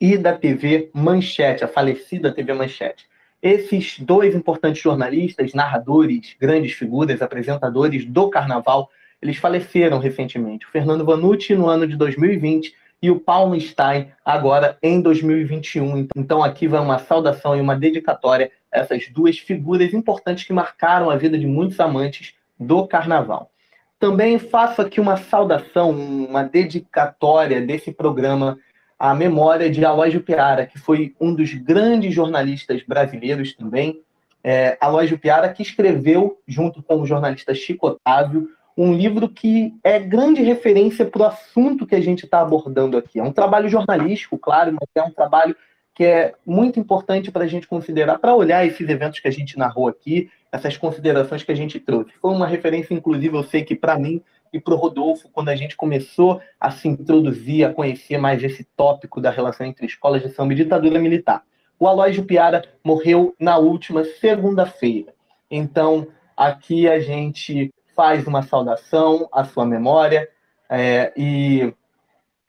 e 0.00 0.16
da 0.16 0.32
TV 0.32 0.90
Manchete, 0.94 1.64
a 1.64 1.68
falecida 1.68 2.32
TV 2.32 2.52
Manchete. 2.52 3.06
Esses 3.42 3.98
dois 3.98 4.34
importantes 4.34 4.80
jornalistas, 4.80 5.54
narradores, 5.54 6.36
grandes 6.40 6.72
figuras, 6.72 7.20
apresentadores 7.20 8.04
do 8.04 8.30
carnaval, 8.30 8.90
eles 9.20 9.36
faleceram 9.36 9.98
recentemente. 9.98 10.66
O 10.66 10.70
Fernando 10.70 11.04
Vanucci 11.04 11.54
no 11.54 11.68
ano 11.68 11.86
de 11.86 11.96
2020 11.96 12.74
e 13.02 13.10
o 13.10 13.20
Paulo 13.20 13.60
Stein 13.60 14.08
agora 14.24 14.76
em 14.82 15.00
2021. 15.00 16.08
Então 16.16 16.42
aqui 16.42 16.68
vai 16.68 16.80
uma 16.80 16.98
saudação 16.98 17.56
e 17.56 17.60
uma 17.60 17.76
dedicatória 17.76 18.50
a 18.72 18.80
essas 18.80 19.08
duas 19.08 19.38
figuras 19.38 19.92
importantes 19.92 20.44
que 20.44 20.52
marcaram 20.52 21.10
a 21.10 21.16
vida 21.16 21.38
de 21.38 21.46
muitos 21.46 21.78
amantes 21.80 22.34
do 22.58 22.86
Carnaval. 22.86 23.50
Também 23.98 24.38
faço 24.38 24.80
aqui 24.80 25.00
uma 25.00 25.16
saudação, 25.16 25.90
uma 25.90 26.44
dedicatória 26.44 27.60
desse 27.60 27.90
programa 27.90 28.58
à 28.98 29.14
memória 29.14 29.70
de 29.70 29.84
Aloysio 29.84 30.22
Piara, 30.22 30.66
que 30.66 30.78
foi 30.78 31.14
um 31.20 31.34
dos 31.34 31.52
grandes 31.54 32.14
jornalistas 32.14 32.82
brasileiros 32.82 33.54
também. 33.54 34.00
É, 34.42 34.78
Piara, 35.20 35.48
que 35.52 35.62
escreveu, 35.62 36.38
junto 36.46 36.82
com 36.82 37.00
o 37.00 37.06
jornalista 37.06 37.54
Chico 37.54 37.88
Otávio, 37.88 38.48
um 38.76 38.92
livro 38.94 39.28
que 39.28 39.74
é 39.82 39.98
grande 39.98 40.40
referência 40.42 41.04
para 41.04 41.22
o 41.22 41.24
assunto 41.24 41.84
que 41.84 41.96
a 41.96 42.00
gente 42.00 42.24
está 42.24 42.40
abordando 42.40 42.96
aqui. 42.96 43.18
É 43.18 43.22
um 43.22 43.32
trabalho 43.32 43.68
jornalístico, 43.68 44.38
claro, 44.38 44.72
mas 44.72 44.88
é 44.94 45.02
um 45.02 45.10
trabalho 45.10 45.56
que 45.98 46.04
é 46.04 46.32
muito 46.46 46.78
importante 46.78 47.32
para 47.32 47.42
a 47.42 47.48
gente 47.48 47.66
considerar, 47.66 48.20
para 48.20 48.32
olhar 48.32 48.64
esses 48.64 48.88
eventos 48.88 49.18
que 49.18 49.26
a 49.26 49.32
gente 49.32 49.58
narrou 49.58 49.88
aqui, 49.88 50.30
essas 50.52 50.76
considerações 50.76 51.42
que 51.42 51.50
a 51.50 51.56
gente 51.56 51.80
trouxe. 51.80 52.12
Foi 52.22 52.30
uma 52.30 52.46
referência, 52.46 52.94
inclusive, 52.94 53.36
eu 53.36 53.42
sei 53.42 53.64
que 53.64 53.74
para 53.74 53.98
mim 53.98 54.22
e 54.52 54.60
para 54.60 54.74
o 54.74 54.76
Rodolfo, 54.76 55.28
quando 55.32 55.48
a 55.48 55.56
gente 55.56 55.76
começou 55.76 56.40
a 56.60 56.70
se 56.70 56.86
introduzir, 56.86 57.66
a 57.66 57.74
conhecer 57.74 58.16
mais 58.16 58.44
esse 58.44 58.62
tópico 58.76 59.20
da 59.20 59.28
relação 59.28 59.66
entre 59.66 59.86
escolas 59.86 60.22
de 60.22 60.28
samba 60.28 60.52
e 60.52 60.56
ditadura 60.56 61.00
militar. 61.00 61.42
O 61.80 61.88
Aloysio 61.88 62.24
Piara 62.24 62.62
morreu 62.84 63.34
na 63.36 63.58
última 63.58 64.04
segunda-feira. 64.04 65.12
Então, 65.50 66.06
aqui 66.36 66.88
a 66.88 67.00
gente 67.00 67.74
faz 67.96 68.24
uma 68.24 68.42
saudação 68.42 69.28
à 69.32 69.42
sua 69.42 69.66
memória 69.66 70.28
é, 70.70 71.12
e 71.16 71.74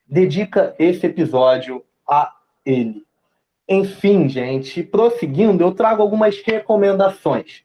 dedica 0.08 0.76
esse 0.78 1.08
episódio 1.08 1.84
a 2.08 2.32
ele. 2.64 3.09
Enfim, 3.72 4.28
gente, 4.28 4.82
prosseguindo, 4.82 5.64
eu 5.64 5.72
trago 5.72 6.02
algumas 6.02 6.42
recomendações. 6.42 7.62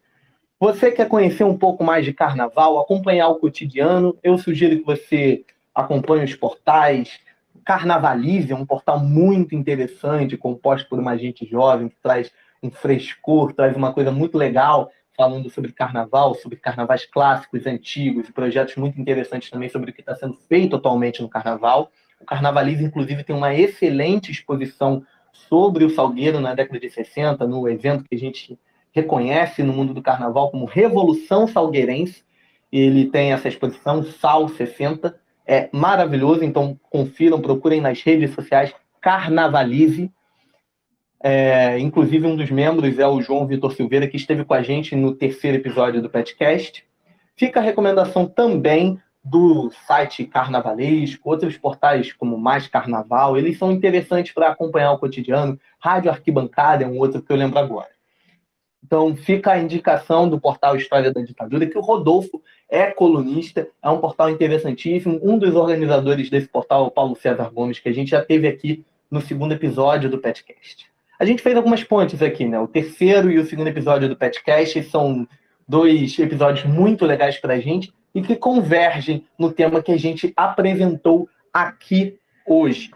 Você 0.61 0.93
quer 0.93 1.09
conhecer 1.09 1.45
um 1.45 1.57
pouco 1.57 1.83
mais 1.83 2.05
de 2.05 2.13
carnaval, 2.13 2.79
acompanhar 2.79 3.29
o 3.29 3.37
cotidiano? 3.37 4.15
Eu 4.23 4.37
sugiro 4.37 4.77
que 4.77 4.85
você 4.85 5.47
acompanhe 5.75 6.25
os 6.25 6.35
portais. 6.35 7.19
Carnavalize 7.65 8.53
é 8.53 8.55
um 8.55 8.67
portal 8.67 9.01
muito 9.01 9.55
interessante, 9.55 10.37
composto 10.37 10.87
por 10.91 10.99
uma 10.99 11.17
gente 11.17 11.47
jovem, 11.47 11.89
que 11.89 11.97
traz 12.03 12.31
um 12.63 12.71
frescor, 12.71 13.55
traz 13.55 13.75
uma 13.75 13.95
coisa 13.95 14.13
muito 14.13 14.37
legal, 14.37 14.91
falando 15.17 15.49
sobre 15.49 15.73
carnaval, 15.73 16.35
sobre 16.35 16.59
carnavais 16.59 17.07
clássicos, 17.07 17.67
antigos, 17.67 18.29
e 18.29 18.33
projetos 18.33 18.77
muito 18.77 19.01
interessantes 19.01 19.49
também 19.49 19.71
sobre 19.71 19.91
o 19.91 19.95
que 19.95 20.03
está 20.03 20.15
sendo 20.15 20.35
feito 20.35 20.77
atualmente 20.77 21.23
no 21.23 21.31
carnaval. 21.31 21.91
O 22.21 22.27
Carnavalize, 22.27 22.85
inclusive, 22.85 23.25
tem 23.25 23.35
uma 23.35 23.55
excelente 23.55 24.31
exposição 24.31 25.03
sobre 25.35 25.85
o 25.85 25.91
Salgueiro 25.91 26.41
na 26.41 26.55
década 26.55 26.81
de 26.81 26.89
60, 26.89 27.47
no 27.47 27.69
evento 27.69 28.05
que 28.05 28.15
a 28.15 28.19
gente 28.19 28.59
reconhece 28.93 29.63
no 29.63 29.73
mundo 29.73 29.93
do 29.93 30.01
carnaval 30.01 30.51
como 30.51 30.65
Revolução 30.65 31.47
Salgueirense. 31.47 32.25
Ele 32.73 33.07
tem 33.07 33.33
essa 33.33 33.49
exposição, 33.49 34.03
Sal 34.03 34.49
60, 34.49 35.15
é 35.47 35.69
maravilhoso, 35.73 36.45
então 36.45 36.79
confiram, 36.89 37.41
procurem 37.41 37.81
nas 37.81 38.01
redes 38.03 38.33
sociais 38.35 38.75
Carnavalize. 39.01 40.11
É, 41.23 41.79
inclusive, 41.79 42.27
um 42.27 42.37
dos 42.37 42.51
membros 42.51 42.99
é 42.99 43.07
o 43.07 43.21
João 43.21 43.47
Vitor 43.47 43.73
Silveira, 43.75 44.07
que 44.07 44.17
esteve 44.17 44.45
com 44.45 44.55
a 44.55 44.63
gente 44.63 44.95
no 44.95 45.15
terceiro 45.15 45.57
episódio 45.57 46.01
do 46.01 46.09
Petcast. 46.09 46.85
Fica 47.37 47.61
a 47.61 47.63
recomendação 47.63 48.27
também 48.27 49.01
do 49.25 49.71
site 49.87 50.27
Carnavalesco, 50.27 51.31
outros 51.31 51.57
portais 51.57 52.13
como 52.13 52.37
Mais 52.37 52.67
Carnaval, 52.67 53.39
eles 53.39 53.57
são 53.57 53.73
interessantes 53.73 54.35
para 54.35 54.49
acompanhar 54.49 54.93
o 54.93 54.99
cotidiano. 54.99 55.59
Rádio 55.79 56.11
Arquibancada 56.11 56.85
é 56.85 56.87
um 56.87 56.99
outro 56.99 57.23
que 57.23 57.33
eu 57.33 57.37
lembro 57.37 57.59
agora. 57.59 57.89
Então, 58.85 59.17
fica 59.17 59.53
a 59.53 59.59
indicação 59.59 60.29
do 60.29 60.39
portal 60.39 60.77
História 60.77 61.11
da 61.11 61.23
Ditadura, 61.23 61.67
que 61.67 61.79
o 61.79 61.81
Rodolfo 61.81 62.43
é 62.69 62.91
colunista, 62.91 63.67
é 63.83 63.89
um 63.89 63.99
portal 63.99 64.29
interessantíssimo. 64.29 65.19
Um 65.23 65.39
dos 65.39 65.55
organizadores 65.55 66.29
desse 66.29 66.49
portal 66.49 66.85
é 66.85 66.87
o 66.89 66.91
Paulo 66.91 67.17
César 67.17 67.51
Gomes, 67.51 67.79
que 67.79 67.89
a 67.89 67.95
gente 67.95 68.11
já 68.11 68.23
teve 68.23 68.47
aqui 68.47 68.85
no 69.11 69.23
segundo 69.23 69.53
episódio 69.53 70.11
do 70.11 70.19
Petcast. 70.19 70.87
A 71.19 71.25
gente 71.25 71.43
fez 71.43 71.57
algumas 71.57 71.83
pontes 71.83 72.21
aqui, 72.21 72.45
né? 72.45 72.61
O 72.61 72.69
terceiro 72.69 73.31
e 73.31 73.39
o 73.39 73.47
segundo 73.47 73.69
episódio 73.69 74.07
do 74.07 74.17
Petcast 74.17 74.83
são 74.85 75.27
dois 75.67 76.19
episódios 76.19 76.67
muito 76.67 77.07
legais 77.07 77.39
para 77.39 77.55
a 77.55 77.61
gente 77.61 77.91
e 78.15 78.23
que 78.23 78.37
convergem 78.37 79.27
no 79.39 79.53
tema 79.53 79.83
que 79.83 79.93
a 79.93 79.99
gente 79.99 80.33
apresentou 80.37 81.29
aqui 81.53 82.19
hoje. 82.47 82.91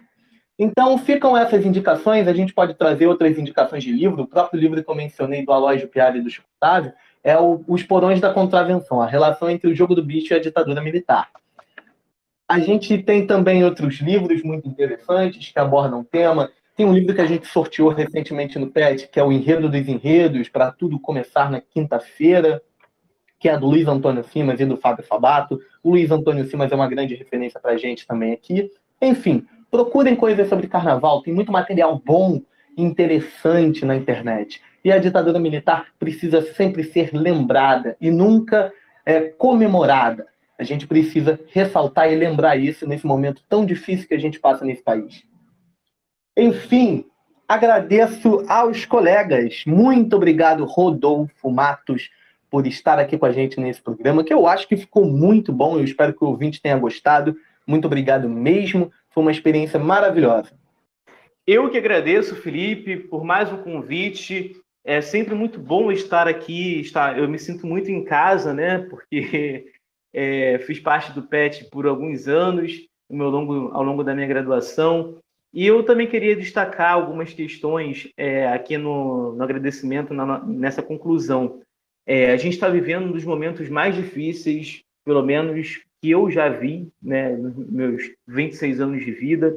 Então, 0.58 0.98
ficam 0.98 1.36
essas 1.36 1.64
indicações. 1.64 2.26
A 2.26 2.32
gente 2.32 2.52
pode 2.52 2.74
trazer 2.74 3.06
outras 3.06 3.38
indicações 3.38 3.84
de 3.84 3.92
livro. 3.92 4.22
O 4.22 4.26
próprio 4.26 4.60
livro 4.60 4.82
que 4.82 4.90
eu 4.90 4.94
mencionei 4.94 5.44
do 5.44 5.52
Aloysio 5.52 5.88
Piara 5.88 6.18
e 6.18 6.20
do 6.20 6.28
Chico 6.28 6.48
Otávio 6.56 6.92
é 7.22 7.38
o, 7.38 7.62
Os 7.68 7.82
Porões 7.82 8.20
da 8.20 8.32
Contravenção, 8.32 9.00
a 9.00 9.06
relação 9.06 9.48
entre 9.48 9.70
o 9.70 9.74
jogo 9.74 9.94
do 9.94 10.02
bicho 10.02 10.32
e 10.32 10.36
a 10.36 10.40
ditadura 10.40 10.80
militar. 10.80 11.28
A 12.48 12.58
gente 12.58 12.98
tem 12.98 13.26
também 13.26 13.62
outros 13.62 14.00
livros 14.00 14.42
muito 14.42 14.66
interessantes 14.66 15.52
que 15.52 15.58
abordam 15.58 16.00
o 16.00 16.04
tema. 16.04 16.50
Tem 16.74 16.86
um 16.86 16.94
livro 16.94 17.14
que 17.14 17.20
a 17.20 17.26
gente 17.26 17.46
sorteou 17.46 17.90
recentemente 17.90 18.58
no 18.58 18.68
PET, 18.68 19.08
que 19.08 19.20
é 19.20 19.22
o 19.22 19.30
Enredo 19.30 19.68
dos 19.68 19.86
Enredos, 19.86 20.48
para 20.48 20.72
tudo 20.72 20.98
começar 20.98 21.50
na 21.50 21.60
quinta-feira, 21.60 22.62
que 23.38 23.48
é 23.48 23.56
do 23.56 23.66
Luiz 23.66 23.86
Antônio 23.86 24.24
Simas 24.24 24.60
e 24.60 24.64
do 24.64 24.76
Fábio 24.76 25.04
Fabato. 25.04 25.60
O 25.82 25.90
Luiz 25.90 26.10
Antônio 26.10 26.44
Simas 26.44 26.72
é 26.72 26.74
uma 26.74 26.88
grande 26.88 27.14
referência 27.14 27.60
para 27.60 27.72
a 27.72 27.76
gente 27.76 28.06
também 28.06 28.32
aqui. 28.32 28.70
Enfim, 29.00 29.46
procurem 29.70 30.16
coisas 30.16 30.48
sobre 30.48 30.66
carnaval, 30.66 31.22
tem 31.22 31.32
muito 31.32 31.52
material 31.52 32.00
bom 32.04 32.42
e 32.76 32.82
interessante 32.82 33.84
na 33.84 33.94
internet. 33.94 34.60
E 34.84 34.90
a 34.90 34.98
ditadura 34.98 35.38
militar 35.38 35.88
precisa 35.98 36.42
sempre 36.54 36.82
ser 36.82 37.10
lembrada 37.12 37.96
e 38.00 38.10
nunca 38.10 38.72
é, 39.04 39.20
comemorada. 39.20 40.26
A 40.58 40.64
gente 40.64 40.86
precisa 40.86 41.38
ressaltar 41.52 42.12
e 42.12 42.16
lembrar 42.16 42.56
isso 42.56 42.86
nesse 42.86 43.06
momento 43.06 43.42
tão 43.48 43.64
difícil 43.64 44.08
que 44.08 44.14
a 44.14 44.18
gente 44.18 44.40
passa 44.40 44.64
nesse 44.64 44.82
país. 44.82 45.22
Enfim, 46.36 47.04
agradeço 47.46 48.44
aos 48.48 48.84
colegas. 48.84 49.62
Muito 49.66 50.16
obrigado, 50.16 50.64
Rodolfo 50.64 51.50
Matos, 51.50 52.10
por 52.50 52.66
estar 52.66 52.98
aqui 52.98 53.18
com 53.18 53.26
a 53.26 53.32
gente 53.32 53.60
nesse 53.60 53.82
programa, 53.82 54.24
que 54.24 54.32
eu 54.32 54.46
acho 54.46 54.66
que 54.66 54.76
ficou 54.76 55.04
muito 55.04 55.52
bom. 55.52 55.78
Eu 55.78 55.84
espero 55.84 56.12
que 56.14 56.24
o 56.24 56.28
ouvinte 56.28 56.60
tenha 56.60 56.78
gostado. 56.78 57.36
Muito 57.66 57.86
obrigado 57.86 58.28
mesmo. 58.28 58.90
Foi 59.10 59.22
uma 59.22 59.32
experiência 59.32 59.78
maravilhosa. 59.78 60.52
Eu 61.46 61.70
que 61.70 61.78
agradeço, 61.78 62.36
Felipe, 62.36 62.96
por 62.96 63.24
mais 63.24 63.52
um 63.52 63.58
convite. 63.58 64.56
É 64.84 65.00
sempre 65.00 65.34
muito 65.34 65.58
bom 65.58 65.90
estar 65.92 66.28
aqui. 66.28 66.80
Estar, 66.80 67.18
eu 67.18 67.28
me 67.28 67.38
sinto 67.38 67.66
muito 67.66 67.90
em 67.90 68.04
casa, 68.04 68.54
né? 68.54 68.78
Porque 68.78 69.66
é, 70.12 70.58
fiz 70.60 70.80
parte 70.80 71.12
do 71.12 71.22
PET 71.22 71.66
por 71.70 71.86
alguns 71.86 72.28
anos, 72.28 72.72
meu 73.10 73.28
longo, 73.28 73.70
ao 73.72 73.82
longo 73.82 74.04
da 74.04 74.14
minha 74.14 74.26
graduação. 74.26 75.18
E 75.52 75.66
eu 75.66 75.82
também 75.82 76.06
queria 76.06 76.36
destacar 76.36 76.92
algumas 76.92 77.32
questões 77.32 78.10
é, 78.16 78.46
aqui 78.48 78.76
no, 78.76 79.32
no 79.32 79.42
agradecimento, 79.42 80.12
na, 80.12 80.44
nessa 80.44 80.82
conclusão. 80.82 81.60
É, 82.10 82.32
a 82.32 82.38
gente 82.38 82.54
está 82.54 82.70
vivendo 82.70 83.04
um 83.04 83.12
dos 83.12 83.26
momentos 83.26 83.68
mais 83.68 83.94
difíceis, 83.94 84.82
pelo 85.04 85.22
menos 85.22 85.84
que 86.00 86.10
eu 86.10 86.30
já 86.30 86.48
vi, 86.48 86.90
né, 87.02 87.36
nos 87.36 87.68
meus 87.68 88.10
26 88.26 88.80
anos 88.80 89.04
de 89.04 89.12
vida. 89.12 89.54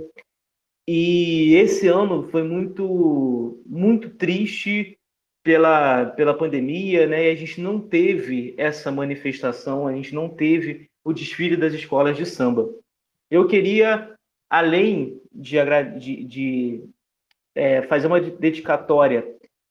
E 0.86 1.56
esse 1.56 1.88
ano 1.88 2.28
foi 2.30 2.44
muito, 2.44 3.64
muito 3.66 4.10
triste 4.10 5.00
pela, 5.42 6.08
pela 6.08 6.38
pandemia, 6.38 7.08
né? 7.08 7.30
E 7.30 7.32
a 7.32 7.36
gente 7.36 7.62
não 7.62 7.80
teve 7.80 8.54
essa 8.58 8.92
manifestação, 8.92 9.88
a 9.88 9.94
gente 9.94 10.14
não 10.14 10.28
teve 10.28 10.90
o 11.06 11.14
desfile 11.14 11.56
das 11.56 11.74
escolas 11.74 12.18
de 12.18 12.26
samba. 12.26 12.70
Eu 13.30 13.48
queria, 13.48 14.14
além 14.50 15.22
de, 15.32 15.56
de, 15.98 16.24
de 16.26 16.84
é, 17.56 17.82
fazer 17.84 18.08
uma 18.08 18.20
dedicatória 18.20 19.26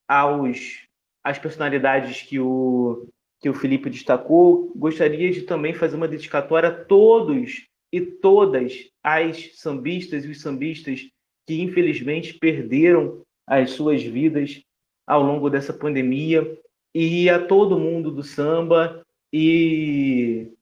aos 0.09 0.89
às 1.31 1.39
personalidades 1.39 2.23
que 2.23 2.39
o 2.39 3.07
que 3.40 3.48
o 3.48 3.55
Felipe 3.55 3.89
destacou, 3.89 4.70
gostaria 4.77 5.31
de 5.31 5.43
também 5.43 5.73
fazer 5.73 5.97
uma 5.97 6.07
dedicatória 6.07 6.69
a 6.69 6.85
todos 6.85 7.66
e 7.90 8.01
todas 8.01 8.90
as 9.02 9.57
sambistas 9.57 10.24
e 10.24 10.28
os 10.28 10.43
sambistas 10.43 11.09
que 11.47 11.61
infelizmente 11.61 12.35
perderam 12.35 13.23
as 13.47 13.70
suas 13.70 14.02
vidas 14.02 14.62
ao 15.07 15.23
longo 15.23 15.48
dessa 15.48 15.73
pandemia. 15.73 16.47
E 16.94 17.31
a 17.31 17.39
todo 17.39 17.78
mundo 17.78 18.11
do 18.11 18.23
samba 18.23 19.05
e 19.32 20.52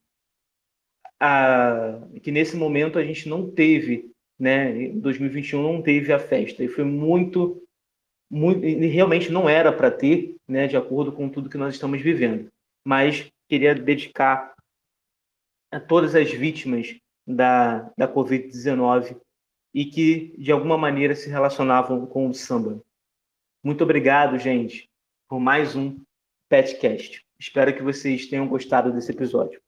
a, 1.18 2.00
que 2.22 2.30
nesse 2.30 2.56
momento 2.56 2.98
a 2.98 3.04
gente 3.04 3.28
não 3.28 3.50
teve, 3.50 4.12
né, 4.38 4.84
em 4.84 5.00
2021 5.00 5.62
não 5.62 5.82
teve 5.82 6.12
a 6.12 6.18
festa. 6.18 6.62
E 6.62 6.68
foi 6.68 6.84
muito, 6.84 7.60
muito 8.30 8.60
realmente 8.60 9.32
não 9.32 9.48
era 9.48 9.72
para 9.72 9.90
ter, 9.90 10.37
né, 10.48 10.66
de 10.66 10.76
acordo 10.76 11.12
com 11.12 11.28
tudo 11.28 11.50
que 11.50 11.58
nós 11.58 11.74
estamos 11.74 12.00
vivendo 12.00 12.50
mas 12.88 13.30
queria 13.46 13.74
dedicar 13.74 14.54
a 15.70 15.78
todas 15.78 16.14
as 16.14 16.32
vítimas 16.32 16.98
da, 17.26 17.92
da 17.98 18.10
Covid-19 18.10 19.20
e 19.74 19.84
que, 19.84 20.34
de 20.38 20.50
alguma 20.50 20.78
maneira, 20.78 21.14
se 21.14 21.28
relacionavam 21.28 22.06
com 22.06 22.30
o 22.30 22.32
samba. 22.32 22.82
Muito 23.62 23.84
obrigado, 23.84 24.38
gente, 24.38 24.88
por 25.28 25.38
mais 25.38 25.76
um 25.76 26.00
Petcast. 26.48 27.22
Espero 27.38 27.74
que 27.74 27.82
vocês 27.82 28.26
tenham 28.26 28.48
gostado 28.48 28.90
desse 28.90 29.12
episódio. 29.12 29.60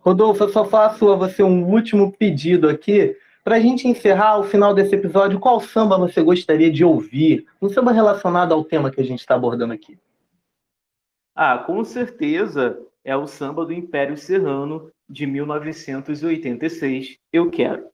Rodolfo, 0.00 0.44
eu 0.44 0.50
só 0.50 0.66
faço 0.66 1.10
a 1.10 1.16
você 1.16 1.42
um 1.42 1.64
último 1.64 2.12
pedido 2.12 2.68
aqui. 2.68 3.16
Para 3.44 3.56
a 3.56 3.60
gente 3.60 3.88
encerrar 3.88 4.38
o 4.38 4.44
final 4.44 4.72
desse 4.72 4.94
episódio, 4.94 5.40
qual 5.40 5.60
samba 5.60 5.98
você 5.98 6.22
gostaria 6.22 6.70
de 6.70 6.84
ouvir? 6.84 7.46
Um 7.60 7.68
samba 7.68 7.90
relacionado 7.90 8.52
ao 8.54 8.62
tema 8.62 8.90
que 8.90 9.00
a 9.00 9.04
gente 9.04 9.18
está 9.18 9.34
abordando 9.34 9.72
aqui. 9.72 9.98
Ah, 11.34 11.58
com 11.58 11.82
certeza 11.84 12.78
é 13.04 13.16
o 13.16 13.26
samba 13.26 13.64
do 13.64 13.72
Império 13.72 14.16
Serrano 14.16 14.92
de 15.08 15.26
1986. 15.26 17.16
Eu 17.32 17.50
quero. 17.50 17.90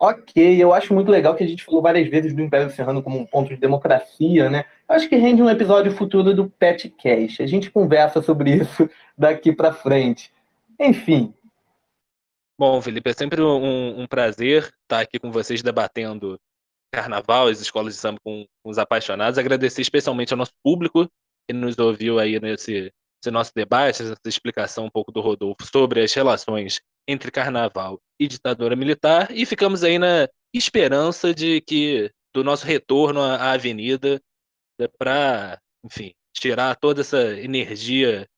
Ok, 0.00 0.62
eu 0.62 0.72
acho 0.72 0.94
muito 0.94 1.10
legal 1.10 1.34
que 1.34 1.42
a 1.42 1.46
gente 1.46 1.64
falou 1.64 1.82
várias 1.82 2.08
vezes 2.08 2.32
do 2.32 2.40
Império 2.40 2.70
Serrano 2.70 3.02
como 3.02 3.18
um 3.18 3.26
ponto 3.26 3.48
de 3.48 3.56
democracia, 3.56 4.48
né? 4.48 4.64
Eu 4.88 4.94
acho 4.94 5.08
que 5.08 5.16
rende 5.16 5.42
um 5.42 5.50
episódio 5.50 5.90
futuro 5.90 6.32
do 6.32 6.48
Pet 6.48 6.88
Cash. 6.90 7.40
A 7.40 7.46
gente 7.46 7.72
conversa 7.72 8.22
sobre 8.22 8.52
isso 8.54 8.88
daqui 9.18 9.52
para 9.52 9.72
frente. 9.72 10.32
Enfim. 10.78 11.34
Bom, 12.58 12.82
Felipe, 12.82 13.08
é 13.10 13.12
sempre 13.12 13.40
um, 13.40 14.00
um, 14.00 14.06
prazer 14.06 14.64
estar 14.82 15.00
aqui 15.00 15.18
com 15.18 15.30
vocês 15.30 15.62
debatendo 15.62 16.40
carnaval, 16.92 17.46
as 17.46 17.60
escolas 17.60 17.94
de 17.94 18.00
samba 18.00 18.18
com, 18.24 18.44
com 18.62 18.70
os 18.70 18.78
apaixonados. 18.78 19.38
Agradecer 19.38 19.80
especialmente 19.80 20.32
ao 20.32 20.38
nosso 20.38 20.52
público 20.62 21.08
que 21.48 21.54
nos 21.54 21.78
ouviu 21.78 22.18
aí 22.18 22.40
nesse, 22.40 22.92
nosso 23.30 23.52
debate, 23.54 24.02
essa 24.02 24.16
explicação 24.26 24.86
um 24.86 24.90
pouco 24.90 25.12
do 25.12 25.20
Rodolfo 25.20 25.64
sobre 25.70 26.02
as 26.02 26.12
relações 26.12 26.80
entre 27.06 27.30
carnaval 27.30 28.00
e 28.20 28.26
ditadura 28.26 28.74
militar, 28.74 29.30
e 29.30 29.46
ficamos 29.46 29.84
aí 29.84 29.98
na 29.98 30.28
esperança 30.52 31.32
de 31.32 31.60
que 31.60 32.10
do 32.34 32.42
nosso 32.42 32.66
retorno 32.66 33.20
à 33.20 33.52
avenida 33.52 34.20
para, 34.98 35.60
enfim, 35.84 36.12
tirar 36.34 36.76
toda 36.76 37.00
essa 37.00 37.38
energia 37.38 38.28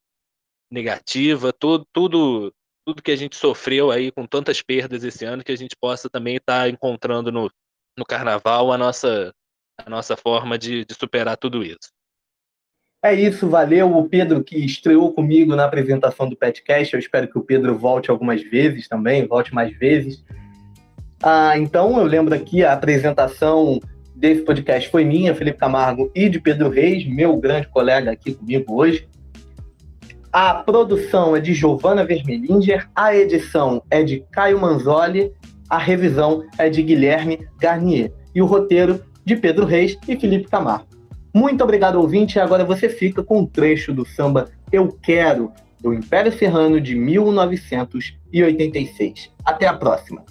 negativa, 0.70 1.52
tudo, 1.52 1.86
tudo, 1.92 2.54
tudo 2.90 3.02
que 3.02 3.12
a 3.12 3.16
gente 3.16 3.36
sofreu 3.36 3.92
aí 3.92 4.10
com 4.10 4.26
tantas 4.26 4.60
perdas 4.60 5.04
esse 5.04 5.24
ano, 5.24 5.44
que 5.44 5.52
a 5.52 5.56
gente 5.56 5.76
possa 5.80 6.10
também 6.10 6.36
estar 6.36 6.62
tá 6.62 6.68
encontrando 6.68 7.30
no, 7.30 7.48
no 7.96 8.04
carnaval 8.04 8.72
a 8.72 8.76
nossa, 8.76 9.32
a 9.78 9.88
nossa 9.88 10.16
forma 10.16 10.58
de, 10.58 10.84
de 10.84 10.94
superar 10.94 11.36
tudo 11.36 11.62
isso. 11.62 11.92
É 13.02 13.14
isso, 13.14 13.48
valeu. 13.48 13.96
O 13.96 14.08
Pedro 14.08 14.42
que 14.42 14.56
estreou 14.56 15.12
comigo 15.12 15.54
na 15.54 15.66
apresentação 15.66 16.28
do 16.28 16.36
Petcast. 16.36 16.92
Eu 16.92 17.00
espero 17.00 17.28
que 17.28 17.38
o 17.38 17.44
Pedro 17.44 17.78
volte 17.78 18.10
algumas 18.10 18.42
vezes 18.42 18.88
também, 18.88 19.24
volte 19.24 19.54
mais 19.54 19.72
vezes. 19.78 20.24
Ah, 21.22 21.56
então, 21.56 21.96
eu 21.96 22.04
lembro 22.04 22.34
aqui 22.34 22.64
a 22.64 22.72
apresentação 22.72 23.78
desse 24.16 24.42
podcast 24.42 24.90
foi 24.90 25.04
minha, 25.04 25.34
Felipe 25.34 25.58
Camargo, 25.58 26.10
e 26.12 26.28
de 26.28 26.40
Pedro 26.40 26.68
Reis, 26.68 27.06
meu 27.06 27.36
grande 27.36 27.68
colega 27.68 28.10
aqui 28.10 28.34
comigo 28.34 28.74
hoje. 28.74 29.08
A 30.32 30.54
produção 30.54 31.34
é 31.34 31.40
de 31.40 31.52
Giovana 31.52 32.04
Vermelinger, 32.04 32.88
a 32.94 33.12
edição 33.12 33.82
é 33.90 34.04
de 34.04 34.24
Caio 34.30 34.60
Manzoli, 34.60 35.32
a 35.68 35.76
revisão 35.76 36.44
é 36.56 36.70
de 36.70 36.84
Guilherme 36.84 37.48
Garnier 37.58 38.12
e 38.32 38.40
o 38.40 38.46
roteiro 38.46 39.02
de 39.24 39.34
Pedro 39.34 39.66
Reis 39.66 39.98
e 40.06 40.16
Felipe 40.16 40.48
Camargo. 40.48 40.86
Muito 41.34 41.64
obrigado, 41.64 41.96
ouvinte. 41.96 42.38
Agora 42.38 42.64
você 42.64 42.88
fica 42.88 43.24
com 43.24 43.40
um 43.40 43.46
trecho 43.46 43.92
do 43.92 44.06
samba 44.06 44.48
Eu 44.70 44.96
Quero, 45.02 45.50
do 45.80 45.92
Império 45.92 46.30
Serrano 46.32 46.80
de 46.80 46.94
1986. 46.94 49.32
Até 49.44 49.66
a 49.66 49.74
próxima. 49.74 50.24